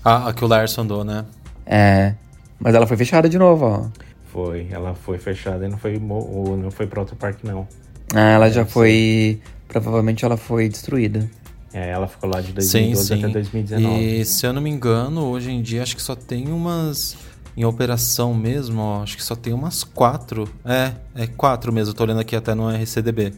Ah, 0.04 0.30
a 0.30 0.34
que 0.34 0.44
o 0.44 0.48
Larson 0.48 0.82
andou, 0.82 1.04
né? 1.04 1.24
É. 1.68 2.16
Mas 2.60 2.74
ela 2.74 2.88
foi 2.88 2.98
fechada 2.98 3.30
de 3.30 3.38
novo, 3.38 3.66
ó. 3.66 4.07
Foi, 4.38 4.68
ela 4.70 4.94
foi 4.94 5.18
fechada 5.18 5.66
e 5.66 5.68
não 5.68 5.80
foi, 5.80 5.98
não 5.98 6.70
foi 6.70 6.86
pra 6.86 7.00
outro 7.00 7.16
parque, 7.16 7.44
não. 7.44 7.68
Ah, 8.14 8.20
ela 8.34 8.46
É, 8.46 8.52
já 8.52 8.64
sim. 8.64 8.70
foi. 8.70 9.40
Provavelmente 9.68 10.24
ela 10.24 10.38
foi 10.38 10.70
destruída. 10.70 11.28
É, 11.74 11.90
ela 11.90 12.08
ficou 12.08 12.30
lá 12.30 12.40
de 12.40 12.50
Sim, 12.64 12.94
2012 12.94 13.08
sim. 13.08 13.14
até 13.24 13.28
2019. 13.34 14.00
E 14.20 14.24
se 14.26 14.46
eu 14.46 14.54
não 14.54 14.62
me 14.62 14.70
engano, 14.70 15.26
hoje 15.26 15.50
em 15.50 15.60
dia 15.60 15.82
acho 15.82 15.96
que 15.96 16.04
só 16.04 16.14
tem 16.16 16.50
umas 16.52 17.18
em 17.58 17.66
operação 17.66 18.32
mesmo, 18.36 18.80
ó, 18.80 19.02
acho 19.02 19.18
que 19.18 19.24
só 19.24 19.36
tem 19.36 19.52
umas 19.54 19.84
quatro. 19.84 20.48
É, 20.64 20.92
é 21.16 21.26
quatro 21.26 21.74
mesmo, 21.74 21.96
tô 21.96 22.04
olhando 22.04 22.20
aqui 22.20 22.36
até 22.36 22.54
no 22.54 22.70
RCDB. 22.70 23.34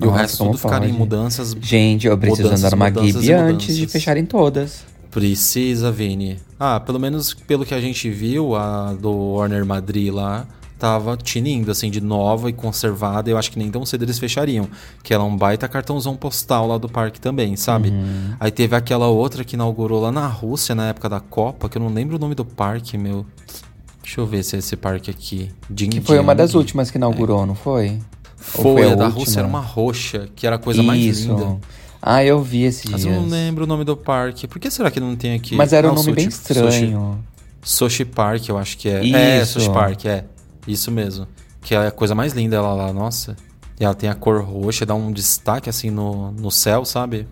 e 0.00 0.06
o 0.06 0.10
resto 0.12 0.44
tudo 0.44 0.56
ficaram 0.56 0.86
em 0.86 0.92
mudanças. 0.92 1.50
Gente, 1.60 2.06
eu 2.06 2.16
preciso 2.16 2.44
mudanças, 2.44 2.72
andar 2.72 3.04
Gibi 3.04 3.26
e 3.26 3.32
antes 3.32 3.76
de 3.76 3.88
fecharem 3.88 4.24
todas. 4.24 4.84
Precisa, 5.14 5.92
Vini. 5.92 6.38
Ah, 6.58 6.80
pelo 6.80 6.98
menos 6.98 7.32
pelo 7.32 7.64
que 7.64 7.72
a 7.72 7.80
gente 7.80 8.10
viu, 8.10 8.56
a 8.56 8.92
do 8.94 9.34
Warner 9.34 9.64
Madrid 9.64 10.12
lá 10.12 10.44
tava 10.76 11.16
tinindo, 11.16 11.70
assim, 11.70 11.88
de 11.88 12.00
nova 12.00 12.50
e 12.50 12.52
conservada. 12.52 13.30
Eu 13.30 13.38
acho 13.38 13.50
que 13.52 13.58
nem 13.58 13.70
tão 13.70 13.86
cedo 13.86 14.02
eles 14.02 14.18
fechariam. 14.18 14.68
Que 15.04 15.14
ela 15.14 15.22
é 15.22 15.26
um 15.26 15.36
baita 15.36 15.68
cartãozão 15.68 16.16
postal 16.16 16.66
lá 16.66 16.78
do 16.78 16.88
parque 16.88 17.20
também, 17.20 17.54
sabe? 17.54 17.90
Uhum. 17.90 18.34
Aí 18.40 18.50
teve 18.50 18.74
aquela 18.74 19.06
outra 19.06 19.44
que 19.44 19.54
inaugurou 19.54 20.02
lá 20.02 20.10
na 20.10 20.26
Rússia 20.26 20.74
na 20.74 20.88
época 20.88 21.08
da 21.08 21.20
Copa, 21.20 21.68
que 21.68 21.78
eu 21.78 21.82
não 21.82 21.94
lembro 21.94 22.16
o 22.16 22.18
nome 22.18 22.34
do 22.34 22.44
parque, 22.44 22.98
meu. 22.98 23.24
Deixa 24.02 24.20
eu 24.20 24.26
ver 24.26 24.42
se 24.42 24.56
é 24.56 24.58
esse 24.58 24.76
parque 24.76 25.12
aqui. 25.12 25.50
Ding 25.70 25.90
Que 25.90 26.00
foi 26.00 26.18
uma 26.18 26.34
das 26.34 26.54
últimas 26.54 26.90
que 26.90 26.98
inaugurou, 26.98 27.46
não 27.46 27.54
foi? 27.54 28.00
Ou 28.56 28.62
Foi, 28.62 28.82
a 28.82 28.94
da 28.94 29.04
última? 29.04 29.08
Rússia 29.08 29.38
era 29.38 29.48
uma 29.48 29.60
roxa, 29.60 30.28
que 30.34 30.46
era 30.46 30.56
a 30.56 30.58
coisa 30.58 30.82
mais 30.82 31.00
Isso. 31.00 31.28
linda. 31.28 31.58
Ah, 32.06 32.22
eu 32.22 32.42
vi 32.42 32.64
esses 32.64 32.90
Mas 32.90 33.00
dias. 33.00 33.14
eu 33.14 33.22
não 33.22 33.28
lembro 33.30 33.64
o 33.64 33.66
nome 33.66 33.82
do 33.82 33.96
parque. 33.96 34.46
Por 34.46 34.58
que 34.58 34.70
será 34.70 34.90
que 34.90 35.00
não 35.00 35.16
tem 35.16 35.34
aqui? 35.34 35.54
Mas 35.56 35.72
era 35.72 35.88
um 35.88 35.92
Ah, 35.92 35.94
nome 35.94 36.12
bem 36.12 36.30
Sochi- 36.30 36.36
estranho. 36.42 37.24
Sochi 37.62 38.04
Park, 38.04 38.46
eu 38.48 38.58
acho 38.58 38.76
que 38.76 38.90
é. 38.90 39.06
É, 39.08 39.40
Isso. 39.42 39.58
Sochi 39.58 39.72
Park, 39.72 40.04
é. 40.04 40.24
Isso 40.68 40.90
mesmo. 40.90 41.26
Que 41.62 41.74
é 41.74 41.86
a 41.86 41.90
coisa 41.90 42.14
mais 42.14 42.34
linda 42.34 42.56
ela 42.56 42.74
lá, 42.74 42.92
nossa. 42.92 43.34
E 43.80 43.84
ela 43.84 43.94
tem 43.94 44.10
a 44.10 44.14
cor 44.14 44.42
roxa, 44.44 44.84
dá 44.84 44.94
um 44.94 45.10
destaque 45.10 45.70
assim 45.70 45.88
no, 45.90 46.30
no 46.32 46.50
céu, 46.50 46.84
sabe? 46.84 47.26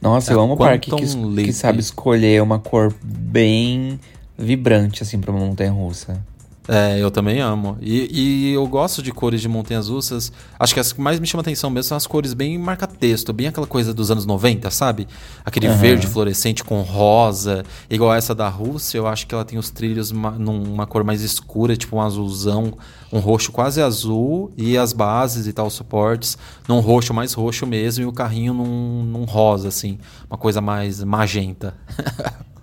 Nossa, 0.00 0.30
É 0.32 0.34
eu 0.34 0.40
amo 0.40 0.52
o 0.54 0.56
parque 0.56 0.90
que, 0.90 1.42
que 1.44 1.52
sabe 1.52 1.80
escolher 1.80 2.40
uma 2.42 2.60
cor 2.60 2.94
bem 3.02 3.98
vibrante, 4.38 5.02
assim, 5.02 5.18
pra 5.18 5.32
uma 5.32 5.40
montanha 5.44 5.72
russa. 5.72 6.22
É, 6.68 6.98
eu 7.00 7.10
também 7.12 7.40
amo. 7.40 7.78
E, 7.80 8.08
e 8.50 8.52
eu 8.52 8.66
gosto 8.66 9.00
de 9.00 9.12
cores 9.12 9.40
de 9.40 9.48
montanhas 9.48 9.88
russas. 9.88 10.32
Acho 10.58 10.74
que 10.74 10.80
as 10.80 10.92
que 10.92 11.00
mais 11.00 11.20
me 11.20 11.26
chamam 11.26 11.42
atenção 11.42 11.70
mesmo 11.70 11.88
são 11.88 11.96
as 11.96 12.06
cores 12.06 12.34
bem 12.34 12.58
marca-texto, 12.58 13.32
bem 13.32 13.46
aquela 13.46 13.66
coisa 13.68 13.94
dos 13.94 14.10
anos 14.10 14.26
90, 14.26 14.68
sabe? 14.70 15.06
Aquele 15.44 15.68
Aham. 15.68 15.76
verde 15.76 16.06
fluorescente 16.08 16.64
com 16.64 16.80
rosa, 16.82 17.64
igual 17.88 18.12
essa 18.12 18.34
da 18.34 18.48
Rússia. 18.48 18.98
Eu 18.98 19.06
acho 19.06 19.26
que 19.28 19.34
ela 19.34 19.44
tem 19.44 19.58
os 19.58 19.70
trilhos 19.70 20.10
ma- 20.10 20.32
numa 20.32 20.86
cor 20.86 21.04
mais 21.04 21.22
escura, 21.22 21.76
tipo 21.76 21.96
um 21.96 22.00
azulzão, 22.02 22.72
um 23.12 23.20
roxo 23.20 23.52
quase 23.52 23.80
azul, 23.80 24.50
e 24.56 24.76
as 24.76 24.92
bases 24.92 25.46
e 25.46 25.52
tal, 25.52 25.68
os 25.68 25.74
suportes, 25.74 26.36
num 26.66 26.80
roxo 26.80 27.14
mais 27.14 27.32
roxo 27.32 27.64
mesmo, 27.64 28.02
e 28.02 28.06
o 28.06 28.12
carrinho 28.12 28.52
num, 28.52 29.04
num 29.04 29.24
rosa, 29.24 29.68
assim, 29.68 29.98
uma 30.28 30.36
coisa 30.36 30.60
mais 30.60 31.02
magenta. 31.04 31.74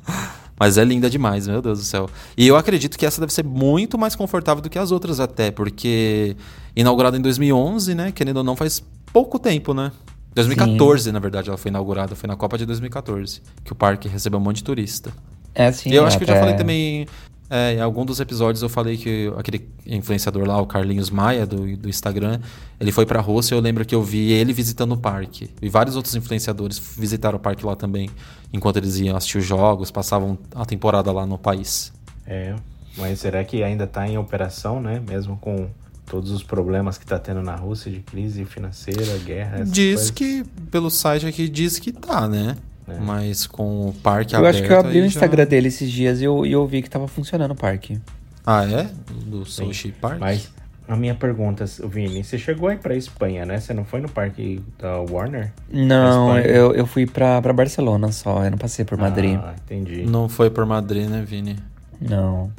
Mas 0.59 0.77
é 0.77 0.83
linda 0.83 1.09
demais, 1.09 1.47
meu 1.47 1.61
Deus 1.61 1.79
do 1.79 1.85
céu. 1.85 2.09
E 2.37 2.47
eu 2.47 2.55
acredito 2.55 2.97
que 2.97 3.05
essa 3.05 3.19
deve 3.19 3.33
ser 3.33 3.43
muito 3.43 3.97
mais 3.97 4.15
confortável 4.15 4.61
do 4.61 4.69
que 4.69 4.77
as 4.77 4.91
outras 4.91 5.19
até, 5.19 5.51
porque 5.51 6.35
inaugurada 6.75 7.17
em 7.17 7.21
2011, 7.21 7.95
né, 7.95 8.11
querendo 8.11 8.37
ou 8.37 8.43
não, 8.43 8.55
faz 8.55 8.83
pouco 9.11 9.39
tempo, 9.39 9.73
né? 9.73 9.91
2014, 10.35 11.11
na 11.11 11.19
verdade, 11.19 11.49
ela 11.49 11.57
foi 11.57 11.69
inaugurada, 11.69 12.15
foi 12.15 12.27
na 12.27 12.35
Copa 12.35 12.57
de 12.57 12.65
2014, 12.65 13.41
que 13.63 13.71
o 13.71 13.75
parque 13.75 14.07
recebeu 14.07 14.39
um 14.39 14.41
monte 14.41 14.57
de 14.57 14.63
turista. 14.63 15.11
É 15.53 15.71
E 15.85 15.93
eu 15.93 16.05
acho 16.05 16.17
que 16.17 16.23
eu 16.23 16.27
já 16.27 16.39
falei 16.39 16.55
também, 16.55 17.05
é, 17.53 17.75
em 17.75 17.81
algum 17.81 18.03
dos 18.03 18.19
episódios 18.19 18.63
eu 18.63 18.69
falei 18.69 18.97
que 18.97 19.31
aquele 19.37 19.69
influenciador 19.85 20.43
lá, 20.47 20.59
o 20.59 20.65
Carlinhos 20.65 21.11
Maia, 21.11 21.45
do, 21.45 21.77
do 21.77 21.87
Instagram, 21.87 22.39
ele 22.79 22.91
foi 22.91 23.05
pra 23.05 23.21
Rússia, 23.21 23.53
eu 23.53 23.59
lembro 23.59 23.85
que 23.85 23.93
eu 23.93 24.01
vi 24.01 24.31
ele 24.31 24.51
visitando 24.51 24.93
o 24.93 24.97
parque. 24.97 25.51
E 25.61 25.69
vários 25.69 25.95
outros 25.95 26.15
influenciadores 26.15 26.79
visitaram 26.97 27.37
o 27.37 27.39
parque 27.39 27.63
lá 27.63 27.75
também, 27.75 28.09
enquanto 28.51 28.77
eles 28.77 28.97
iam 28.97 29.15
assistir 29.15 29.37
os 29.37 29.45
jogos, 29.45 29.91
passavam 29.91 30.35
a 30.55 30.65
temporada 30.65 31.11
lá 31.11 31.27
no 31.27 31.37
país. 31.37 31.93
É. 32.25 32.55
Mas 32.97 33.19
será 33.19 33.43
que 33.43 33.61
ainda 33.61 33.83
está 33.83 34.07
em 34.07 34.17
operação, 34.17 34.81
né? 34.81 34.99
Mesmo 35.07 35.37
com 35.37 35.69
todos 36.07 36.31
os 36.31 36.41
problemas 36.41 36.97
que 36.97 37.05
está 37.05 37.19
tendo 37.19 37.43
na 37.43 37.55
Rússia 37.55 37.91
de 37.91 37.99
crise 37.99 38.45
financeira, 38.45 39.15
guerra. 39.19 39.63
Diz 39.63 39.95
coisas? 39.95 40.11
que, 40.11 40.43
pelo 40.71 40.89
site 40.89 41.27
aqui, 41.27 41.47
diz 41.47 41.77
que 41.77 41.91
tá, 41.91 42.27
né? 42.27 42.57
É. 42.87 42.99
Mas 42.99 43.47
com 43.47 43.89
o 43.89 43.93
parque 43.93 44.35
Eu 44.35 44.39
aberto. 44.39 44.55
acho 44.55 44.67
que 44.67 44.73
eu 44.73 44.79
abri 44.79 45.01
o 45.01 45.05
Instagram 45.05 45.43
já... 45.43 45.49
dele 45.49 45.67
esses 45.67 45.89
dias 45.91 46.21
e 46.21 46.25
eu, 46.25 46.45
e 46.45 46.51
eu 46.51 46.65
vi 46.67 46.81
que 46.81 46.89
tava 46.89 47.07
funcionando 47.07 47.51
o 47.51 47.55
parque. 47.55 47.99
Ah, 48.45 48.65
é? 48.65 48.89
Do 49.25 49.45
Sushi 49.45 49.91
Park? 49.91 50.19
Mas 50.19 50.51
a 50.87 50.95
minha 50.97 51.15
pergunta, 51.15 51.65
Vini, 51.85 52.23
você 52.23 52.37
chegou 52.37 52.67
aí 52.67 52.77
pra 52.77 52.95
Espanha, 52.95 53.45
né? 53.45 53.59
Você 53.59 53.73
não 53.73 53.85
foi 53.85 54.01
no 54.01 54.09
parque 54.09 54.61
da 54.77 54.99
Warner? 54.99 55.53
Não, 55.71 56.37
eu, 56.37 56.73
eu 56.73 56.85
fui 56.85 57.05
pra, 57.05 57.41
pra 57.41 57.53
Barcelona 57.53 58.11
só, 58.11 58.43
eu 58.43 58.51
não 58.51 58.57
passei 58.57 58.83
por 58.83 58.97
Madrid. 58.97 59.39
Ah, 59.41 59.55
entendi. 59.63 60.03
Não 60.05 60.27
foi 60.27 60.49
por 60.49 60.65
Madrid, 60.65 61.07
né, 61.07 61.23
Vini? 61.25 61.55
Não. 62.01 62.51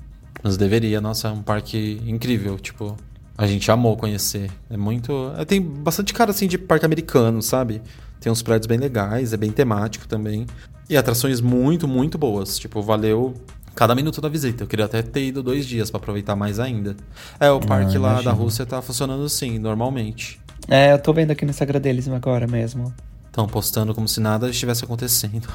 Mas 0.42 0.56
deveria, 0.56 1.00
nossa, 1.00 1.28
é 1.28 1.30
um 1.32 1.42
parque 1.42 2.00
incrível, 2.06 2.58
tipo, 2.58 2.96
a 3.36 3.46
gente 3.46 3.70
amou 3.70 3.96
conhecer. 3.96 4.50
É 4.70 4.76
muito, 4.76 5.32
é, 5.36 5.44
tem 5.44 5.60
bastante 5.60 6.14
cara 6.14 6.30
assim 6.30 6.46
de 6.46 6.56
parque 6.56 6.86
americano, 6.86 7.42
sabe? 7.42 7.82
Tem 8.20 8.30
uns 8.32 8.42
prédios 8.42 8.66
bem 8.66 8.78
legais, 8.78 9.32
é 9.32 9.36
bem 9.36 9.50
temático 9.50 10.08
também. 10.08 10.46
E 10.88 10.96
atrações 10.96 11.40
muito, 11.40 11.88
muito 11.88 12.18
boas, 12.18 12.58
tipo, 12.58 12.82
valeu 12.82 13.34
cada 13.74 13.94
minuto 13.94 14.20
da 14.20 14.28
visita. 14.28 14.64
Eu 14.64 14.66
queria 14.66 14.84
até 14.84 15.02
ter 15.02 15.26
ido 15.26 15.42
dois 15.42 15.66
dias 15.66 15.90
pra 15.90 15.98
aproveitar 15.98 16.36
mais 16.36 16.60
ainda. 16.60 16.96
É, 17.40 17.50
o 17.50 17.60
parque 17.60 17.98
lá 17.98 18.14
da 18.14 18.22
imagino. 18.22 18.36
Rússia 18.36 18.66
tá 18.66 18.80
funcionando 18.80 19.28
sim, 19.28 19.58
normalmente. 19.58 20.40
É, 20.68 20.92
eu 20.92 20.98
tô 20.98 21.12
vendo 21.12 21.30
aqui 21.30 21.44
no 21.44 21.50
Instagram 21.50 21.80
deles 21.80 22.08
agora 22.08 22.46
mesmo. 22.46 22.94
Estão 23.26 23.46
postando 23.48 23.94
como 23.94 24.06
se 24.06 24.20
nada 24.20 24.48
estivesse 24.48 24.84
acontecendo. 24.84 25.48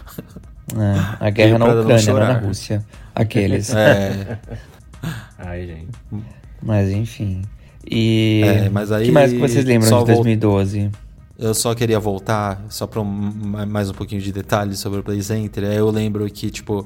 É, 0.76 1.26
a 1.26 1.30
guerra 1.30 1.58
na 1.58 1.66
pra 1.66 1.74
não 1.76 1.82
Ucrânia, 1.82 2.14
não 2.14 2.20
na. 2.20 2.34
Rússia. 2.40 2.86
Aqueles. 3.16 3.72
É, 3.74 4.38
Ai, 5.40 5.66
gente. 5.66 5.88
Mas 6.62 6.90
enfim. 6.90 7.42
E. 7.90 8.42
É, 8.44 8.70
mas 8.70 8.92
aí 8.92 9.06
que 9.06 9.12
mais 9.12 9.32
que 9.32 9.40
vocês 9.40 9.64
lembram 9.64 10.00
de 10.00 10.06
2012? 10.14 10.92
Eu 11.42 11.54
só 11.54 11.74
queria 11.74 12.00
voltar, 12.00 12.62
só 12.70 12.86
para 12.86 13.02
mais 13.02 13.90
um 13.90 13.94
pouquinho 13.94 14.22
de 14.22 14.32
detalhes 14.32 14.80
sobre 14.80 15.00
o 15.00 15.04
Play 15.04 15.22
Center. 15.24 15.64
Eu 15.64 15.90
lembro 15.90 16.30
que, 16.30 16.50
tipo, 16.50 16.86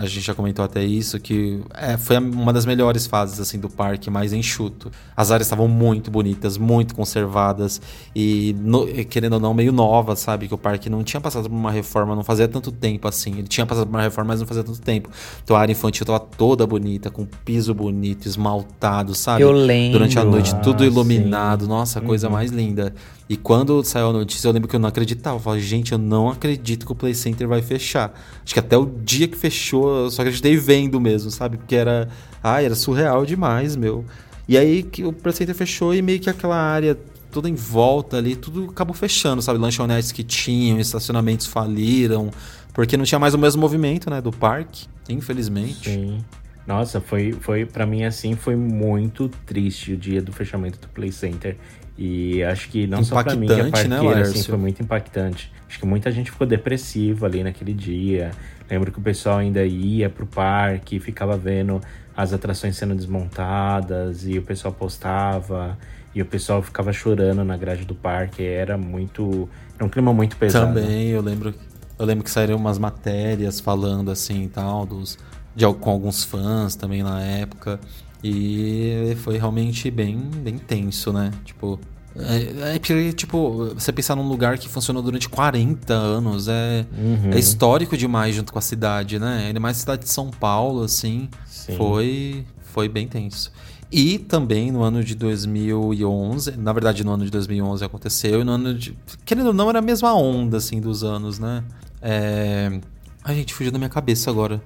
a 0.00 0.06
gente 0.06 0.22
já 0.22 0.34
comentou 0.34 0.64
até 0.64 0.82
isso, 0.82 1.20
que 1.20 1.60
é, 1.74 1.96
foi 1.96 2.16
uma 2.18 2.52
das 2.52 2.66
melhores 2.66 3.06
fases, 3.06 3.38
assim, 3.38 3.56
do 3.58 3.68
parque, 3.68 4.10
mais 4.10 4.32
enxuto. 4.32 4.90
As 5.16 5.30
áreas 5.30 5.46
estavam 5.46 5.68
muito 5.68 6.10
bonitas, 6.10 6.58
muito 6.58 6.92
conservadas 6.92 7.80
e, 8.16 8.56
no- 8.58 8.86
querendo 9.04 9.34
ou 9.34 9.40
não, 9.40 9.54
meio 9.54 9.70
novas, 9.70 10.18
sabe? 10.18 10.48
Que 10.48 10.54
o 10.54 10.58
parque 10.58 10.90
não 10.90 11.04
tinha 11.04 11.20
passado 11.20 11.48
por 11.48 11.54
uma 11.54 11.70
reforma, 11.70 12.16
não 12.16 12.24
fazia 12.24 12.48
tanto 12.48 12.72
tempo, 12.72 13.06
assim. 13.06 13.30
Ele 13.38 13.46
tinha 13.46 13.64
passado 13.66 13.86
por 13.86 13.94
uma 13.94 14.02
reforma, 14.02 14.28
mas 14.32 14.40
não 14.40 14.46
fazia 14.46 14.64
tanto 14.64 14.80
tempo. 14.80 15.08
Então 15.44 15.54
a 15.54 15.60
área 15.60 15.70
infantil 15.70 16.04
tava 16.04 16.18
toda 16.18 16.66
bonita, 16.66 17.10
com 17.10 17.24
piso 17.44 17.72
bonito, 17.74 18.26
esmaltado, 18.26 19.14
sabe? 19.14 19.42
Eu 19.42 19.52
lembro. 19.52 19.92
Durante 19.98 20.18
a 20.18 20.24
noite, 20.24 20.50
Ah, 20.52 20.58
tudo 20.60 20.80
sim. 20.82 20.86
iluminado. 20.90 21.68
Nossa, 21.68 22.00
a 22.00 22.02
coisa 22.02 22.26
Uhum. 22.26 22.32
mais 22.32 22.50
linda. 22.50 22.92
E 23.28 23.36
quando 23.36 23.84
saiu 23.84 24.08
a 24.08 24.12
notícia, 24.12 24.48
eu 24.48 24.52
lembro 24.52 24.68
que 24.68 24.74
eu 24.74 24.80
não 24.80 24.88
acreditava. 24.88 25.36
Eu 25.36 25.40
falei, 25.40 25.60
gente, 25.60 25.92
eu 25.92 25.98
não 25.98 26.30
acredito 26.30 26.86
que 26.86 26.92
o 26.92 26.94
Play 26.94 27.14
Center 27.14 27.46
vai 27.46 27.60
fechar. 27.60 28.18
Acho 28.42 28.54
que 28.54 28.60
até 28.60 28.76
o 28.76 28.86
dia 28.86 29.28
que 29.28 29.36
fechou, 29.36 30.04
eu 30.04 30.10
só 30.10 30.22
acreditei 30.22 30.56
vendo 30.56 30.98
mesmo, 30.98 31.30
sabe? 31.30 31.58
Porque 31.58 31.74
era. 31.74 32.08
Ai, 32.42 32.64
era 32.64 32.74
surreal 32.74 33.26
demais, 33.26 33.76
meu. 33.76 34.04
E 34.48 34.56
aí 34.56 34.82
que 34.82 35.04
o 35.04 35.12
Play 35.12 35.34
Center 35.34 35.54
fechou 35.54 35.94
e 35.94 36.00
meio 36.00 36.18
que 36.20 36.30
aquela 36.30 36.56
área 36.56 36.98
toda 37.30 37.50
em 37.50 37.54
volta 37.54 38.16
ali, 38.16 38.34
tudo 38.34 38.70
acabou 38.70 38.94
fechando, 38.94 39.42
sabe? 39.42 39.58
Lanchonetes 39.58 40.10
que 40.10 40.22
tinham, 40.22 40.80
estacionamentos 40.80 41.46
faliram. 41.46 42.30
Porque 42.72 42.96
não 42.96 43.04
tinha 43.04 43.18
mais 43.18 43.34
o 43.34 43.38
mesmo 43.38 43.60
movimento, 43.60 44.08
né? 44.08 44.22
Do 44.22 44.32
parque, 44.32 44.86
infelizmente. 45.08 45.90
Sim. 45.90 46.24
Nossa, 46.66 47.00
foi, 47.00 47.32
foi 47.32 47.64
para 47.64 47.86
mim 47.86 48.04
assim, 48.04 48.36
foi 48.36 48.54
muito 48.54 49.30
triste 49.46 49.94
o 49.94 49.96
dia 49.96 50.20
do 50.20 50.32
fechamento 50.32 50.78
do 50.78 50.88
Play 50.88 51.10
Center. 51.10 51.56
E 51.98 52.44
acho 52.44 52.68
que 52.68 52.86
não 52.86 53.02
só 53.02 53.24
pra 53.24 53.34
mim, 53.34 53.48
que 53.48 53.52
é 53.52 53.64
né, 53.64 53.70
parqueira, 53.70 53.96
assim, 53.96 54.06
Laércio? 54.06 54.44
foi 54.44 54.56
muito 54.56 54.80
impactante. 54.80 55.52
Acho 55.68 55.80
que 55.80 55.86
muita 55.86 56.12
gente 56.12 56.30
ficou 56.30 56.46
depressiva 56.46 57.26
ali 57.26 57.42
naquele 57.42 57.74
dia. 57.74 58.30
Lembro 58.70 58.92
que 58.92 59.00
o 59.00 59.02
pessoal 59.02 59.38
ainda 59.38 59.64
ia 59.64 60.08
pro 60.08 60.24
parque, 60.24 61.00
ficava 61.00 61.36
vendo 61.36 61.80
as 62.16 62.32
atrações 62.32 62.76
sendo 62.76 62.94
desmontadas 62.94 64.26
e 64.28 64.38
o 64.38 64.42
pessoal 64.42 64.72
postava 64.72 65.76
e 66.14 66.22
o 66.22 66.26
pessoal 66.26 66.62
ficava 66.62 66.92
chorando 66.92 67.44
na 67.44 67.56
grade 67.56 67.84
do 67.84 67.96
parque. 67.96 68.44
Era 68.44 68.78
muito, 68.78 69.48
era 69.74 69.84
um 69.84 69.88
clima 69.88 70.12
muito 70.14 70.36
pesado. 70.36 70.74
Também, 70.74 71.08
eu 71.08 71.20
lembro, 71.20 71.52
eu 71.98 72.06
lembro 72.06 72.22
que 72.22 72.30
saíram 72.30 72.56
umas 72.56 72.78
matérias 72.78 73.58
falando 73.58 74.10
assim 74.10 74.44
e 74.44 74.48
tal, 74.48 74.86
dos, 74.86 75.18
de, 75.54 75.66
com 75.74 75.90
alguns 75.90 76.22
fãs 76.22 76.76
também 76.76 77.02
na 77.02 77.20
época. 77.20 77.80
E 78.22 79.16
foi 79.22 79.38
realmente 79.38 79.90
bem, 79.90 80.16
bem 80.16 80.58
tenso, 80.58 81.12
né? 81.12 81.30
Tipo. 81.44 81.78
É, 82.16 82.74
é 82.74 82.78
porque, 82.80 83.12
tipo, 83.12 83.72
você 83.74 83.92
pensar 83.92 84.16
num 84.16 84.26
lugar 84.28 84.58
que 84.58 84.68
funcionou 84.68 85.02
durante 85.02 85.28
40 85.28 85.92
anos 85.94 86.48
é, 86.48 86.84
Uhum. 86.96 87.30
é 87.32 87.38
histórico 87.38 87.96
demais 87.96 88.34
junto 88.34 88.52
com 88.52 88.58
a 88.58 88.62
cidade, 88.62 89.18
né? 89.20 89.44
Ainda 89.46 89.60
mais 89.60 89.76
cidade 89.76 90.02
de 90.02 90.10
São 90.10 90.28
Paulo, 90.30 90.82
assim. 90.82 91.28
Sim. 91.46 91.76
Foi, 91.76 92.44
foi 92.72 92.88
bem 92.88 93.06
tenso. 93.06 93.52
E 93.90 94.18
também 94.18 94.72
no 94.72 94.82
ano 94.82 95.02
de 95.04 95.14
2011, 95.14 96.56
na 96.58 96.72
verdade 96.72 97.04
no 97.04 97.12
ano 97.12 97.24
de 97.24 97.30
2011 97.30 97.84
aconteceu, 97.84 98.40
e 98.40 98.44
no 98.44 98.52
ano 98.52 98.74
de. 98.74 98.96
Querendo 99.24 99.46
ou 99.48 99.54
não, 99.54 99.68
era 99.70 99.78
a 99.78 99.82
mesma 99.82 100.12
onda, 100.14 100.56
assim, 100.56 100.80
dos 100.80 101.04
anos, 101.04 101.38
né? 101.38 101.62
É. 102.02 102.80
Ai, 103.24 103.36
gente, 103.36 103.54
fugiu 103.54 103.70
da 103.72 103.78
minha 103.78 103.88
cabeça 103.88 104.28
agora. 104.30 104.60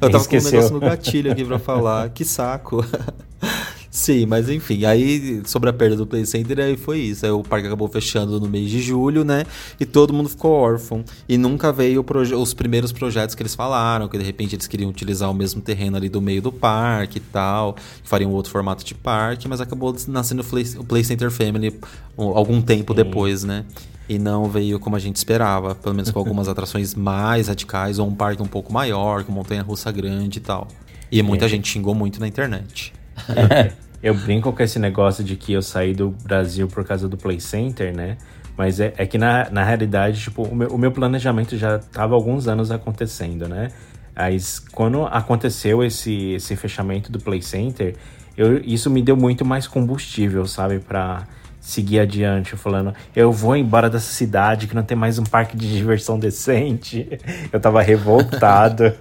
Eu 0.00 0.10
tava 0.10 0.24
com 0.24 0.36
um 0.36 0.40
negócio 0.42 0.72
no 0.74 0.80
gatilho 0.80 1.32
aqui 1.32 1.44
pra 1.44 1.58
falar. 1.58 2.08
Que 2.10 2.24
saco. 2.24 2.84
Sim, 3.92 4.24
mas 4.24 4.48
enfim, 4.48 4.84
aí 4.84 5.42
sobre 5.44 5.68
a 5.68 5.72
perda 5.72 5.96
do 5.96 6.06
Play 6.06 6.24
Center, 6.24 6.60
aí 6.60 6.76
foi 6.76 7.00
isso. 7.00 7.26
Aí 7.26 7.32
o 7.32 7.42
parque 7.42 7.66
acabou 7.66 7.88
fechando 7.88 8.38
no 8.38 8.48
mês 8.48 8.70
de 8.70 8.80
julho, 8.80 9.24
né? 9.24 9.44
E 9.80 9.84
todo 9.84 10.12
mundo 10.14 10.28
ficou 10.28 10.52
órfão. 10.52 11.04
E 11.28 11.36
nunca 11.36 11.72
veio 11.72 12.04
os 12.40 12.54
primeiros 12.54 12.92
projetos 12.92 13.34
que 13.34 13.42
eles 13.42 13.54
falaram, 13.54 14.06
que 14.08 14.16
de 14.16 14.22
repente 14.22 14.54
eles 14.54 14.68
queriam 14.68 14.88
utilizar 14.88 15.28
o 15.28 15.34
mesmo 15.34 15.60
terreno 15.60 15.96
ali 15.96 16.08
do 16.08 16.20
meio 16.22 16.40
do 16.40 16.52
parque 16.52 17.18
e 17.18 17.20
tal, 17.20 17.74
que 17.74 18.08
fariam 18.08 18.30
outro 18.30 18.52
formato 18.52 18.84
de 18.84 18.94
parque, 18.94 19.48
mas 19.48 19.60
acabou 19.60 19.94
nascendo 20.06 20.42
o 20.78 20.84
Play, 20.84 21.02
Center 21.02 21.30
Family 21.30 21.74
um- 22.16 22.28
algum 22.28 22.62
tempo 22.62 22.94
depois, 22.94 23.42
né? 23.42 23.64
E 24.10 24.18
não 24.18 24.46
veio 24.46 24.80
como 24.80 24.96
a 24.96 24.98
gente 24.98 25.14
esperava, 25.14 25.72
pelo 25.72 25.94
menos 25.94 26.10
com 26.10 26.18
algumas 26.20 26.48
atrações 26.48 26.96
mais 26.96 27.46
radicais, 27.46 28.00
ou 28.00 28.08
um 28.08 28.14
parque 28.14 28.42
um 28.42 28.46
pouco 28.46 28.72
maior, 28.72 29.22
com 29.22 29.30
montanha 29.30 29.62
russa 29.62 29.92
grande 29.92 30.38
e 30.38 30.42
tal. 30.42 30.66
E 31.12 31.22
muita 31.22 31.44
É. 31.44 31.48
gente 31.48 31.68
xingou 31.68 31.94
muito 31.94 32.18
na 32.18 32.26
internet. 32.26 32.92
Eu 34.02 34.14
brinco 34.14 34.52
com 34.52 34.62
esse 34.62 34.78
negócio 34.78 35.22
de 35.22 35.36
que 35.36 35.52
eu 35.52 35.60
saí 35.60 35.92
do 35.92 36.08
Brasil 36.24 36.66
por 36.66 36.82
causa 36.86 37.06
do 37.06 37.18
Play 37.18 37.38
Center, 37.38 37.94
né? 37.94 38.16
Mas 38.56 38.80
é, 38.80 38.94
é 38.96 39.04
que 39.06 39.18
na, 39.18 39.50
na 39.50 39.62
realidade, 39.62 40.18
tipo, 40.22 40.42
o 40.42 40.56
meu, 40.56 40.68
o 40.70 40.78
meu 40.78 40.90
planejamento 40.90 41.54
já 41.58 41.76
estava 41.76 42.14
alguns 42.14 42.48
anos 42.48 42.70
acontecendo, 42.70 43.46
né? 43.46 43.68
Mas 44.16 44.58
quando 44.58 45.04
aconteceu 45.04 45.84
esse, 45.84 46.32
esse 46.32 46.56
fechamento 46.56 47.12
do 47.12 47.18
Play 47.20 47.42
Center, 47.42 47.94
eu, 48.38 48.58
isso 48.64 48.88
me 48.88 49.02
deu 49.02 49.16
muito 49.18 49.44
mais 49.44 49.66
combustível, 49.66 50.46
sabe? 50.46 50.78
Pra 50.78 51.26
seguir 51.70 52.00
adiante, 52.00 52.56
falando, 52.56 52.92
eu 53.14 53.32
vou 53.32 53.56
embora 53.56 53.88
dessa 53.88 54.12
cidade 54.12 54.66
que 54.66 54.74
não 54.74 54.82
tem 54.82 54.96
mais 54.96 55.18
um 55.18 55.24
parque 55.24 55.56
de 55.56 55.70
diversão 55.72 56.18
decente. 56.18 57.08
Eu 57.52 57.60
tava 57.60 57.80
revoltado. 57.82 58.84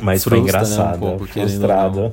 Mas 0.00 0.22
foi 0.24 0.38
Frustra, 0.38 0.38
né, 0.38 0.38
um 0.38 0.42
engraçado, 0.42 0.98
pouco, 1.00 1.26
frustrado. 1.26 2.12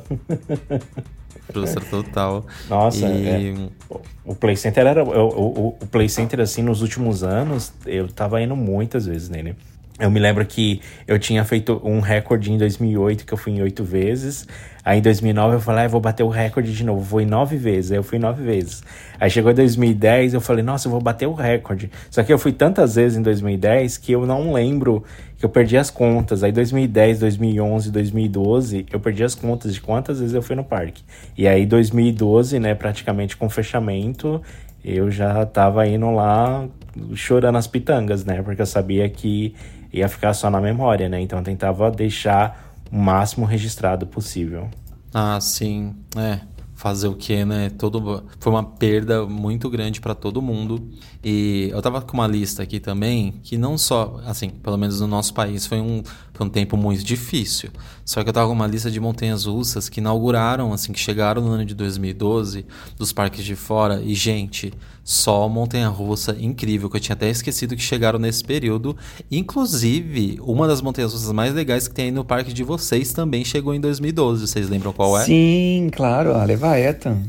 Frustra 1.51 1.82
total. 1.86 2.45
Nossa, 2.69 3.05
E- 3.07 3.49
é. 3.49 3.95
o 4.25 4.34
Play 4.36 4.55
Center 4.55 4.86
era. 4.88 5.03
O, 5.03 5.09
o, 5.09 5.67
o 5.82 5.88
Play 5.88 6.09
Center, 6.09 6.39
assim, 6.39 6.61
nos 6.63 6.82
últimos 6.82 7.23
anos, 7.23 7.71
eu 7.86 8.07
tava 8.07 8.41
indo 8.41 8.55
muitas 8.55 9.05
vezes 9.05 9.29
nele. 9.29 9.55
Eu 10.02 10.10
me 10.10 10.20
lembro 10.20 10.43
que 10.43 10.82
eu 11.08 11.20
tinha 11.20 11.45
feito 11.45 11.80
um 11.84 11.99
recorde 11.99 12.52
em 12.52 12.58
2008, 12.58 13.24
que 13.24 13.32
eu 13.32 13.38
fui 13.38 13.52
em 13.52 13.62
oito 13.62 13.84
vezes. 13.84 14.47
Aí 14.84 14.97
em 14.97 15.02
2009 15.02 15.58
eu 15.58 15.62
falei, 15.62 15.86
ah, 15.86 15.88
vou 15.88 16.02
bater 16.02 16.24
o 16.24 16.28
recorde 16.28 16.74
de 16.74 16.84
novo. 16.84 17.02
Vou 17.02 17.22
em 17.22 17.26
nove 17.28 17.56
vezes. 17.56 17.91
Aí 17.91 17.99
eu 17.99 18.04
fui 18.04 18.18
nove 18.18 18.43
vezes. 18.43 18.84
Aí 19.20 19.30
chegou 19.30 19.52
em 19.52 19.54
2010, 19.54 20.34
eu 20.34 20.41
falei, 20.41 20.64
nossa, 20.64 20.88
eu 20.88 20.91
vou 20.91 20.99
bater 20.99 21.28
o 21.28 21.34
recorde. 21.34 21.91
Só 22.10 22.24
que 22.24 22.34
eu 22.34 22.39
fui 22.39 22.52
tantas 22.52 22.95
vezes 22.95 23.16
em 23.16 23.22
2010 23.22 23.99
que 23.99 24.12
eu 24.12 24.26
não 24.26 24.52
lembro, 24.52 25.04
que 25.38 25.45
eu 25.45 25.49
perdi 25.49 25.78
as 25.78 25.91
contas. 25.91 26.43
Aí 26.43 26.52
2010, 26.52 27.20
2011, 27.20 27.91
2012, 27.91 28.86
eu 28.91 28.99
perdi 28.99 29.24
as 29.24 29.36
contas 29.36 29.72
de 29.72 29.82
quantas 29.82 30.20
vezes 30.20 30.34
eu 30.34 30.41
fui 30.41 30.56
no 30.56 30.64
parque. 30.64 31.04
E 31.38 31.47
aí 31.47 31.64
2012, 31.64 32.60
né, 32.60 32.74
praticamente 32.74 33.38
com 33.38 33.47
fechamento, 33.47 34.41
eu 34.84 35.12
já 35.12 35.45
tava 35.45 35.88
indo 35.88 36.10
lá 36.10 36.68
chorando 37.16 37.58
as 37.58 37.68
pitangas, 37.68 38.26
né? 38.26 38.42
Porque 38.42 38.62
eu 38.62 38.66
sabia 38.66 39.08
que 39.10 39.54
ia 39.94 40.08
ficar 40.08 40.34
só 40.34 40.50
na 40.50 40.62
memória, 40.62 41.10
né? 41.10 41.22
Então 41.22 41.39
eu 41.39 41.46
tentava 41.46 41.89
deixar 41.92 42.74
o 42.92 42.98
máximo 42.98 43.46
registrado 43.46 44.06
possível. 44.08 44.70
Ah, 45.14 45.39
sim. 45.42 45.96
É. 46.16 46.39
fazer 46.82 47.08
o 47.08 47.14
que, 47.16 47.46
né? 47.46 47.70
Todo, 47.78 48.24
foi 48.39 48.52
uma 48.52 48.64
perda 48.64 49.26
muito 49.28 49.70
grande 49.70 50.02
para 50.02 50.16
todo 50.16 50.42
mundo. 50.42 50.89
E 51.24 51.70
eu 51.72 51.80
tava 51.80 52.02
com 52.02 52.14
uma 52.18 52.26
lista 52.26 52.64
aqui 52.64 52.80
também, 52.80 53.34
que 53.44 53.56
não 53.56 53.78
só, 53.78 54.20
assim, 54.26 54.50
pelo 54.50 54.78
menos 54.78 55.00
no 55.00 55.06
nosso 55.06 55.32
país, 55.32 55.68
foi 55.68 55.80
um, 55.80 56.02
foi 56.42 56.48
um 56.48 56.50
tempo 56.50 56.76
muito 56.76 57.04
difícil. 57.04 57.70
Só 58.04 58.24
que 58.24 58.30
eu 58.30 58.34
tava 58.34 58.48
com 58.48 58.54
uma 58.54 58.66
lista 58.66 58.89
de 58.89 59.00
montanhas 59.00 59.46
russas 59.46 59.88
que 59.88 60.00
inauguraram, 60.00 60.74
assim, 60.74 60.92
que 60.92 61.00
chegaram 61.00 61.42
no 61.42 61.52
ano 61.52 61.66
de 61.66 61.76
2012, 61.76 62.66
dos 62.98 63.14
parques 63.14 63.46
de 63.46 63.56
fora. 63.56 64.02
E, 64.04 64.16
gente, 64.16 64.74
só 65.04 65.48
montanha 65.48 65.88
russa 65.88 66.36
incrível, 66.39 66.89
que 66.89 66.98
eu 66.98 67.02
tinha 67.02 67.14
até 67.14 67.30
esquecido 67.30 67.76
que 67.76 67.82
chegaram 67.82 68.18
nesse 68.18 68.44
período. 68.44 68.98
Inclusive, 69.30 70.39
uma 70.42 70.68
das 70.68 70.82
montanhas 70.82 71.14
russas 71.14 71.32
mais 71.32 71.54
legais 71.54 71.88
que 71.88 71.94
tem 71.94 72.06
aí 72.06 72.12
no 72.12 72.26
parque 72.26 72.52
de 72.52 72.64
vocês 72.64 73.14
também 73.14 73.46
chegou 73.46 73.76
em 73.76 73.80
2012. 73.80 74.48
Vocês 74.48 74.68
lembram 74.68 74.92
qual 74.92 75.20
é? 75.20 75.26
Sim, 75.26 75.89
claro, 75.94 76.34
a 76.34 76.44
Leviathan. 76.44 77.22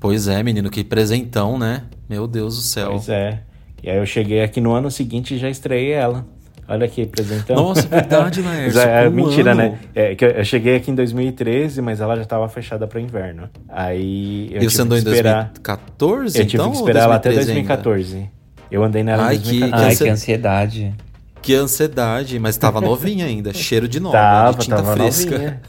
Pois 0.00 0.26
é, 0.26 0.42
menino, 0.42 0.68
que 0.68 0.82
presentão, 0.82 1.58
né? 1.58 1.84
Meu 2.08 2.26
Deus 2.26 2.56
do 2.56 2.62
céu. 2.62 2.90
Pois 2.90 3.08
é. 3.08 3.42
E 3.82 3.90
aí 3.90 3.98
eu 3.98 4.06
cheguei 4.06 4.42
aqui 4.42 4.60
no 4.60 4.72
ano 4.72 4.90
seguinte 4.90 5.34
e 5.34 5.38
já 5.38 5.48
estreiei 5.48 5.92
ela. 5.92 6.26
Olha 6.68 6.84
aqui, 6.86 7.06
presentão. 7.06 7.54
Nossa, 7.56 7.86
verdade, 7.86 8.42
Laércio. 8.42 8.80
é, 8.80 9.08
um 9.08 9.12
mentira, 9.12 9.52
ano. 9.52 9.62
né? 9.62 9.78
É, 9.94 10.14
que 10.16 10.24
eu, 10.24 10.30
eu 10.30 10.44
cheguei 10.44 10.76
aqui 10.76 10.90
em 10.90 10.94
2013, 10.96 11.80
mas 11.80 12.00
ela 12.00 12.16
já 12.16 12.22
estava 12.22 12.48
fechada 12.48 12.86
para 12.88 13.00
inverno. 13.00 13.48
Aí 13.68 14.48
eu 14.50 14.56
E 14.56 14.60
tive 14.60 14.70
você 14.70 14.82
andou 14.82 14.98
que 14.98 15.04
em 15.04 15.06
esperar. 15.12 15.44
2014, 15.54 16.38
Eu 16.38 16.44
tive 16.46 16.56
então? 16.62 16.70
que 16.72 16.76
ou 16.78 16.82
esperar 16.82 17.04
ela 17.04 17.14
até 17.16 17.30
2013 17.30 17.58
ainda? 17.58 17.76
2014. 17.82 18.30
Eu 18.70 18.82
andei 18.82 19.02
nela 19.04 19.26
Ai, 19.26 19.36
em 19.36 19.38
que- 19.38 19.60
2014. 19.60 19.84
Ai, 19.84 19.92
ansia- 19.92 20.06
que 20.06 20.12
ansiedade. 20.12 20.94
Que 21.40 21.54
ansiedade, 21.54 22.38
mas 22.40 22.56
tava 22.56 22.80
novinha 22.80 23.24
ainda, 23.26 23.54
cheiro 23.54 23.86
de 23.86 24.00
nova, 24.00 24.16
Tava, 24.16 24.58
de 24.58 24.64
tinta 24.64 24.76
tava 24.76 24.92
fresca. 24.96 25.30
novinha. 25.30 25.60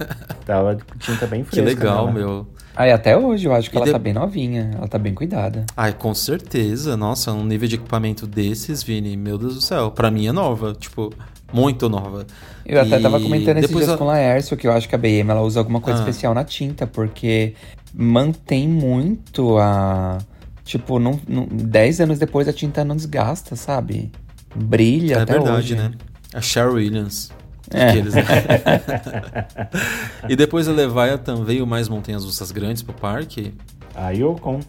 Tava 0.44 0.76
com 0.76 0.98
tinta 0.98 1.28
bem 1.28 1.44
Que 1.46 1.52
fresca. 1.62 1.70
legal, 1.70 2.08
nela. 2.08 2.12
meu. 2.20 2.48
Ai, 2.80 2.92
até 2.92 3.18
hoje 3.18 3.48
eu 3.48 3.54
acho 3.54 3.70
que 3.72 3.76
E 3.76 3.78
ela 3.78 3.86
de- 3.88 3.92
tá 3.92 3.98
bem 3.98 4.14
novinha. 4.14 4.70
Ela 4.76 4.88
tá 4.88 5.00
bem 5.00 5.14
cuidada. 5.14 5.66
Ai, 5.76 5.94
com 5.94 6.14
certeza. 6.14 6.96
Nossa, 6.96 7.32
um 7.34 7.44
nível 7.44 7.68
de 7.68 7.76
equipamento 7.76 8.28
desses, 8.28 8.84
Vini, 8.84 9.18
meu 9.18 9.38
Deus 9.38 9.56
do 9.56 9.62
céu. 9.62 9.90
Pra 9.90 10.12
mim 10.12 10.28
é 10.28 10.32
nova, 10.32 10.76
tipo, 10.80 11.12
muito 11.52 11.90
nova. 11.90 12.28
Eu 12.64 12.80
até 12.80 13.00
E 13.00 13.02
tava 13.02 13.20
comentando 13.20 13.58
esses 13.58 13.76
dias 13.76 13.90
a- 13.90 13.98
com 13.98 14.04
o 14.04 14.08
Laércio 14.08 14.56
que 14.56 14.68
eu 14.68 14.72
acho 14.72 14.88
que 14.88 14.94
a 14.94 14.98
BM 14.98 15.32
ela 15.32 15.42
usa 15.42 15.60
alguma 15.60 15.82
coisa 15.82 16.00
Ah. 16.00 16.02
especial 16.04 16.36
na 16.36 16.44
tinta, 16.44 16.86
porque 16.86 17.56
mantém 17.94 18.68
muito 18.68 19.58
a. 19.58 20.20
Tipo, 20.64 21.00
não, 21.00 21.20
não, 21.28 21.48
10 21.48 22.00
anos 22.02 22.20
depois 22.20 22.48
a 22.48 22.54
tinta 22.54 22.84
não 22.86 22.96
desgasta, 22.96 23.56
sabe? 23.56 24.12
Brilha 24.56 25.16
É 25.16 25.22
até 25.22 25.34
verdade, 25.34 25.58
hoje. 25.58 25.76
né? 25.76 25.92
A 26.34 26.42
Cheryl 26.42 26.74
Williams. 26.74 27.32
É. 27.72 28.02
Né? 28.02 28.12
e 30.30 30.36
depois 30.36 30.68
a 30.68 30.72
Leviathan 30.72 31.44
veio 31.44 31.66
mais 31.68 31.90
montanhas 31.90 32.24
russas 32.24 32.52
grandes 32.52 32.82
pro 32.82 32.94
parque. 32.94 33.54
A 33.96 34.12
Yukon. 34.12 34.60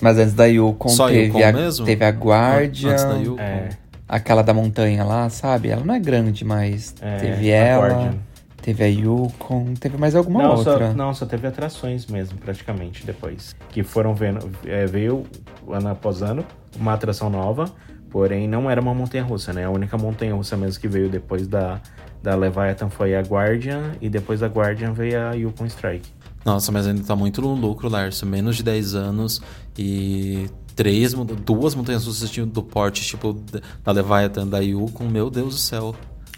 Mas 0.00 0.18
antes 0.18 0.34
da 0.34 0.46
Yukon 0.46 0.88
Só 0.88 1.08
teve, 1.08 1.26
Yukon 1.26 1.44
a, 1.48 1.52
mesmo? 1.52 1.86
teve 1.86 2.04
a 2.04 2.10
Guardian, 2.10 2.92
Antes 2.92 3.04
da 3.04 3.14
Yukon. 3.16 3.40
É. 3.40 3.68
aquela 4.08 4.42
da 4.42 4.54
montanha 4.54 5.04
lá, 5.04 5.28
sabe? 5.28 5.68
Ela 5.68 5.84
não 5.84 5.94
é 5.94 5.98
grande, 5.98 6.44
mas 6.44 6.94
É, 7.00 7.16
teve 7.16 7.52
a 7.52 7.56
ela, 7.56 7.88
Guardian. 7.88 8.14
teve 8.62 8.84
a 8.84 8.86
Yukon, 8.86 9.74
teve 9.74 9.96
mais 9.98 10.14
alguma 10.14 10.42
não, 10.42 10.56
outra. 10.56 10.88
Só, 10.88 10.94
não, 10.94 11.14
só 11.14 11.26
teve 11.26 11.46
atrações 11.48 12.06
mesmo, 12.06 12.38
praticamente, 12.38 13.04
depois. 13.04 13.56
Que 13.70 13.82
foram 13.82 14.14
vendo. 14.14 14.48
é, 14.64 14.86
veio 14.86 15.24
ano 15.70 15.88
após 15.90 16.22
ano 16.22 16.44
uma 16.78 16.94
atração 16.94 17.28
nova, 17.28 17.64
porém 18.08 18.46
não 18.46 18.70
era 18.70 18.80
uma 18.80 18.94
montanha 18.94 19.24
russa, 19.24 19.52
né? 19.52 19.64
A 19.64 19.70
única 19.70 19.98
montanha 19.98 20.32
russa 20.34 20.56
mesmo 20.56 20.80
que 20.80 20.86
veio 20.88 21.08
depois 21.08 21.48
da, 21.48 21.80
da 22.22 22.34
Leviathan 22.34 22.88
foi 22.88 23.14
a 23.14 23.20
Guardian, 23.20 23.92
e 24.00 24.08
depois 24.08 24.40
da 24.40 24.46
Guardian 24.46 24.92
veio 24.92 25.20
a 25.20 25.32
Yukon 25.32 25.66
Strike. 25.66 26.08
Nossa, 26.44 26.70
mas 26.72 26.86
ainda 26.86 27.02
tá 27.02 27.14
muito 27.16 27.40
no 27.42 27.54
lucro, 27.54 27.88
Lárcio. 27.88 28.26
Menos 28.26 28.56
de 28.56 28.62
10 28.62 28.94
anos 28.94 29.42
e 29.76 30.48
três, 30.74 31.12
duas 31.14 31.74
montanhas 31.74 32.06
russas 32.06 32.30
do 32.30 32.62
porte, 32.62 33.02
tipo, 33.04 33.36
da- 33.84 33.92
Leviathan, 33.92 34.46
da 34.46 34.58
Yukon. 34.60 35.08
Meu 35.08 35.28
Deus 35.30 35.54
do 35.54 35.60
céu. 35.60 35.94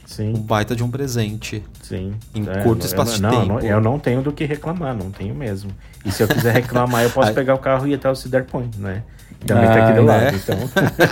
Sim. 0.07 0.31
Um 0.35 0.41
baita 0.41 0.75
de 0.75 0.83
um 0.83 0.91
presente. 0.91 1.63
Sim. 1.83 2.15
Em 2.35 2.43
É, 2.49 2.63
curto 2.65 2.83
eu- 2.83 2.87
espaço 2.87 3.15
de 3.15 3.23
não, 3.23 3.31
tempo. 3.31 3.47
não- 3.47 3.61
eu 3.61 3.81
não 3.81 3.97
tenho 3.99 4.21
do 4.23 4.33
que 4.33 4.45
reclamar, 4.45 4.93
não 4.97 5.09
tenho 5.11 5.35
mesmo. 5.35 5.71
E 6.05 6.11
se 6.11 6.23
eu 6.25 6.27
quiser 6.27 6.53
reclamar, 6.55 7.05
eu 7.05 7.11
posso 7.11 7.33
pegar 7.35 7.55
o 7.55 7.59
carro 7.59 7.87
e 7.87 7.93
ir 7.93 7.95
até 7.95 8.11
o 8.11 8.15
Cedar 8.17 8.45
Point, 8.45 8.77
né? 8.81 9.05
Também 9.47 9.67
tá 9.69 9.75
Ah, 9.75 9.85
aqui 9.89 10.01
do 10.01 10.05
né? 10.07 10.25
lado, 10.25 10.37
então. 10.37 10.59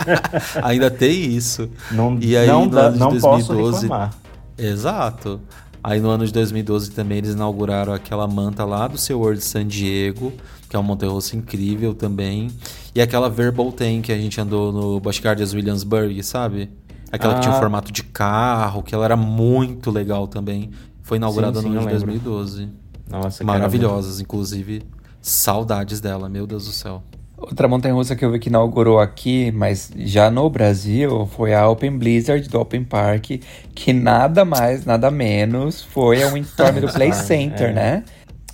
Ainda 0.65 0.91
tem 0.91 1.35
isso. 1.35 1.71
Não, 1.93 2.19
E 2.21 2.37
aí, 2.37 2.47
não, 2.49 2.67
não 2.67 3.19
posso 3.21 3.49
2012 3.49 3.83
reclamar. 3.83 4.15
Exato. 4.59 5.41
Aí 5.83 6.01
no 6.01 6.11
ano 6.11 6.27
de 6.27 6.33
2012 6.33 6.91
também 6.91 7.19
eles 7.19 7.31
inauguraram 7.35 7.93
aquela 7.93 8.27
manta 8.27 8.65
lá 8.65 8.89
do 8.89 8.99
seu 8.99 9.21
World 9.21 9.41
San 9.43 9.67
Diego, 9.67 10.33
que 10.69 10.75
é 10.75 10.79
uma 10.79 10.87
montanha-russa 10.87 11.37
incrível 11.37 11.95
também. 11.95 12.49
E 12.95 13.01
aquela 13.01 13.31
Verbolten 13.31 14.03
que 14.03 14.11
a 14.13 14.19
gente 14.19 14.41
andou 14.41 14.73
no 14.73 14.99
Busch 15.01 15.21
Gardens 15.21 15.55
Williamsburg, 15.55 16.21
sabe? 16.23 16.71
Aquela 17.11 17.35
que 17.35 17.41
tinha 17.41 17.53
um 17.53 17.57
Ah. 17.57 17.61
formato 17.61 17.91
de 17.93 18.03
carro, 18.03 18.83
que 18.83 18.95
ela 18.95 19.05
era 19.05 19.17
muito 19.17 19.91
legal 19.91 20.27
também. 20.27 20.71
Foi 21.03 21.17
inaugurada 21.17 21.61
Sim, 21.61 21.69
sim, 21.69 21.73
no 21.75 21.81
ano 21.81 21.89
de 21.89 21.95
eu 21.95 22.01
lembro. 22.01 22.21
2012. 22.21 22.69
Nossa, 23.09 23.43
Maravilhosas, 23.45 24.21
inclusive. 24.21 24.83
Saudades 25.23 26.01
dela, 26.01 26.29
meu 26.29 26.47
Deus 26.47 26.67
do 26.67 26.73
céu. 26.73 27.03
Outra 27.41 27.69
montanha-russa 27.69 28.17
que 28.17 28.25
eu 28.25 28.33
vi 28.33 28.41
que 28.41 28.49
inaugurou 28.49 28.99
aqui, 28.99 29.53
mas 29.53 29.91
já 29.97 30.29
no 30.29 30.51
Brasil, 30.51 31.29
foi 31.37 31.55
a 31.55 31.69
Open 31.69 31.97
Blizzard 31.97 32.49
do 32.49 32.61
Open 32.61 32.83
Park, 32.83 33.31
que 33.75 33.93
nada 33.93 34.45
mais, 34.45 34.85
nada 34.85 35.09
menos 35.09 35.83
foi 35.83 36.21
a 36.23 36.29
Windstorm 36.29 36.81
do 36.81 36.89
Play 36.93 37.13
Center, 37.13 37.71
é. 37.71 37.73
né? 37.73 38.05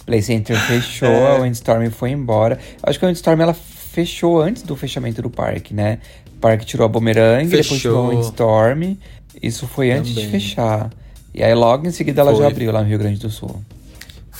Play 0.04 0.20
Center 0.20 0.54
fechou, 0.58 1.08
É. 1.08 1.36
a 1.38 1.40
Windstorm 1.40 1.88
foi 1.90 2.10
embora. 2.10 2.58
Acho 2.82 2.98
que 2.98 3.04
a 3.06 3.08
Windstorm 3.08 3.40
ela 3.40 3.54
fechou 3.54 4.42
antes 4.42 4.62
do 4.62 4.76
fechamento 4.76 5.22
do 5.22 5.30
parque, 5.30 5.72
né? 5.72 5.98
O 6.36 6.40
parque 6.40 6.66
tirou 6.66 6.84
a 6.84 6.88
Boomerang, 6.88 7.44
depois 7.48 7.66
Fechou. 7.66 7.78
tirou 7.78 8.06
a 8.06 8.08
Windstorm. 8.10 8.96
Isso 9.42 9.66
foi 9.66 9.92
antes 9.92 10.10
de 10.14 10.26
Também. 10.26 10.30
fechar. 10.40 10.90
E 11.34 11.42
aí 11.42 11.54
logo 11.54 11.86
em 11.86 11.90
seguida 11.90 12.20
ela 12.20 12.32
já 12.32 12.36
Foi. 12.38 12.46
abriu 12.48 12.70
lá 12.70 12.82
no 12.82 12.88
Rio 12.88 12.98
Grande 12.98 13.18
do 13.18 13.30
Sul. 13.30 13.56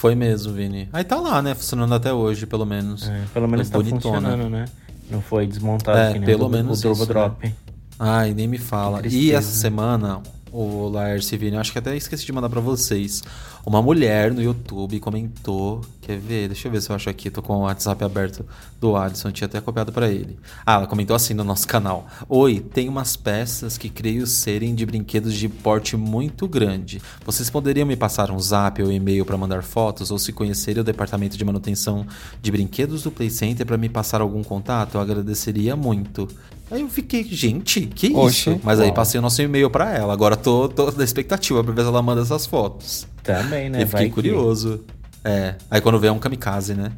Foi 0.05 0.15
mesmo, 0.15 0.53
Vini. 0.53 0.87
Aí 0.93 1.03
tá 1.03 1.17
lá, 1.17 1.41
né? 1.41 1.55
Funcionando 1.55 1.95
até 1.95 2.13
hoje, 2.13 2.45
pelo 2.45 2.67
menos. 2.67 3.09
É, 3.09 3.23
pelo 3.33 3.49
menos 3.49 3.71
tá 3.71 3.79
Bonitona. 3.79 4.01
funcionando, 4.21 4.51
né? 4.51 4.67
Não 5.11 5.23
foi 5.23 5.47
desmontado 5.47 5.97
É, 5.97 6.13
que 6.13 6.19
nem 6.19 6.27
pelo 6.27 6.45
o, 6.45 6.49
menos 6.51 6.81
o 6.81 6.83
Turbo 6.83 7.05
isso, 7.05 7.07
Drop. 7.07 7.55
Ai, 7.99 8.35
nem 8.35 8.47
me 8.47 8.59
fala. 8.59 9.01
E 9.07 9.33
essa 9.33 9.49
semana, 9.51 10.21
o 10.55 10.89
Laércio 10.89 11.37
Vini, 11.37 11.57
acho 11.57 11.73
que 11.73 11.79
até 11.79 11.97
esqueci 11.97 12.25
de 12.25 12.33
mandar 12.33 12.49
pra 12.49 12.61
vocês. 12.61 13.25
Uma 13.67 13.83
mulher 13.83 14.33
no 14.33 14.41
YouTube 14.41 15.01
comentou. 15.01 15.81
Quer 16.01 16.19
ver? 16.19 16.49
Deixa 16.49 16.69
eu 16.69 16.73
ver 16.73 16.81
se 16.81 16.91
eu 16.91 16.95
acho 16.95 17.11
aqui. 17.11 17.29
Tô 17.29 17.43
com 17.43 17.57
o 17.57 17.61
WhatsApp 17.63 18.05
aberto 18.05 18.47
do 18.81 18.95
Alisson. 18.95 19.33
Tinha 19.33 19.47
até 19.47 19.61
copiado 19.61 19.91
pra 19.91 20.09
ele. 20.09 20.39
Ah, 20.65 20.75
ela 20.75 20.87
comentou 20.87 21.17
assim 21.17 21.35
no 21.35 21.43
nosso 21.43 21.67
canal: 21.67 22.07
Oi, 22.29 22.61
tem 22.61 22.89
umas 22.89 23.17
peças 23.17 23.77
que 23.77 23.89
creio 23.89 24.27
serem 24.27 24.75
de 24.75 24.87
brinquedos 24.87 25.35
de 25.35 25.49
porte 25.49 25.97
muito 25.97 26.47
grande. 26.47 27.03
Vocês 27.25 27.51
poderiam 27.51 27.87
me 27.87 27.97
passar 27.97 28.31
um 28.31 28.39
zap 28.39 28.81
ou 28.81 28.93
e-mail 28.93 29.25
pra 29.25 29.37
mandar 29.37 29.65
fotos? 29.65 30.13
Ou 30.13 30.19
se 30.19 30.33
conhecerem 30.33 30.83
o 30.83 30.85
departamento 30.85 31.37
de 31.37 31.45
manutenção 31.45 32.07
de 32.41 32.53
brinquedos 32.53 33.03
do 33.03 33.11
Play 33.11 33.31
Center 33.31 33.67
pra 33.67 33.77
me 33.77 33.89
passar 33.89 34.21
algum 34.21 34.45
contato? 34.45 34.95
Eu 34.95 35.01
agradeceria 35.01 35.75
muito. 35.75 36.29
Aí 36.71 36.81
eu 36.81 36.89
fiquei, 36.89 37.23
gente, 37.25 37.83
que 37.83 38.12
Oxe. 38.15 38.51
isso? 38.51 38.61
Mas 38.65 38.81
aí 38.81 38.87
Uau. 38.87 38.95
passei 38.95 39.19
o 39.19 39.23
nosso 39.23 39.41
e-mail 39.43 39.69
pra 39.71 39.95
ela. 39.95 40.12
Agora 40.12 40.37
tô, 40.37 40.69
tô 40.69 40.91
na 40.93 41.05
expectativa 41.05 41.62
pra 41.62 41.73
ver 41.73 41.83
se 41.83 41.89
ela 41.89 42.03
manda 42.03 42.23
essas 42.23 42.47
fotos. 42.47 43.07
Também, 43.23 43.69
né? 43.71 43.83
eu 43.83 43.87
fiquei 43.87 44.01
Vai 44.01 44.05
que- 44.09 44.15
curioso. 44.15 44.85
É. 45.25 45.55
Aí 45.71 45.81
quando 45.81 45.99
vê 45.99 46.09
é 46.09 46.12
um 46.12 46.19
kamikaze, 46.19 46.75
né? 46.75 46.93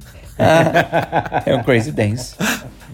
É 1.46 1.54
um 1.54 1.62
Crazy 1.62 1.92
Dance. 1.92 2.34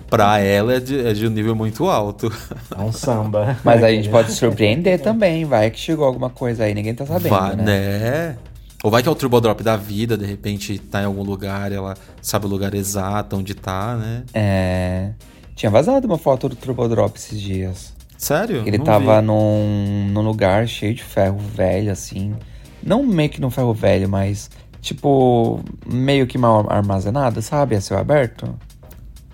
Pra 0.09 0.39
ela 0.41 0.75
é 0.75 0.81
de, 0.81 1.07
é 1.07 1.13
de 1.15 1.27
um 1.27 1.31
nível 1.31 1.55
muito 1.55 1.89
alto. 1.89 2.31
É 2.77 2.81
um 2.83 2.93
samba. 2.93 3.57
Mas 3.65 3.83
aí 3.83 3.95
a 3.95 3.97
gente 4.03 4.11
pode 4.11 4.33
surpreender 4.33 5.01
também, 5.01 5.45
vai 5.47 5.71
que 5.71 5.81
chegou 5.81 6.05
alguma 6.05 6.29
coisa 6.29 6.65
aí, 6.65 6.75
ninguém 6.75 6.95
tá 6.95 7.07
sabendo, 7.07 7.31
Vai, 7.31 7.57
né? 7.57 7.63
né? 7.65 8.37
Ou 8.85 8.91
vai 8.91 9.03
que 9.03 9.09
é 9.09 9.13
o 9.13 9.15
Turbo 9.15 9.41
Drop 9.41 9.63
da 9.63 9.77
vida, 9.77 10.17
de 10.19 10.27
repente 10.27 10.77
tá 10.79 11.01
em 11.03 11.07
algum 11.07 11.23
lugar, 11.23 11.73
ela 11.73 11.95
sabe 12.21 12.45
o 12.47 12.49
lugar 12.49 12.75
exato 12.75 13.37
onde 13.37 13.55
tá, 13.55 13.97
né? 13.97 14.23
É. 14.35 15.11
Tinha 15.55 15.71
vazado 15.71 16.07
uma 16.07 16.19
foto 16.19 16.49
do 16.49 16.57
Turbo 16.57 16.89
Drop 16.89 17.17
esses 17.17 17.41
dias. 17.41 17.93
Sério? 18.17 18.63
Ele 18.67 18.79
Não 18.79 18.85
tava 18.85 19.21
vi. 19.21 19.27
num, 19.27 20.09
num 20.13 20.23
lugar 20.23 20.67
cheio 20.67 20.95
de 20.95 21.03
ferro 21.03 21.39
velho, 21.39 21.91
assim. 21.91 22.35
Não 22.83 23.03
meio 23.03 23.29
que 23.31 23.41
num 23.41 23.51
ferro 23.51 23.75
velho, 23.75 24.09
mas 24.09 24.51
tipo, 24.81 25.61
meio 25.87 26.27
que 26.27 26.39
mal 26.39 26.67
armazenado, 26.71 27.41
sabe? 27.43 27.75
A 27.77 27.81
céu 27.81 27.99
aberto. 27.99 28.55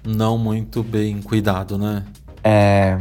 Não 0.07 0.39
muito 0.39 0.83
bem 0.83 1.21
cuidado, 1.21 1.77
né? 1.79 2.05
É. 2.43 2.99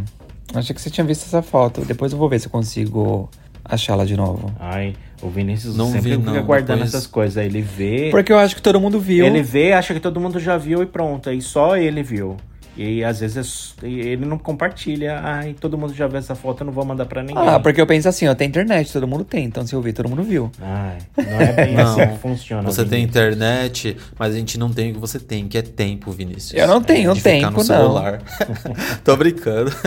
Achei 0.53 0.74
que 0.76 0.82
você 0.82 0.89
tinha 0.89 1.05
visto 1.05 1.24
essa 1.26 1.41
foto. 1.41 1.82
Depois 1.86 2.11
eu 2.11 2.18
vou 2.18 2.28
ver 2.30 2.39
se 2.39 2.47
eu 2.47 2.51
consigo 2.51 3.30
achá-la 3.63 4.05
de 4.05 4.15
novo. 4.15 4.51
Ai, 4.59 4.93
o 5.22 5.30
Vinícius 5.30 5.76
Não 5.76 5.91
sempre 5.91 6.11
vi, 6.11 6.18
fica 6.18 6.32
não, 6.34 6.43
guardando 6.45 6.78
depois- 6.80 6.93
essas 6.93 7.07
coisas. 7.07 7.43
Ele 7.45 7.61
vê. 7.61 8.09
Porque 8.11 8.32
eu 8.32 8.38
acho 8.39 8.55
que 8.55 8.61
todo 8.61 8.80
mundo 8.80 8.99
viu. 8.99 9.26
Ele 9.26 9.41
vê, 9.41 9.74
acha 9.74 9.93
que 9.93 9.99
todo 9.99 10.20
mundo 10.20 10.39
já 10.39 10.57
viu 10.57 10.82
e 10.82 10.86
pronto. 10.86 11.30
Aí 11.30 11.41
só 11.41 11.76
ele 11.78 12.01
viu. 12.03 12.38
E 12.78 13.04
às 13.04 13.20
vezes 13.20 13.76
é 13.82 13.88
ele 13.88 14.26
não 14.26 14.38
compartilha. 14.38 15.20
Ai, 15.24 15.56
todo 15.60 15.78
mundo 15.78 15.94
já 15.94 16.08
viu 16.08 16.20
essa 16.20 16.36
foto, 16.36 16.62
eu 16.62 16.66
não 16.66 16.74
vou 16.74 16.86
mandar 16.86 17.06
pra 17.06 17.24
ninguém. 17.24 17.48
Ah, 17.48 17.60
porque 17.60 17.82
eu 17.82 17.88
penso 17.88 18.08
assim, 18.08 18.28
ó, 18.28 18.36
tem 18.36 18.48
internet, 18.48 18.94
todo 18.94 19.08
mundo 19.08 19.24
tem. 19.24 19.46
Então 19.46 19.66
se 19.66 19.74
eu 19.74 19.82
vi, 19.82 19.94
todo 19.94 20.08
mundo 20.08 20.22
viu. 20.24 20.52
Ai, 20.62 20.98
não 21.18 21.42
é 21.42 21.54
bem 21.54 21.74
Não, 21.76 21.84
assim 21.84 22.14
que 22.14 22.20
funciona. 22.20 22.62
Você 22.64 22.86
tem 22.86 23.04
internet, 23.04 23.98
mas 24.18 24.36
a 24.36 24.38
gente 24.38 24.60
não 24.60 24.72
tem 24.72 24.92
o 24.92 24.94
que 24.94 25.00
você 25.00 25.20
tem, 25.20 25.48
que 25.48 25.58
é 25.58 25.62
tempo, 25.62 26.12
Vinícius. 26.12 26.54
Eu 26.54 26.68
não 26.68 26.82
tenho 26.82 27.14
de 27.14 27.20
ficar 27.20 27.32
tempo, 27.32 27.52
no 27.52 27.58
não. 27.58 27.64
celular. 27.64 28.22
Tô 29.04 29.16
brincando. 29.18 29.72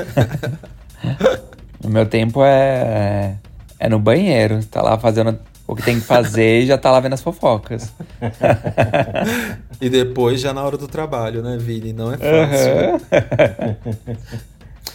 O 1.82 1.88
meu 1.88 2.05
tempo 2.05 2.45
é. 2.45 3.36
É 3.78 3.88
no 3.88 3.99
banheiro. 3.99 4.62
Tá 4.66 4.82
lá 4.82 4.99
fazendo 4.99 5.38
o 5.72 5.76
que 5.76 5.82
tem 5.82 6.00
que 6.00 6.06
fazer 6.06 6.62
e 6.62 6.66
já 6.66 6.76
tá 6.78 6.90
lá 6.90 7.00
vendo 7.00 7.14
as 7.14 7.22
fofocas. 7.22 7.92
E 9.80 9.88
depois 9.88 10.40
já 10.42 10.52
na 10.52 10.62
hora 10.62 10.76
do 10.76 10.86
trabalho, 10.86 11.42
né, 11.42 11.56
Vini? 11.58 11.92
Não 11.94 12.12
é 12.12 12.18
fácil. 12.18 13.00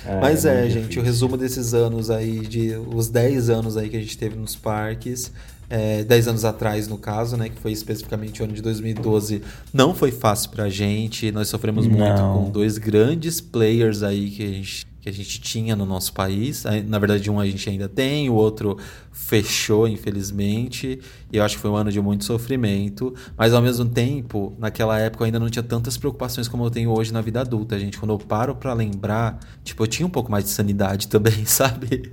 Ah, 0.08 0.20
Mas 0.22 0.46
é, 0.46 0.60
muito 0.62 0.72
gente, 0.74 0.82
difícil. 0.84 1.02
o 1.02 1.06
resumo 1.06 1.36
desses 1.38 1.74
anos 1.74 2.12
aí, 2.12 2.42
de 2.42 2.76
os 2.94 3.10
10 3.10 3.50
anos 3.50 3.76
aí 3.76 3.90
que 3.90 3.98
a 3.98 4.00
gente 4.00 4.16
teve 4.16 4.36
nos 4.36 4.56
parques, 4.56 5.32
é, 5.68 6.04
10 6.04 6.28
anos 6.28 6.46
atrás, 6.46 6.88
no 6.88 6.96
caso, 7.00 7.36
né, 7.36 7.50
que 7.50 7.60
foi 7.60 7.72
especificamente 7.72 8.40
o 8.40 8.46
ano 8.46 8.54
de 8.54 8.62
2012, 8.62 9.42
não 9.74 9.96
foi 9.96 10.12
fácil 10.12 10.52
pra 10.52 10.70
gente. 10.70 11.32
Nós 11.32 11.48
sofremos 11.48 11.88
muito 11.88 12.04
Não. 12.04 12.44
com 12.44 12.50
dois 12.52 12.78
grandes 12.78 13.42
players 13.42 14.04
aí 14.04 14.30
que 14.30 14.44
a 14.44 14.48
gente, 14.48 14.86
que 15.06 15.10
a 15.10 15.14
gente 15.14 15.40
tinha 15.40 15.76
no 15.76 15.86
nosso 15.86 16.12
país. 16.14 16.66
Aí, 16.66 16.82
Na 16.82 16.98
verdade, 16.98 17.30
um 17.30 17.40
a 17.40 17.46
gente 17.46 17.70
ainda 17.70 17.88
tem, 17.88 18.28
o 18.28 18.34
outro 18.34 18.76
fechou, 19.12 19.88
infelizmente. 19.88 21.00
E 21.32 21.38
eu 21.38 21.44
acho 21.44 21.58
que 21.58 21.62
foi 21.62 21.70
um 21.70 21.76
ano 21.76 21.92
de 21.92 22.02
muito 22.02 22.26
sofrimento. 22.26 23.14
Mas 23.38 23.54
ao 23.54 23.62
mesmo 23.62 23.86
tempo, 23.86 24.56
naquela 24.58 25.00
época 25.00 25.24
eu 25.24 25.26
ainda 25.28 25.40
não 25.40 25.48
tinha 25.48 25.62
tantas 25.62 25.96
preocupações 25.96 26.48
como 26.48 26.66
eu 26.66 26.72
tenho 26.72 26.90
hoje 26.90 27.14
na 27.14 27.22
vida 27.22 27.40
adulta, 27.42 27.78
gente. 27.80 28.00
Quando 28.00 28.12
eu 28.12 28.18
paro 28.18 28.56
pra 28.56 28.74
lembrar, 28.74 29.40
tipo, 29.64 29.84
eu 29.84 29.88
tinha 29.88 30.08
um 30.08 30.10
pouco 30.10 30.32
mais 30.32 30.44
de 30.46 30.50
sanidade 30.50 31.08
também, 31.08 31.46
sabe? 31.46 32.12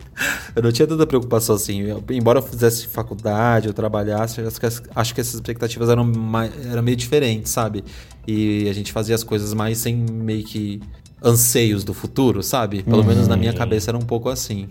Eu 0.55 0.63
não 0.63 0.71
tinha 0.71 0.87
tanta 0.87 1.07
preocupação 1.07 1.55
assim. 1.57 1.81
Eu- 1.81 2.05
embora 2.11 2.41
eu 2.41 2.43
fizesse 2.43 2.87
faculdade, 2.89 3.69
eu 3.69 3.73
trabalhasse, 3.75 4.43
acho 4.43 4.61
que, 4.61 4.67
acho 4.95 5.15
que 5.15 5.21
essas 5.23 5.35
expectativas 5.35 5.89
eram, 5.89 6.05
mais, 6.05 6.53
eram 6.67 6.83
meio 6.83 6.97
diferentes, 6.97 7.51
sabe? 7.53 7.83
E 8.29 8.69
a 8.69 8.73
gente 8.75 8.93
fazia 8.93 9.15
as 9.15 9.25
coisas 9.25 9.55
mais 9.55 9.79
sem 9.79 9.97
meio 9.97 10.45
que 10.45 10.79
anseios 11.25 11.85
do 11.85 11.95
futuro, 11.95 12.43
sabe? 12.43 12.83
Pelo 12.83 13.05
menos 13.05 13.29
na 13.29 13.37
minha 13.37 13.53
cabeça 13.53 13.91
era 13.91 13.99
um 13.99 14.03
pouco 14.03 14.29
assim. 14.29 14.69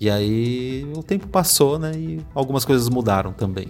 E 0.00 0.08
aí 0.08 0.90
o 0.96 1.02
tempo 1.02 1.26
passou, 1.28 1.78
né? 1.78 1.92
E 1.94 2.20
algumas 2.34 2.64
coisas 2.64 2.88
mudaram 2.88 3.32
também. 3.32 3.68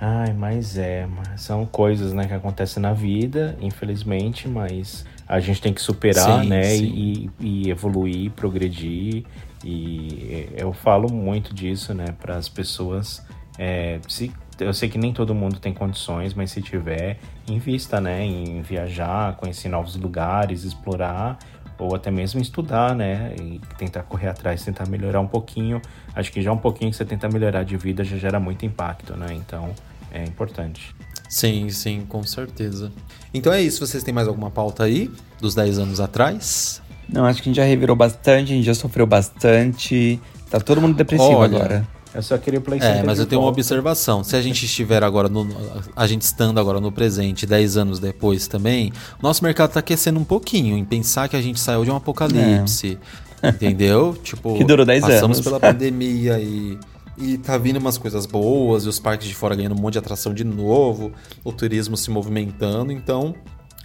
Ai, 0.00 0.32
mas 0.32 0.78
é, 0.78 1.06
mas 1.06 1.40
são 1.40 1.66
coisas, 1.66 2.12
né, 2.12 2.26
que 2.26 2.32
acontecem 2.32 2.80
na 2.80 2.92
vida, 2.92 3.56
infelizmente, 3.60 4.46
mas 4.48 5.04
a 5.26 5.40
gente 5.40 5.60
tem 5.60 5.74
que 5.74 5.82
superar, 5.82 6.42
Sim, 6.42 6.48
né, 6.48 6.62
sim. 6.62 6.84
E, 6.86 7.30
e 7.40 7.70
evoluir, 7.70 8.30
progredir. 8.30 9.24
E 9.64 10.48
eu 10.56 10.72
falo 10.72 11.12
muito 11.12 11.52
disso, 11.52 11.92
né, 11.94 12.14
para 12.20 12.36
as 12.36 12.48
pessoas. 12.48 13.22
é, 13.58 13.98
se, 14.06 14.32
eu 14.58 14.72
sei 14.72 14.88
que 14.88 14.98
nem 14.98 15.12
todo 15.12 15.34
mundo 15.34 15.58
tem 15.58 15.72
condições, 15.72 16.34
mas 16.34 16.50
se 16.50 16.60
tiver, 16.60 17.18
invista, 17.48 18.00
né, 18.00 18.24
em 18.24 18.60
viajar, 18.62 19.36
conhecer 19.36 19.68
novos 19.68 19.96
lugares, 19.96 20.64
explorar 20.64 21.38
ou 21.78 21.94
até 21.94 22.10
mesmo 22.10 22.40
estudar, 22.40 22.94
né? 22.94 23.34
E 23.40 23.60
tentar 23.78 24.02
correr 24.02 24.28
atrás, 24.28 24.64
tentar 24.64 24.86
melhorar 24.88 25.20
um 25.20 25.26
pouquinho. 25.26 25.80
Acho 26.14 26.32
que 26.32 26.42
já 26.42 26.52
um 26.52 26.58
pouquinho 26.58 26.90
que 26.90 26.96
você 26.96 27.04
tenta 27.04 27.28
melhorar 27.28 27.62
de 27.62 27.76
vida 27.76 28.02
já 28.02 28.16
gera 28.16 28.40
muito 28.40 28.66
impacto, 28.66 29.14
né? 29.16 29.28
Então 29.32 29.70
é 30.10 30.24
importante. 30.24 30.94
Sim, 31.28 31.68
sim, 31.70 32.04
com 32.08 32.22
certeza. 32.24 32.90
Então 33.32 33.52
é 33.52 33.60
isso. 33.62 33.86
Vocês 33.86 34.02
têm 34.02 34.12
mais 34.12 34.26
alguma 34.26 34.50
pauta 34.50 34.84
aí 34.84 35.10
dos 35.40 35.54
10 35.54 35.78
anos 35.78 36.00
atrás? 36.00 36.82
Não, 37.08 37.24
acho 37.24 37.42
que 37.42 37.48
a 37.48 37.50
gente 37.50 37.56
já 37.56 37.64
revirou 37.64 37.94
bastante, 37.94 38.52
a 38.52 38.56
gente 38.56 38.66
já 38.66 38.74
sofreu 38.74 39.06
bastante. 39.06 40.20
Tá 40.50 40.58
todo 40.58 40.80
mundo 40.80 40.96
depressivo 40.96 41.38
Olha, 41.38 41.56
agora. 41.56 41.88
Eu 42.14 42.22
só 42.22 42.38
queria 42.38 42.58
o 42.58 42.62
Play 42.62 42.78
É, 42.80 42.82
Center 42.82 43.04
mas 43.06 43.16
de 43.16 43.22
eu 43.22 43.26
tenho 43.26 43.40
uma 43.40 43.46
volta. 43.46 43.60
observação. 43.60 44.24
Se 44.24 44.34
a 44.34 44.40
gente 44.40 44.64
estiver 44.64 45.04
agora 45.04 45.28
no. 45.28 45.46
A 45.94 46.06
gente 46.06 46.22
estando 46.22 46.58
agora 46.58 46.80
no 46.80 46.90
presente, 46.90 47.46
10 47.46 47.76
anos 47.76 47.98
depois 47.98 48.46
também, 48.48 48.92
nosso 49.22 49.44
mercado 49.44 49.72
tá 49.72 49.80
aquecendo 49.80 50.18
um 50.18 50.24
pouquinho 50.24 50.76
em 50.76 50.84
pensar 50.84 51.28
que 51.28 51.36
a 51.36 51.40
gente 51.42 51.60
saiu 51.60 51.84
de 51.84 51.90
um 51.90 51.96
apocalipse. 51.96 52.98
Entendeu? 53.44 54.16
Tipo, 54.22 54.56
Que 54.56 54.64
durou 54.64 54.84
10 54.84 55.00
passamos 55.02 55.36
anos. 55.38 55.40
pela 55.40 55.60
pandemia 55.60 56.38
e. 56.40 56.78
E 57.20 57.36
tá 57.36 57.58
vindo 57.58 57.78
umas 57.78 57.98
coisas 57.98 58.26
boas, 58.26 58.84
e 58.84 58.88
os 58.88 59.00
parques 59.00 59.26
de 59.26 59.34
fora 59.34 59.56
ganhando 59.56 59.74
um 59.76 59.80
monte 59.80 59.94
de 59.94 59.98
atração 59.98 60.32
de 60.32 60.44
novo, 60.44 61.10
o 61.42 61.52
turismo 61.52 61.96
se 61.96 62.10
movimentando, 62.12 62.92
então 62.92 63.34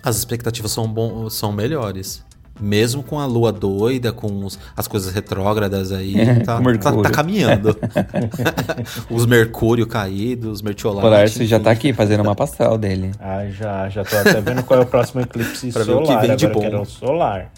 as 0.04 0.18
expectativas 0.18 0.72
são, 0.72 0.88
bom, 0.88 1.28
são 1.32 1.52
melhores. 1.52 2.24
Mesmo 2.62 3.02
com 3.02 3.20
a 3.20 3.26
lua 3.26 3.52
doida, 3.52 4.14
com 4.14 4.46
os- 4.46 4.60
as 4.78 4.88
coisas 4.88 5.12
retrógradas 5.14 5.92
aí, 5.92 6.14
tá, 6.46 6.58
Com 6.58 6.64
Mercúrio. 6.64 7.02
tá, 7.02 7.10
tá 7.10 7.16
caminhando. 7.16 7.76
os 9.10 9.26
mercúrio 9.26 9.88
caídos, 9.88 10.62
O 10.62 10.66
mertiolate. 10.66 11.08
Lárcio 11.10 11.46
já 11.48 11.60
tá 11.60 11.72
aqui 11.72 11.92
fazendo 11.94 12.22
uma 12.22 12.36
pastel 12.36 12.78
dele. 12.78 13.12
Ah, 13.20 13.46
já, 13.50 13.90
já 13.90 14.04
tô 14.04 14.16
até 14.18 14.40
vendo 14.40 14.64
qual 14.64 14.80
é 14.80 14.84
o 14.84 14.86
próximo 14.86 15.22
eclipse 15.22 15.72
Pra 15.74 15.84
ver 15.84 15.92
o 15.94 16.06
solar. 16.06 16.22
que 16.22 16.28
vem 16.28 16.36
de 16.38 16.48
bom. 16.48 16.82
o 16.82 16.86
solar. 16.86 17.52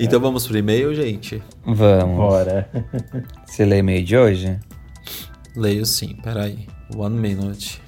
Então 0.00 0.18
vamos 0.18 0.46
pro 0.46 0.56
e-mail, 0.58 0.94
gente? 0.94 1.42
Vamos. 1.64 2.16
Bora. 2.16 2.68
Você 3.46 3.64
lê 3.64 3.78
e-mail 3.78 4.04
de 4.04 4.16
hoje? 4.16 4.58
Leio 5.54 5.84
sim, 5.86 6.16
peraí. 6.22 6.66
One 6.96 7.16
minute. 7.16 7.80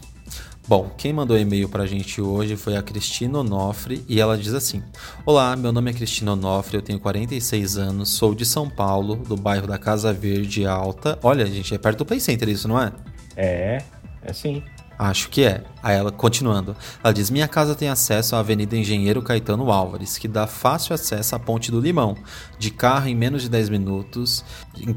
Bom, 0.68 0.90
quem 0.96 1.12
mandou 1.12 1.38
e-mail 1.38 1.68
pra 1.68 1.86
gente 1.86 2.20
hoje 2.20 2.56
foi 2.56 2.76
a 2.76 2.82
Cristina 2.82 3.38
Onofre 3.38 4.04
e 4.08 4.20
ela 4.20 4.36
diz 4.36 4.52
assim: 4.52 4.82
Olá, 5.24 5.54
meu 5.54 5.70
nome 5.70 5.92
é 5.92 5.94
Cristina 5.94 6.32
Onofre, 6.32 6.76
eu 6.76 6.82
tenho 6.82 6.98
46 6.98 7.76
anos, 7.76 8.08
sou 8.08 8.34
de 8.34 8.44
São 8.44 8.68
Paulo, 8.68 9.14
do 9.14 9.36
bairro 9.36 9.68
da 9.68 9.78
Casa 9.78 10.12
Verde 10.12 10.66
Alta. 10.66 11.20
Olha, 11.22 11.46
gente, 11.46 11.72
é 11.72 11.78
perto 11.78 11.98
do 11.98 12.04
Play 12.04 12.18
Center 12.18 12.48
isso, 12.48 12.66
não 12.66 12.82
é? 12.82 12.92
É, 13.36 13.82
é 14.22 14.32
sim. 14.32 14.60
Acho 14.98 15.28
que 15.28 15.44
é. 15.44 15.62
Aí 15.80 15.94
ela, 15.94 16.10
continuando, 16.10 16.74
ela 17.04 17.14
diz: 17.14 17.30
Minha 17.30 17.46
casa 17.46 17.76
tem 17.76 17.88
acesso 17.88 18.34
à 18.34 18.40
Avenida 18.40 18.76
Engenheiro 18.76 19.22
Caetano 19.22 19.70
Álvares, 19.70 20.18
que 20.18 20.26
dá 20.26 20.48
fácil 20.48 20.94
acesso 20.94 21.36
à 21.36 21.38
Ponte 21.38 21.70
do 21.70 21.80
Limão, 21.80 22.16
de 22.58 22.72
carro 22.72 23.06
em 23.06 23.14
menos 23.14 23.42
de 23.42 23.48
10 23.48 23.68
minutos. 23.68 24.44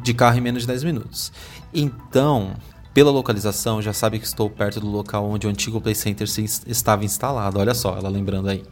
De 0.02 0.16
carro 0.16 0.36
em 0.36 0.42
menos 0.42 0.64
de 0.64 0.68
10 0.68 0.84
minutos. 0.84 1.32
Então, 1.72 2.56
pela 2.94 3.12
localização, 3.12 3.82
já 3.82 3.94
sabe 3.94 4.20
que 4.20 4.26
estou 4.26 4.50
perto 4.50 4.80
do 4.80 4.88
local 4.88 5.30
onde 5.30 5.48
o 5.48 5.50
antigo 5.50 5.80
Play 5.80 5.96
Center 5.96 6.28
estava 6.68 7.06
instalado. 7.06 7.60
Olha 7.60 7.74
só, 7.74 7.98
ela 7.98 8.10
lembrando 8.10 8.50
aí. 8.50 8.64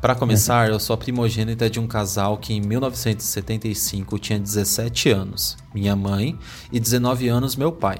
Para 0.00 0.14
começar, 0.14 0.70
eu 0.70 0.78
sou 0.78 0.94
a 0.94 0.96
primogênita 0.96 1.68
de 1.68 1.78
um 1.78 1.86
casal 1.86 2.38
que 2.38 2.54
em 2.54 2.60
1975 2.60 4.18
tinha 4.18 4.38
17 4.38 5.10
anos, 5.10 5.56
minha 5.74 5.94
mãe, 5.94 6.38
e 6.72 6.80
19 6.80 7.28
anos 7.28 7.56
meu 7.56 7.72
pai. 7.72 7.98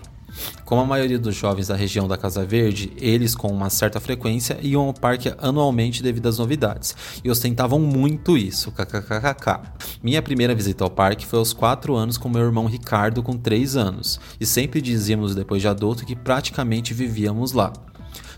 Como 0.64 0.80
a 0.80 0.84
maioria 0.84 1.18
dos 1.18 1.34
jovens 1.34 1.68
da 1.68 1.76
região 1.76 2.06
da 2.06 2.16
Casa 2.16 2.44
Verde, 2.44 2.92
eles 2.98 3.34
com 3.34 3.48
uma 3.48 3.70
certa 3.70 4.00
frequência 4.00 4.58
iam 4.62 4.82
ao 4.82 4.94
parque 4.94 5.32
anualmente 5.38 6.02
devido 6.02 6.28
às 6.28 6.38
novidades 6.38 6.94
e 7.24 7.30
ostentavam 7.30 7.78
muito 7.78 8.36
isso. 8.36 8.72
kkkk. 8.72 9.60
Minha 10.02 10.22
primeira 10.22 10.54
visita 10.54 10.84
ao 10.84 10.90
parque 10.90 11.26
foi 11.26 11.38
aos 11.38 11.52
4 11.52 11.94
anos 11.94 12.18
com 12.18 12.28
meu 12.28 12.42
irmão 12.42 12.66
Ricardo 12.66 13.22
com 13.22 13.36
3 13.36 13.76
anos 13.76 14.20
e 14.40 14.46
sempre 14.46 14.80
dizíamos 14.80 15.34
depois 15.34 15.62
de 15.62 15.68
adulto 15.68 16.04
que 16.04 16.16
praticamente 16.16 16.92
vivíamos 16.94 17.52
lá. 17.52 17.72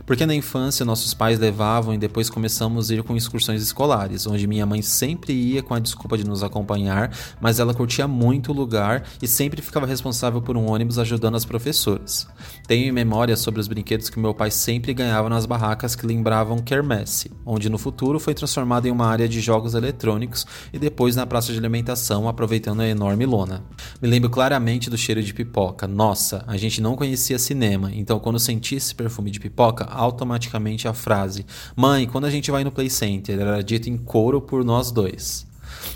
Porque 0.06 0.26
na 0.26 0.34
infância 0.34 0.84
nossos 0.84 1.14
pais 1.14 1.38
levavam 1.38 1.94
e 1.94 1.98
depois 1.98 2.28
começamos 2.28 2.90
a 2.90 2.94
ir 2.94 3.02
com 3.02 3.16
excursões 3.16 3.62
escolares, 3.62 4.26
onde 4.26 4.46
minha 4.46 4.66
mãe 4.66 4.82
sempre 4.82 5.32
ia 5.32 5.62
com 5.62 5.74
a 5.74 5.78
desculpa 5.78 6.16
de 6.16 6.24
nos 6.24 6.42
acompanhar, 6.42 7.16
mas 7.40 7.58
ela 7.58 7.74
curtia 7.74 8.08
muito 8.08 8.52
o 8.52 8.54
lugar 8.54 9.04
e 9.22 9.28
sempre 9.28 9.62
ficava 9.62 9.86
responsável 9.86 10.40
por 10.40 10.56
um 10.56 10.70
ônibus 10.70 10.98
ajudando 10.98 11.36
as 11.36 11.44
professoras. 11.44 12.26
Tenho 12.66 12.88
em 12.88 12.92
memória 12.92 13.36
sobre 13.36 13.60
os 13.60 13.68
brinquedos 13.68 14.10
que 14.10 14.18
meu 14.18 14.34
pai 14.34 14.50
sempre 14.50 14.94
ganhava 14.94 15.28
nas 15.28 15.46
barracas 15.46 15.94
que 15.94 16.06
lembravam 16.06 16.58
quermesse, 16.58 17.30
onde 17.44 17.68
no 17.68 17.78
futuro 17.78 18.20
foi 18.20 18.34
transformado 18.34 18.86
em 18.86 18.90
uma 18.90 19.06
área 19.06 19.28
de 19.28 19.40
jogos 19.40 19.74
eletrônicos 19.74 20.46
e 20.72 20.78
depois 20.78 21.16
na 21.16 21.26
praça 21.26 21.52
de 21.52 21.58
alimentação, 21.58 22.28
aproveitando 22.28 22.80
a 22.80 22.88
enorme 22.88 23.26
lona. 23.26 23.64
Me 24.00 24.08
lembro 24.08 24.30
claramente 24.30 24.88
do 24.88 24.96
cheiro 24.96 25.22
de 25.22 25.34
pipoca. 25.34 25.86
Nossa, 25.86 26.44
a 26.46 26.56
gente 26.56 26.80
não 26.80 26.96
conhecia 26.96 27.38
cinema, 27.38 27.90
então 27.92 28.18
quando 28.18 28.38
senti 28.38 28.76
esse 28.76 28.94
perfume 28.94 29.30
de 29.30 29.40
pipoca, 29.40 29.84
automaticamente 29.90 30.88
a 30.88 30.94
frase: 30.94 31.44
Mãe, 31.76 32.06
quando 32.06 32.24
a 32.26 32.30
gente 32.30 32.50
vai 32.50 32.64
no 32.64 32.72
Play 32.72 32.90
Center? 32.90 33.38
Era 33.38 33.62
dito 33.62 33.88
em 33.88 33.96
coro 33.96 34.40
por 34.40 34.64
nós 34.64 34.90
dois. 34.90 35.48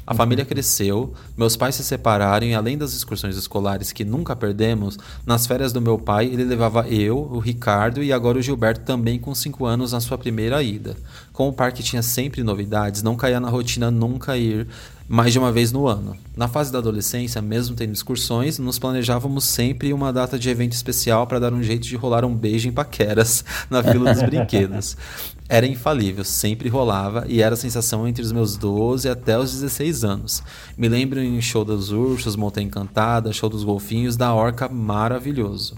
A 0.06 0.14
família 0.14 0.44
cresceu, 0.44 1.14
meus 1.36 1.56
pais 1.56 1.74
se 1.74 1.84
separaram 1.84 2.46
e 2.46 2.54
além 2.54 2.76
das 2.76 2.92
excursões 2.92 3.36
escolares 3.36 3.92
que 3.92 4.04
nunca 4.04 4.36
perdemos, 4.36 4.98
nas 5.26 5.46
férias 5.46 5.72
do 5.72 5.80
meu 5.80 5.98
pai 5.98 6.26
ele 6.26 6.44
levava 6.44 6.86
eu, 6.88 7.18
o 7.18 7.38
Ricardo 7.38 8.02
e 8.02 8.12
agora 8.12 8.38
o 8.38 8.42
Gilberto 8.42 8.84
também 8.84 9.18
com 9.18 9.34
5 9.34 9.64
anos 9.64 9.92
na 9.92 10.00
sua 10.00 10.18
primeira 10.18 10.62
ida. 10.62 10.96
Como 11.32 11.50
o 11.50 11.52
parque 11.52 11.82
tinha 11.82 12.02
sempre 12.02 12.42
novidades, 12.42 13.02
não 13.02 13.16
caía 13.16 13.40
na 13.40 13.48
rotina 13.48 13.90
nunca 13.90 14.36
ir 14.36 14.68
mais 15.08 15.32
de 15.32 15.38
uma 15.38 15.52
vez 15.52 15.70
no 15.70 15.86
ano. 15.86 16.16
Na 16.36 16.48
fase 16.48 16.72
da 16.72 16.78
adolescência, 16.78 17.40
mesmo 17.42 17.76
tendo 17.76 17.92
excursões, 17.92 18.58
nos 18.58 18.78
planejávamos 18.78 19.44
sempre 19.44 19.92
uma 19.92 20.12
data 20.12 20.38
de 20.38 20.48
evento 20.48 20.72
especial 20.72 21.26
para 21.26 21.38
dar 21.38 21.52
um 21.52 21.62
jeito 21.62 21.86
de 21.86 21.96
rolar 21.96 22.24
um 22.24 22.34
beijo 22.34 22.68
em 22.68 22.72
paqueras 22.72 23.44
na 23.68 23.82
fila 23.82 24.12
dos 24.12 24.22
brinquedos. 24.22 24.96
Era 25.48 25.66
infalível, 25.66 26.24
sempre 26.24 26.68
rolava 26.68 27.26
e 27.28 27.42
era 27.42 27.54
a 27.54 27.58
sensação 27.58 28.08
entre 28.08 28.22
os 28.22 28.32
meus 28.32 28.56
12 28.56 29.08
até 29.08 29.38
os 29.38 29.52
16 29.52 30.04
anos. 30.04 30.42
Me 30.76 30.88
lembro 30.88 31.20
em 31.20 31.40
show 31.40 31.64
dos 31.64 31.90
ursos, 31.90 32.34
Montanha 32.34 32.66
Encantada, 32.66 33.32
show 33.32 33.50
dos 33.50 33.62
golfinhos, 33.62 34.16
da 34.16 34.32
Orca 34.32 34.68
maravilhoso. 34.68 35.76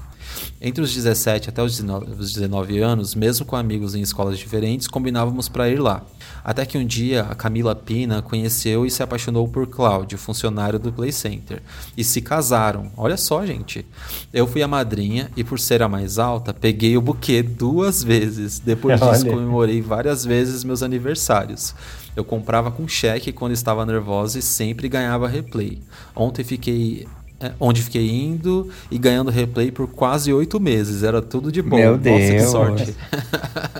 Entre 0.61 0.83
os 0.83 0.95
17 0.95 1.49
até 1.49 1.63
os 1.63 1.77
19 1.77 2.79
anos, 2.79 3.15
mesmo 3.15 3.45
com 3.45 3.57
amigos 3.57 3.95
em 3.95 4.01
escolas 4.01 4.39
diferentes, 4.39 4.89
combinávamos 4.89 5.49
para 5.49 5.69
ir 5.69 5.79
lá. 5.79 6.05
Até 6.45 6.65
que 6.65 6.79
um 6.79 6.87
dia 6.87 7.23
a 7.23 7.35
Camila 7.35 7.75
Pina 7.75 8.23
conheceu 8.23 8.87
e 8.87 8.91
se 8.91 9.03
apaixonou 9.03 9.49
por 9.49 9.67
Cláudio, 9.67 10.17
funcionário 10.17 10.79
do 10.79 10.93
Play 10.93 11.13
Center, 11.13 11.63
e 11.97 12.05
se 12.05 12.21
casaram. 12.21 12.91
Olha 12.97 13.17
só, 13.17 13.45
gente. 13.45 13.85
Eu 14.33 14.47
fui 14.47 14.63
a 14.63 14.69
madrinha 14.69 15.31
e 15.37 15.43
por 15.43 15.59
ser 15.59 15.83
a 15.83 15.89
mais 15.89 16.19
alta, 16.19 16.55
peguei 16.55 16.97
o 16.97 17.01
buquê 17.01 17.43
duas 17.43 18.03
vezes. 18.03 18.59
Depois 18.59 19.01
disso, 19.01 19.27
comemorei 19.27 19.81
várias 19.81 20.25
vezes 20.25 20.65
meus 20.65 20.83
aniversários. 20.83 21.75
Eu 22.15 22.25
comprava 22.25 22.71
com 22.71 22.89
cheque 22.89 23.33
quando 23.33 23.53
estava 23.53 23.85
nervosa 23.85 24.39
e 24.39 24.43
sempre 24.43 24.89
ganhava 24.89 25.29
replay. 25.29 25.81
Ontem 26.15 26.43
fiquei 26.45 27.07
onde 27.61 27.83
fiquei 27.83 28.09
indo 28.09 28.71
e 28.91 28.99
ganhando 28.99 29.31
replay 29.31 29.71
por 29.71 29.87
quase 29.89 30.33
oito 30.33 30.59
meses. 30.59 31.03
Era 31.03 31.21
tudo 31.21 31.53
de 31.53 31.63
bom. 31.63 31.77
Meu 31.77 31.93
Nossa, 31.93 32.03
Deus. 32.03 32.31
que 32.31 32.43
sorte. 32.43 32.95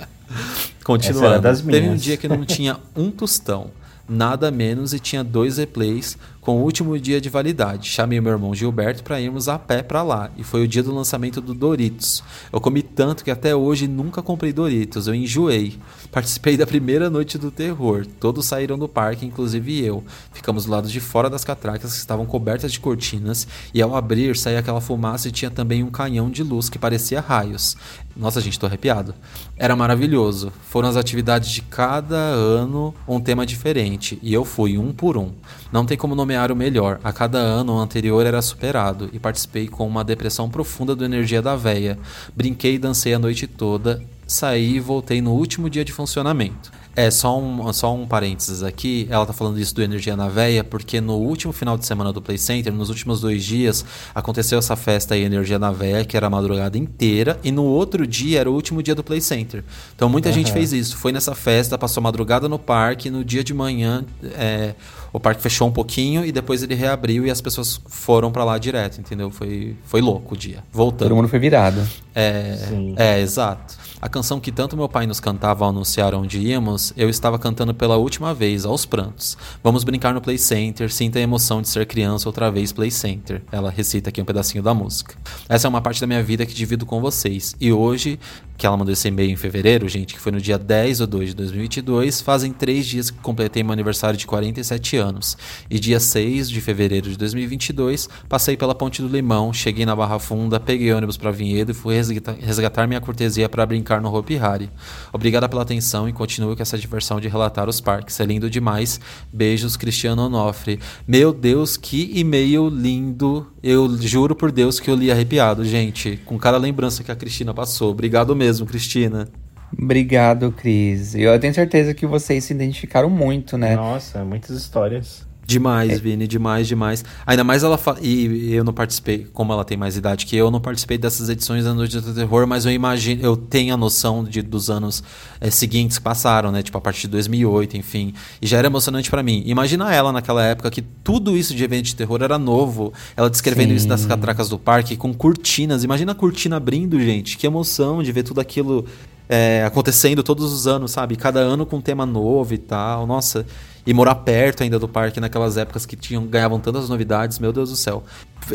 Continuando. 0.85 1.63
Teve 1.63 1.89
um 1.89 1.97
dia 1.97 2.17
que 2.17 2.29
não 2.29 2.45
tinha 2.45 2.79
um 2.95 3.11
tostão. 3.11 3.71
Nada 4.09 4.53
menos 4.53 4.93
e 4.93 5.01
tinha 5.01 5.25
dois 5.25 5.59
replays 5.59 6.17
com 6.47 6.59
o 6.59 6.63
último 6.63 6.97
dia 6.97 7.21
de 7.21 7.29
validade. 7.29 7.91
Chamei 7.91 8.21
meu 8.21 8.31
irmão 8.31 8.55
Gilberto 8.55 9.03
para 9.03 9.21
irmos 9.21 9.49
a 9.49 9.59
pé 9.59 9.83
para 9.83 10.05
lá 10.05 10.31
e 10.37 10.45
foi 10.45 10.63
o 10.63 10.69
dia 10.69 10.81
do 10.81 10.95
lançamento 10.95 11.41
do 11.41 11.53
Doritos. 11.53 12.23
Eu 12.53 12.61
comi 12.61 12.83
tanto 12.83 13.25
que 13.25 13.33
até 13.33 13.53
hoje 13.53 13.89
nunca 13.89 14.23
comprei 14.23 14.53
Doritos, 14.53 15.09
eu 15.09 15.15
enjoei. 15.17 15.77
Participei 16.13 16.57
da 16.57 16.65
primeira 16.65 17.11
noite 17.11 17.37
do 17.37 17.51
terror. 17.51 18.07
Todos 18.21 18.47
saíram 18.47 18.79
do 18.79 18.87
parque, 18.87 19.27
inclusive 19.27 19.85
eu. 19.85 20.05
Ficamos 20.33 20.67
do 20.67 20.71
lado 20.71 20.87
de 20.87 21.01
fora 21.01 21.29
das 21.29 21.43
catracas 21.45 21.95
que 21.95 21.99
estavam 21.99 22.25
cobertas 22.25 22.71
de 22.71 22.79
cortinas 22.79 23.49
e 23.75 23.83
ao 23.83 23.97
abrir 23.97 24.37
saía 24.37 24.61
aquela 24.61 24.81
fumaça 24.81 25.27
e 25.27 25.33
tinha 25.33 25.51
também 25.51 25.83
um 25.83 25.91
canhão 25.91 26.31
de 26.31 26.45
luz 26.45 26.69
que 26.69 26.79
parecia 26.79 27.21
raios. 27.21 27.77
Nossa, 28.17 28.41
gente, 28.41 28.59
tô 28.59 28.67
arrepiado. 28.67 29.15
Era 29.59 29.77
maravilhoso. 29.77 30.51
Foram 30.63 30.89
as 30.89 30.97
atividades 30.97 31.51
de 31.51 31.61
cada 31.61 32.17
ano 32.17 32.95
um 33.07 33.21
tema 33.21 33.45
diferente 33.45 34.19
e 34.23 34.33
eu 34.33 34.45
fui 34.45 34.79
um 34.79 34.93
por 34.93 35.19
um. 35.19 35.33
Não 35.77 35.85
tem 35.85 35.99
como 35.99 36.15
nomear 36.15 36.51
o 36.51 36.57
melhor. 36.57 36.99
A 37.05 37.13
cada 37.13 37.37
ano 37.37 37.75
o 37.75 37.79
anterior 37.79 38.25
era 38.25 38.41
superado 38.41 39.11
e 39.13 39.19
participei 39.19 39.69
com 39.69 39.87
uma 39.87 40.03
depressão 40.03 40.49
profunda 40.49 40.97
do 40.97 41.05
Energia 41.05 41.43
da 41.43 41.55
Véia. 41.55 41.99
Brinquei 42.35 42.77
e 42.77 42.79
dancei 42.79 43.13
a 43.13 43.19
noite 43.19 43.47
toda. 43.47 44.03
Saí 44.27 44.77
e 44.77 44.81
voltei 44.81 45.21
no 45.21 45.33
último 45.33 45.69
dia 45.69 45.85
de 45.85 45.93
funcionamento. 45.93 46.73
É, 46.97 47.11
só 47.11 47.39
um, 47.39 47.71
só 47.75 47.95
um 47.95 48.07
parênteses 48.07 48.63
aqui. 48.63 49.07
Ela 49.11 49.27
tá 49.27 49.35
falando 49.35 49.61
isso 49.61 49.75
do 49.75 49.83
Energia 49.83 50.17
na 50.17 50.29
Véia, 50.31 50.65
porque 50.65 50.99
no 50.99 51.17
último 51.17 51.53
final 51.53 51.77
de 51.77 51.85
semana 51.85 52.11
do 52.11 52.23
Play 52.23 52.39
Center, 52.39 52.73
nos 52.73 52.89
últimos 52.89 53.21
dois 53.21 53.45
dias, 53.45 53.85
aconteceu 54.15 54.59
essa 54.59 54.77
festa 54.77 55.13
aí, 55.13 55.25
Energia 55.25 55.59
na 55.59 55.71
Véia, 55.71 56.07
que 56.07 56.17
era 56.17 56.27
a 56.27 56.31
madrugada 56.31 56.79
inteira, 56.79 57.39
e 57.45 57.53
no 57.53 57.65
outro 57.65 58.07
dia 58.07 58.41
era 58.41 58.51
o 58.51 58.55
último 58.55 58.83
dia 58.83 58.95
do 58.95 59.05
Play 59.05 59.21
Center. 59.21 59.63
Então 59.95 60.09
muita 60.09 60.33
gente 60.33 60.47
Aham. 60.47 60.55
fez 60.55 60.73
isso. 60.73 60.97
Foi 60.97 61.13
nessa 61.13 61.35
festa, 61.35 61.77
passou 61.77 62.01
a 62.01 62.05
madrugada 62.05 62.49
no 62.49 62.59
parque, 62.59 63.11
no 63.11 63.23
dia 63.23 63.45
de 63.45 63.53
manhã. 63.53 64.03
é, 64.35 64.75
o 65.17 65.21
parque 65.21 65.41
fechou 65.41 65.67
um 65.67 65.73
pouquinho 65.73 66.27
e 66.27 66.31
depois 66.31 66.63
ele 66.63 66.75
reabriu 66.75 67.27
e 67.27 67.31
as 67.31 67.41
pessoas 67.41 67.81
foram 67.87 68.31
pra 68.31 68.45
lá 68.45 68.59
direto, 68.59 69.01
entendeu? 69.01 69.31
Foi, 69.31 69.75
foi 69.83 70.03
louco 70.03 70.35
o 70.35 70.37
dia. 70.37 70.63
Voltando. 70.71 71.09
Todo 71.09 71.17
mundo 71.17 71.27
foi 71.27 71.39
virado. 71.39 71.81
É, 72.15 72.67
Sim. 72.69 72.95
é, 72.99 73.19
exato. 73.19 73.79
A 74.07 74.09
canção 74.09 74.39
que 74.39 74.53
tanto 74.53 74.77
meu 74.77 74.89
pai 74.89 75.05
nos 75.05 75.19
cantava 75.19 75.65
ao 75.65 75.71
anunciar 75.71 76.15
onde 76.15 76.39
íamos, 76.39 76.93
eu 76.97 77.11
estava 77.11 77.41
cantando 77.41 77.75
pela 77.75 77.97
última 77.97 78.33
vez, 78.33 78.65
aos 78.65 78.87
prantos. 78.87 79.37
Vamos 79.65 79.83
brincar 79.83 80.15
no 80.15 80.21
Play 80.21 80.39
Center, 80.39 80.93
sinta 80.93 81.19
a 81.19 81.23
emoção 81.23 81.61
de 81.61 81.69
ser 81.69 81.85
criança 81.87 82.29
outra 82.29 82.49
vez, 82.49 82.71
Play 82.71 82.93
Center. 82.93 83.43
Ela 83.51 83.69
recita 83.69 84.11
aqui 84.11 84.23
um 84.23 84.25
pedacinho 84.25 84.63
da 84.63 84.73
música. 84.73 85.17
Essa 85.49 85.67
é 85.67 85.69
uma 85.69 85.81
parte 85.81 86.01
da 86.01 86.07
minha 86.07 86.23
vida 86.23 86.47
que 86.47 86.55
divido 86.55 86.87
com 86.87 87.01
vocês. 87.01 87.57
E 87.61 87.73
hoje, 87.73 88.17
que 88.57 88.65
ela 88.65 88.77
mandou 88.77 88.93
esse 88.93 89.09
e-mail 89.09 89.33
em 89.33 89.37
fevereiro, 89.37 89.89
gente, 89.89 90.15
que 90.15 90.21
foi 90.21 90.31
no 90.31 90.41
dia 90.41 90.57
10 90.57 91.01
ou 91.01 91.07
2 91.09 91.31
de 91.31 91.35
2022, 91.35 92.21
fazem 92.21 92.53
três 92.53 92.87
dias 92.87 93.11
que 93.11 93.19
completei 93.19 93.65
meu 93.65 93.73
aniversário 93.73 94.17
de 94.17 94.25
47 94.25 94.97
anos. 94.97 95.37
E 95.69 95.81
dia 95.81 95.99
6 95.99 96.49
de 96.49 96.61
fevereiro 96.61 97.11
de 97.11 97.19
2022, 97.19 98.09
passei 98.29 98.57
pela 98.57 98.73
Ponte 98.75 99.03
do 99.03 99.09
Limão, 99.09 99.53
cheguei 99.53 99.85
na 99.85 99.97
Barra 99.97 100.21
Funda, 100.21 100.61
peguei 100.61 100.93
ônibus 100.93 101.17
para 101.17 101.33
Vinhedo 101.33 101.73
e 101.73 101.75
fui 101.75 101.97
resgatar, 101.97 102.87
minha 102.87 103.01
cortesia 103.01 103.49
para 103.49 103.67
brincar 103.67 103.96
no 104.01 104.15
Hopi 104.15 104.37
Hari. 104.37 104.71
Obrigada 105.13 105.49
pela 105.49 105.63
atenção 105.63 106.09
e 106.09 106.13
continue 106.13 106.55
com 106.57 106.63
essa 106.63 106.79
diversão 106.79 107.21
de 107.21 107.29
relatar 107.29 107.69
os 107.69 107.81
parques. 107.81 108.19
É 108.21 108.25
lindo 108.25 108.49
demais. 108.49 109.01
Beijos, 109.33 109.77
Cristiano 109.77 110.27
Onofre. 110.27 110.79
Meu 111.07 111.33
Deus, 111.33 111.77
que 111.77 112.19
e-mail 112.19 112.69
lindo. 112.69 113.47
Eu 113.63 113.97
juro 114.01 114.35
por 114.35 114.53
Deus 114.53 114.79
que 114.79 114.91
eu 114.91 114.95
li 114.95 115.11
arrepiado, 115.11 115.65
gente. 115.65 116.19
Com 116.25 116.39
cada 116.39 116.59
lembrança 116.59 117.03
que 117.03 117.11
a 117.11 117.17
Cristina 117.17 117.53
passou. 117.53 117.91
Obrigado 117.91 118.35
mesmo, 118.37 118.67
Cristina. 118.67 119.29
Obrigado, 119.77 120.53
Cris. 120.53 121.15
Eu 121.15 121.39
tenho 121.39 121.53
certeza 121.53 121.93
que 121.93 122.07
vocês 122.07 122.45
se 122.45 122.53
identificaram 122.55 123.11
muito, 123.11 123.59
né? 123.59 123.75
Nossa, 123.75 124.25
muitas 124.25 124.51
histórias. 124.57 125.26
Demais, 125.47 126.01
Vini, 126.01 126.27
demais, 126.27 126.67
demais. 126.67 127.05
Ainda 127.25 127.45
mais 127.45 127.63
ela 127.63 127.79
fa... 127.79 127.97
E 128.03 128.53
eu 128.53 128.65
não 128.65 128.73
participei, 128.73 129.29
como 129.33 129.53
ela 129.53 129.65
tem 129.65 129.77
mais 129.77 129.97
idade 129.97 130.27
que 130.27 130.37
eu, 130.37 130.47
eu 130.47 130.51
não 130.51 130.61
participei 130.61 130.99
dessas 130.99 131.29
edições 131.29 131.65
da 131.65 131.73
Noite 131.73 132.01
do 132.01 132.13
Terror, 132.13 132.49
mas 132.49 132.67
eu 132.67 132.73
imagino, 132.73 133.23
eu 133.23 133.37
tenho 133.37 133.73
a 133.73 133.77
noção 133.77 134.25
de, 134.25 134.43
dos 134.43 134.69
anos 134.69 135.05
eh, 135.41 135.49
seguintes 135.49 135.99
que 135.99 136.05
passaram, 136.05 136.51
né? 136.51 136.65
Tipo, 136.65 136.79
a 136.79 136.81
partir 136.81 137.03
de 137.03 137.09
2008, 137.09 137.77
enfim. 137.77 138.13
E 138.43 138.47
já 138.47 138.59
era 138.59 138.67
emocionante 138.67 139.09
pra 139.09 139.23
mim. 139.23 139.45
Imagina 139.47 139.95
ela 139.95 140.11
naquela 140.11 140.43
época 140.43 140.69
que 140.69 140.83
tudo 140.83 141.37
isso 141.37 141.55
de 141.55 141.63
evento 141.63 141.85
de 141.85 141.95
terror 141.95 142.21
era 142.23 142.39
novo. 142.39 142.93
Ela 143.17 143.31
descrevendo 143.31 143.71
Sim. 143.71 143.77
isso 143.77 143.89
das 143.89 144.05
catracas 144.05 144.49
do 144.49 144.59
parque 144.59 144.97
com 144.97 145.15
cortinas. 145.15 145.85
Imagina 145.85 146.11
a 146.11 146.15
cortina 146.17 146.57
abrindo, 146.57 147.01
gente. 147.01 147.39
Que 147.39 147.47
emoção 147.47 148.03
de 148.03 148.11
ver 148.11 148.25
tudo 148.25 148.41
aquilo 148.41 148.85
é, 149.29 149.63
acontecendo 149.65 150.25
todos 150.25 150.53
os 150.53 150.67
anos, 150.67 150.91
sabe? 150.91 151.15
Cada 151.15 151.39
ano 151.39 151.65
com 151.65 151.77
um 151.77 151.81
tema 151.81 152.05
novo 152.05 152.53
e 152.53 152.59
tal. 152.59 153.07
Nossa. 153.07 153.47
E 153.87 153.95
morar 153.95 154.17
perto 154.17 154.63
ainda 154.63 154.79
do 154.79 154.89
parque 154.89 155.21
naquelas 155.21 155.57
épocas 155.57 155.87
que 155.87 155.95
tinham, 155.95 156.27
ganhavam 156.27 156.59
tantas 156.59 156.89
novidades, 156.89 157.39
meu 157.39 157.53
Deus 157.53 157.71
do 157.71 157.77
céu. 157.77 158.03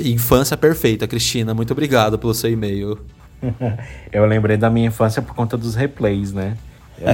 Infância 0.04 0.58
perfeita, 0.58 1.08
Cristina. 1.08 1.54
Muito 1.54 1.72
obrigado 1.72 2.20
pelo 2.20 2.34
seu 2.34 2.52
e-mail. 2.52 3.00
Eu 4.12 4.26
lembrei 4.26 4.58
da 4.58 4.70
minha 4.70 4.88
infância 4.88 5.22
por 5.22 5.34
conta 5.34 5.58
dos 5.58 5.74
replays, 5.74 6.34
né? 6.34 6.58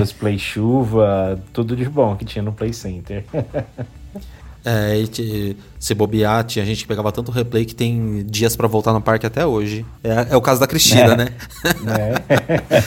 Os 0.02 0.12
play 0.12 0.38
chuva, 0.38 1.40
tudo 1.54 1.76
de 1.76 1.86
bom 1.86 2.16
que 2.16 2.26
tinha 2.26 2.44
no 2.44 2.52
Play 2.52 2.74
Center. 2.74 3.24
É, 4.66 4.98
e 4.98 5.56
se 5.80 5.94
bobear, 5.94 6.44
tinha 6.44 6.66
gente 6.66 6.82
que 6.82 6.88
pegava 6.88 7.12
tanto 7.12 7.32
replay 7.32 7.64
que 7.64 7.74
tem 7.74 8.26
dias 8.30 8.56
pra 8.56 8.68
voltar 8.68 8.92
no 8.92 9.00
parque 9.02 9.26
até 9.26 9.46
hoje. 9.46 9.86
É, 10.04 10.34
é 10.34 10.36
o 10.36 10.42
caso 10.42 10.60
da 10.60 10.68
Cristina, 10.68 11.14
É. 11.14 11.16
né? 11.16 11.28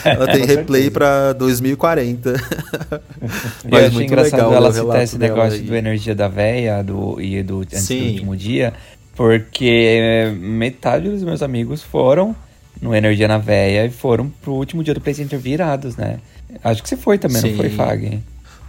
É. 0.05 0.09
Ela 0.13 0.27
tem 0.27 0.45
replay 0.45 0.89
pra 0.91 1.33
2040. 1.33 2.33
eu 3.71 3.77
achei 3.77 4.03
engraçado 4.05 4.39
legal 4.49 4.53
ela 4.53 4.71
citar 4.71 5.03
esse 5.03 5.17
negócio 5.17 5.59
aí. 5.59 5.65
do 5.65 5.75
energia 5.75 6.13
da 6.13 6.27
véia 6.27 6.83
do, 6.83 7.19
e 7.19 7.41
do 7.41 7.61
antes 7.61 7.79
do 7.81 7.85
Sim. 7.87 8.09
último 8.11 8.35
dia, 8.35 8.73
porque 9.15 10.31
metade 10.39 11.09
dos 11.09 11.23
meus 11.23 11.41
amigos 11.41 11.81
foram 11.81 12.35
no 12.81 12.95
Energia 12.95 13.27
na 13.27 13.37
Véia 13.37 13.85
e 13.85 13.89
foram 13.91 14.29
pro 14.41 14.53
último 14.53 14.83
dia 14.83 14.93
do 14.93 15.01
Play 15.01 15.13
Center 15.13 15.37
virados, 15.37 15.95
né? 15.95 16.17
Acho 16.63 16.81
que 16.81 16.89
você 16.89 16.97
foi 16.97 17.17
também, 17.17 17.39
Sim. 17.41 17.49
não 17.51 17.57
foi, 17.57 17.69
Fag? 17.69 18.19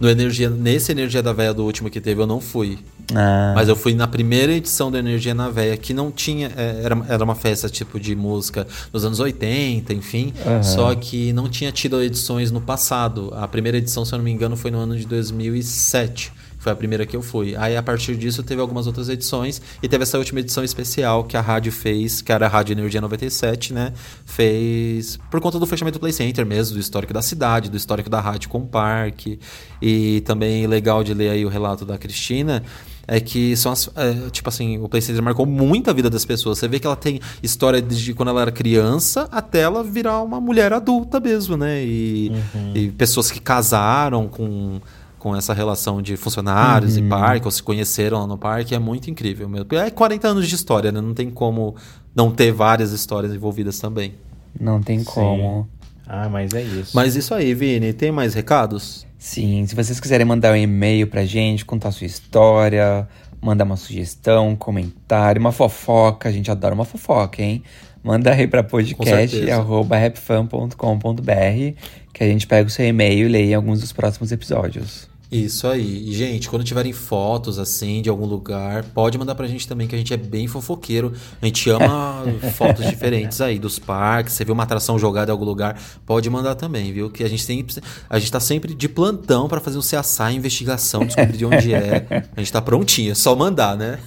No 0.03 0.09
energia, 0.09 0.49
nesse 0.49 0.91
Energia 0.91 1.23
da 1.23 1.31
Véia 1.31 1.53
do 1.53 1.63
último 1.63 1.89
que 1.89 2.01
teve, 2.01 2.21
eu 2.21 2.27
não 2.27 2.41
fui. 2.41 2.77
Ah, 3.15 3.53
Mas 3.55 3.69
eu 3.69 3.75
fui 3.75 3.93
na 3.93 4.05
primeira 4.05 4.51
edição 4.51 4.91
do 4.91 4.97
Energia 4.97 5.33
na 5.33 5.49
Véia, 5.49 5.77
que 5.77 5.93
não 5.93 6.11
tinha. 6.11 6.51
é, 6.57 6.81
Era, 6.83 7.05
era 7.07 7.23
uma 7.23 7.35
festa 7.35 7.69
tipo 7.69 7.97
de 7.97 8.13
música 8.13 8.67
dos 8.91 9.05
anos 9.05 9.21
80, 9.21 9.93
enfim. 9.93 10.33
Aham. 10.45 10.61
Só 10.61 10.93
que 10.93 11.31
não 11.31 11.47
tinha 11.47 11.71
tido 11.71 12.03
edições 12.03 12.51
no 12.51 12.59
passado. 12.59 13.31
A 13.33 13.47
primeira 13.47 13.77
edição, 13.77 14.03
se 14.03 14.13
eu 14.13 14.17
não 14.17 14.25
me 14.25 14.31
engano, 14.31 14.57
foi 14.57 14.71
no 14.71 14.79
ano 14.79 14.97
de 14.97 15.05
2007. 15.07 16.33
Foi 16.63 16.71
a 16.71 16.75
primeira 16.77 17.05
que 17.05 17.13
eu 17.13 17.21
fui. 17.21 17.57
Aí 17.57 17.75
a 17.75 17.83
partir 17.83 18.15
disso 18.15 18.41
teve 18.41 18.61
algumas 18.61 18.87
outras 18.87 19.09
edições. 19.09 19.61
E 19.81 19.89
teve 19.89 20.03
essa 20.03 20.17
última 20.17 20.39
edição 20.39 20.63
especial 20.63 21.25
que 21.25 21.35
a 21.35 21.41
rádio 21.41 21.73
fez, 21.73 22.21
que 22.21 22.31
era 22.31 22.45
a 22.45 22.49
Rádio 22.49 22.71
Energia 22.71 23.01
97, 23.01 23.73
né? 23.73 23.91
Fez 24.25 25.19
por 25.29 25.41
conta 25.41 25.59
do 25.59 25.65
fechamento 25.65 25.97
do 25.97 25.99
Play 25.99 26.13
Center 26.13 26.45
mesmo, 26.45 26.75
do 26.75 26.79
histórico 26.79 27.11
da 27.11 27.21
cidade, 27.21 27.69
do 27.69 27.75
histórico 27.75 28.09
da 28.09 28.21
rádio 28.21 28.49
com 28.49 28.59
o 28.59 28.65
parque. 28.65 29.37
E 29.81 30.21
também 30.21 30.65
legal 30.65 31.03
de 31.03 31.13
ler 31.13 31.31
aí 31.31 31.45
o 31.45 31.49
relato 31.49 31.83
da 31.83 31.97
Cristina 31.97 32.63
é 33.05 33.19
que 33.19 33.55
são 33.57 33.71
as, 33.73 33.89
é, 33.95 34.29
tipo 34.29 34.47
assim, 34.47 34.77
o 34.77 34.87
PlayStation 34.87 35.21
marcou 35.21 35.45
muito 35.45 35.89
a 35.89 35.93
vida 35.93 36.09
das 36.09 36.23
pessoas. 36.23 36.59
Você 36.59 36.67
vê 36.69 36.79
que 36.79 36.87
ela 36.87 36.95
tem 36.95 37.19
história 37.41 37.81
desde 37.81 38.13
quando 38.13 38.29
ela 38.29 38.41
era 38.41 38.51
criança 38.51 39.27
até 39.31 39.59
ela 39.59 39.83
virar 39.83 40.21
uma 40.21 40.39
mulher 40.39 40.71
adulta 40.71 41.19
mesmo, 41.19 41.57
né? 41.57 41.83
E, 41.83 42.31
e 42.73 42.91
pessoas 42.91 43.29
que 43.29 43.41
casaram 43.41 44.29
com, 44.29 44.79
com 45.23 45.33
essa 45.33 45.53
relação 45.53 46.01
de 46.01 46.17
funcionários 46.17 46.97
Uhum. 46.97 47.05
e 47.05 47.09
parque, 47.09 47.45
ou 47.47 47.51
se 47.51 47.63
conheceram 47.63 48.19
lá 48.19 48.27
no 48.27 48.37
parque, 48.37 48.75
é 48.75 48.79
muito 48.79 49.09
incrível 49.09 49.47
mesmo. 49.47 49.65
É 49.73 49.89
40 49.89 50.27
anos 50.27 50.49
de 50.49 50.53
história, 50.53 50.91
né? 50.91 50.99
Não 50.99 51.13
tem 51.13 51.29
como 51.29 51.77
não 52.13 52.29
ter 52.29 52.51
várias 52.51 52.91
histórias 52.91 53.33
envolvidas 53.33 53.79
também. 53.79 54.15
Não 54.59 54.81
tem 54.81 55.01
como. 55.01 55.65
Ah, 56.05 56.27
mas 56.27 56.53
é 56.53 56.61
isso. 56.61 56.91
Mas 56.93 57.15
isso 57.15 57.33
aí, 57.33 57.53
Vini, 57.53 57.93
tem 57.93 58.11
mais 58.11 58.33
recados? 58.33 59.07
Sim, 59.17 59.65
se 59.65 59.73
vocês 59.73 59.97
quiserem 59.97 60.25
mandar 60.25 60.51
um 60.51 60.57
e-mail 60.57 61.07
pra 61.07 61.23
gente, 61.23 61.63
contar 61.63 61.91
sua 61.91 62.05
história, 62.05 63.07
mandar 63.41 63.63
uma 63.63 63.77
sugestão, 63.77 64.49
um 64.49 64.55
comentário, 64.57 65.39
uma 65.39 65.53
fofoca, 65.53 66.27
a 66.27 66.31
gente 66.33 66.51
adora 66.51 66.75
uma 66.75 66.83
fofoca, 66.83 67.41
hein? 67.41 67.63
Manda 68.03 68.31
aí 68.33 68.45
pra 68.45 68.61
podcast 68.61 69.29
certeza. 69.29 69.55
arroba 69.55 69.97
rapfan.com.br 69.97 71.79
que 72.13 72.23
a 72.23 72.27
gente 72.27 72.45
pega 72.45 72.67
o 72.67 72.69
seu 72.69 72.85
e-mail 72.85 73.25
e 73.27 73.29
lê 73.31 73.45
em 73.51 73.53
alguns 73.53 73.79
dos 73.79 73.93
próximos 73.93 74.33
episódios. 74.33 75.12
Isso 75.33 75.67
aí. 75.67 76.09
E, 76.09 76.13
gente, 76.13 76.47
quando 76.47 76.63
tiverem 76.63 76.93
fotos 76.93 77.57
assim 77.57 78.03
de 78.03 78.09
algum 78.09 78.25
lugar, 78.25 78.83
pode 78.83 79.17
mandar 79.17 79.33
pra 79.33 79.47
gente 79.47 79.67
também, 79.67 79.87
que 79.87 79.95
a 79.95 79.97
gente 79.97 80.13
é 80.13 80.17
bem 80.17 80.47
fofoqueiro. 80.47 81.11
A 81.41 81.45
gente 81.45 81.67
ama 81.71 82.23
fotos 82.53 82.85
diferentes 82.85 83.41
aí 83.41 83.57
dos 83.57 83.79
parques. 83.79 84.33
Você 84.33 84.45
viu 84.45 84.53
uma 84.53 84.61
atração 84.61 84.99
jogada 84.99 85.31
em 85.31 85.33
algum 85.33 85.45
lugar, 85.45 85.81
pode 86.05 86.29
mandar 86.29 86.53
também, 86.53 86.93
viu? 86.93 87.09
Que 87.09 87.23
a 87.23 87.29
gente 87.29 87.47
tem. 87.47 87.65
A 88.07 88.19
gente 88.19 88.31
tá 88.31 88.39
sempre 88.39 88.75
de 88.75 88.87
plantão 88.87 89.47
pra 89.47 89.59
fazer 89.59 89.79
um 89.79 89.81
CSI, 89.81 90.35
investigação, 90.35 91.03
descobrir 91.03 91.37
de 91.37 91.45
onde 91.45 91.73
é. 91.73 92.27
A 92.37 92.39
gente 92.39 92.51
tá 92.51 92.61
prontinho, 92.61 93.13
é 93.13 93.15
só 93.15 93.35
mandar, 93.35 93.75
né? 93.75 93.97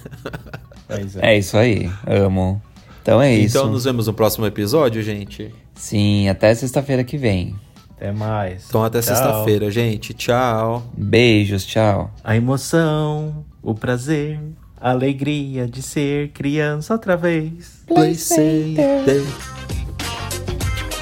É. 0.87 1.33
É 1.33 1.37
isso 1.37 1.57
aí, 1.57 1.91
amo. 2.05 2.61
Então 3.01 3.21
é 3.21 3.35
isso. 3.35 3.57
Então 3.57 3.69
nos 3.69 3.83
vemos 3.83 4.07
no 4.07 4.13
próximo 4.13 4.45
episódio, 4.45 5.03
gente. 5.03 5.53
Sim, 5.75 6.29
até 6.29 6.55
sexta-feira 6.55 7.03
que 7.03 7.17
vem. 7.17 7.55
Até 7.97 8.11
mais. 8.11 8.65
Então 8.69 8.83
até 8.83 9.01
sexta-feira, 9.01 9.71
gente. 9.71 10.13
Tchau. 10.13 10.85
Beijos, 10.95 11.65
tchau. 11.65 12.11
A 12.23 12.35
emoção, 12.35 13.43
o 13.61 13.73
prazer, 13.73 14.39
a 14.79 14.91
alegria 14.91 15.67
de 15.67 15.81
ser 15.81 16.29
criança 16.29 16.93
outra 16.93 17.17
vez. 17.17 17.83
Play 17.87 18.13
Center. 18.13 19.23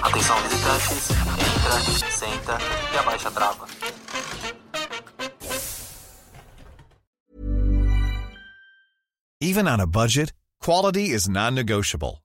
Atenção 0.01 0.37
visitantes, 0.43 1.09
entra, 1.11 2.11
senta 2.11 2.57
e 2.93 2.97
abaixa 2.97 3.27
a 3.27 3.31
trava. 3.31 3.65
Even 9.41 9.67
on 9.67 9.81
a 9.81 9.85
budget, 9.85 10.31
quality 10.61 11.11
is 11.11 11.27
non-negotiable. 11.27 12.24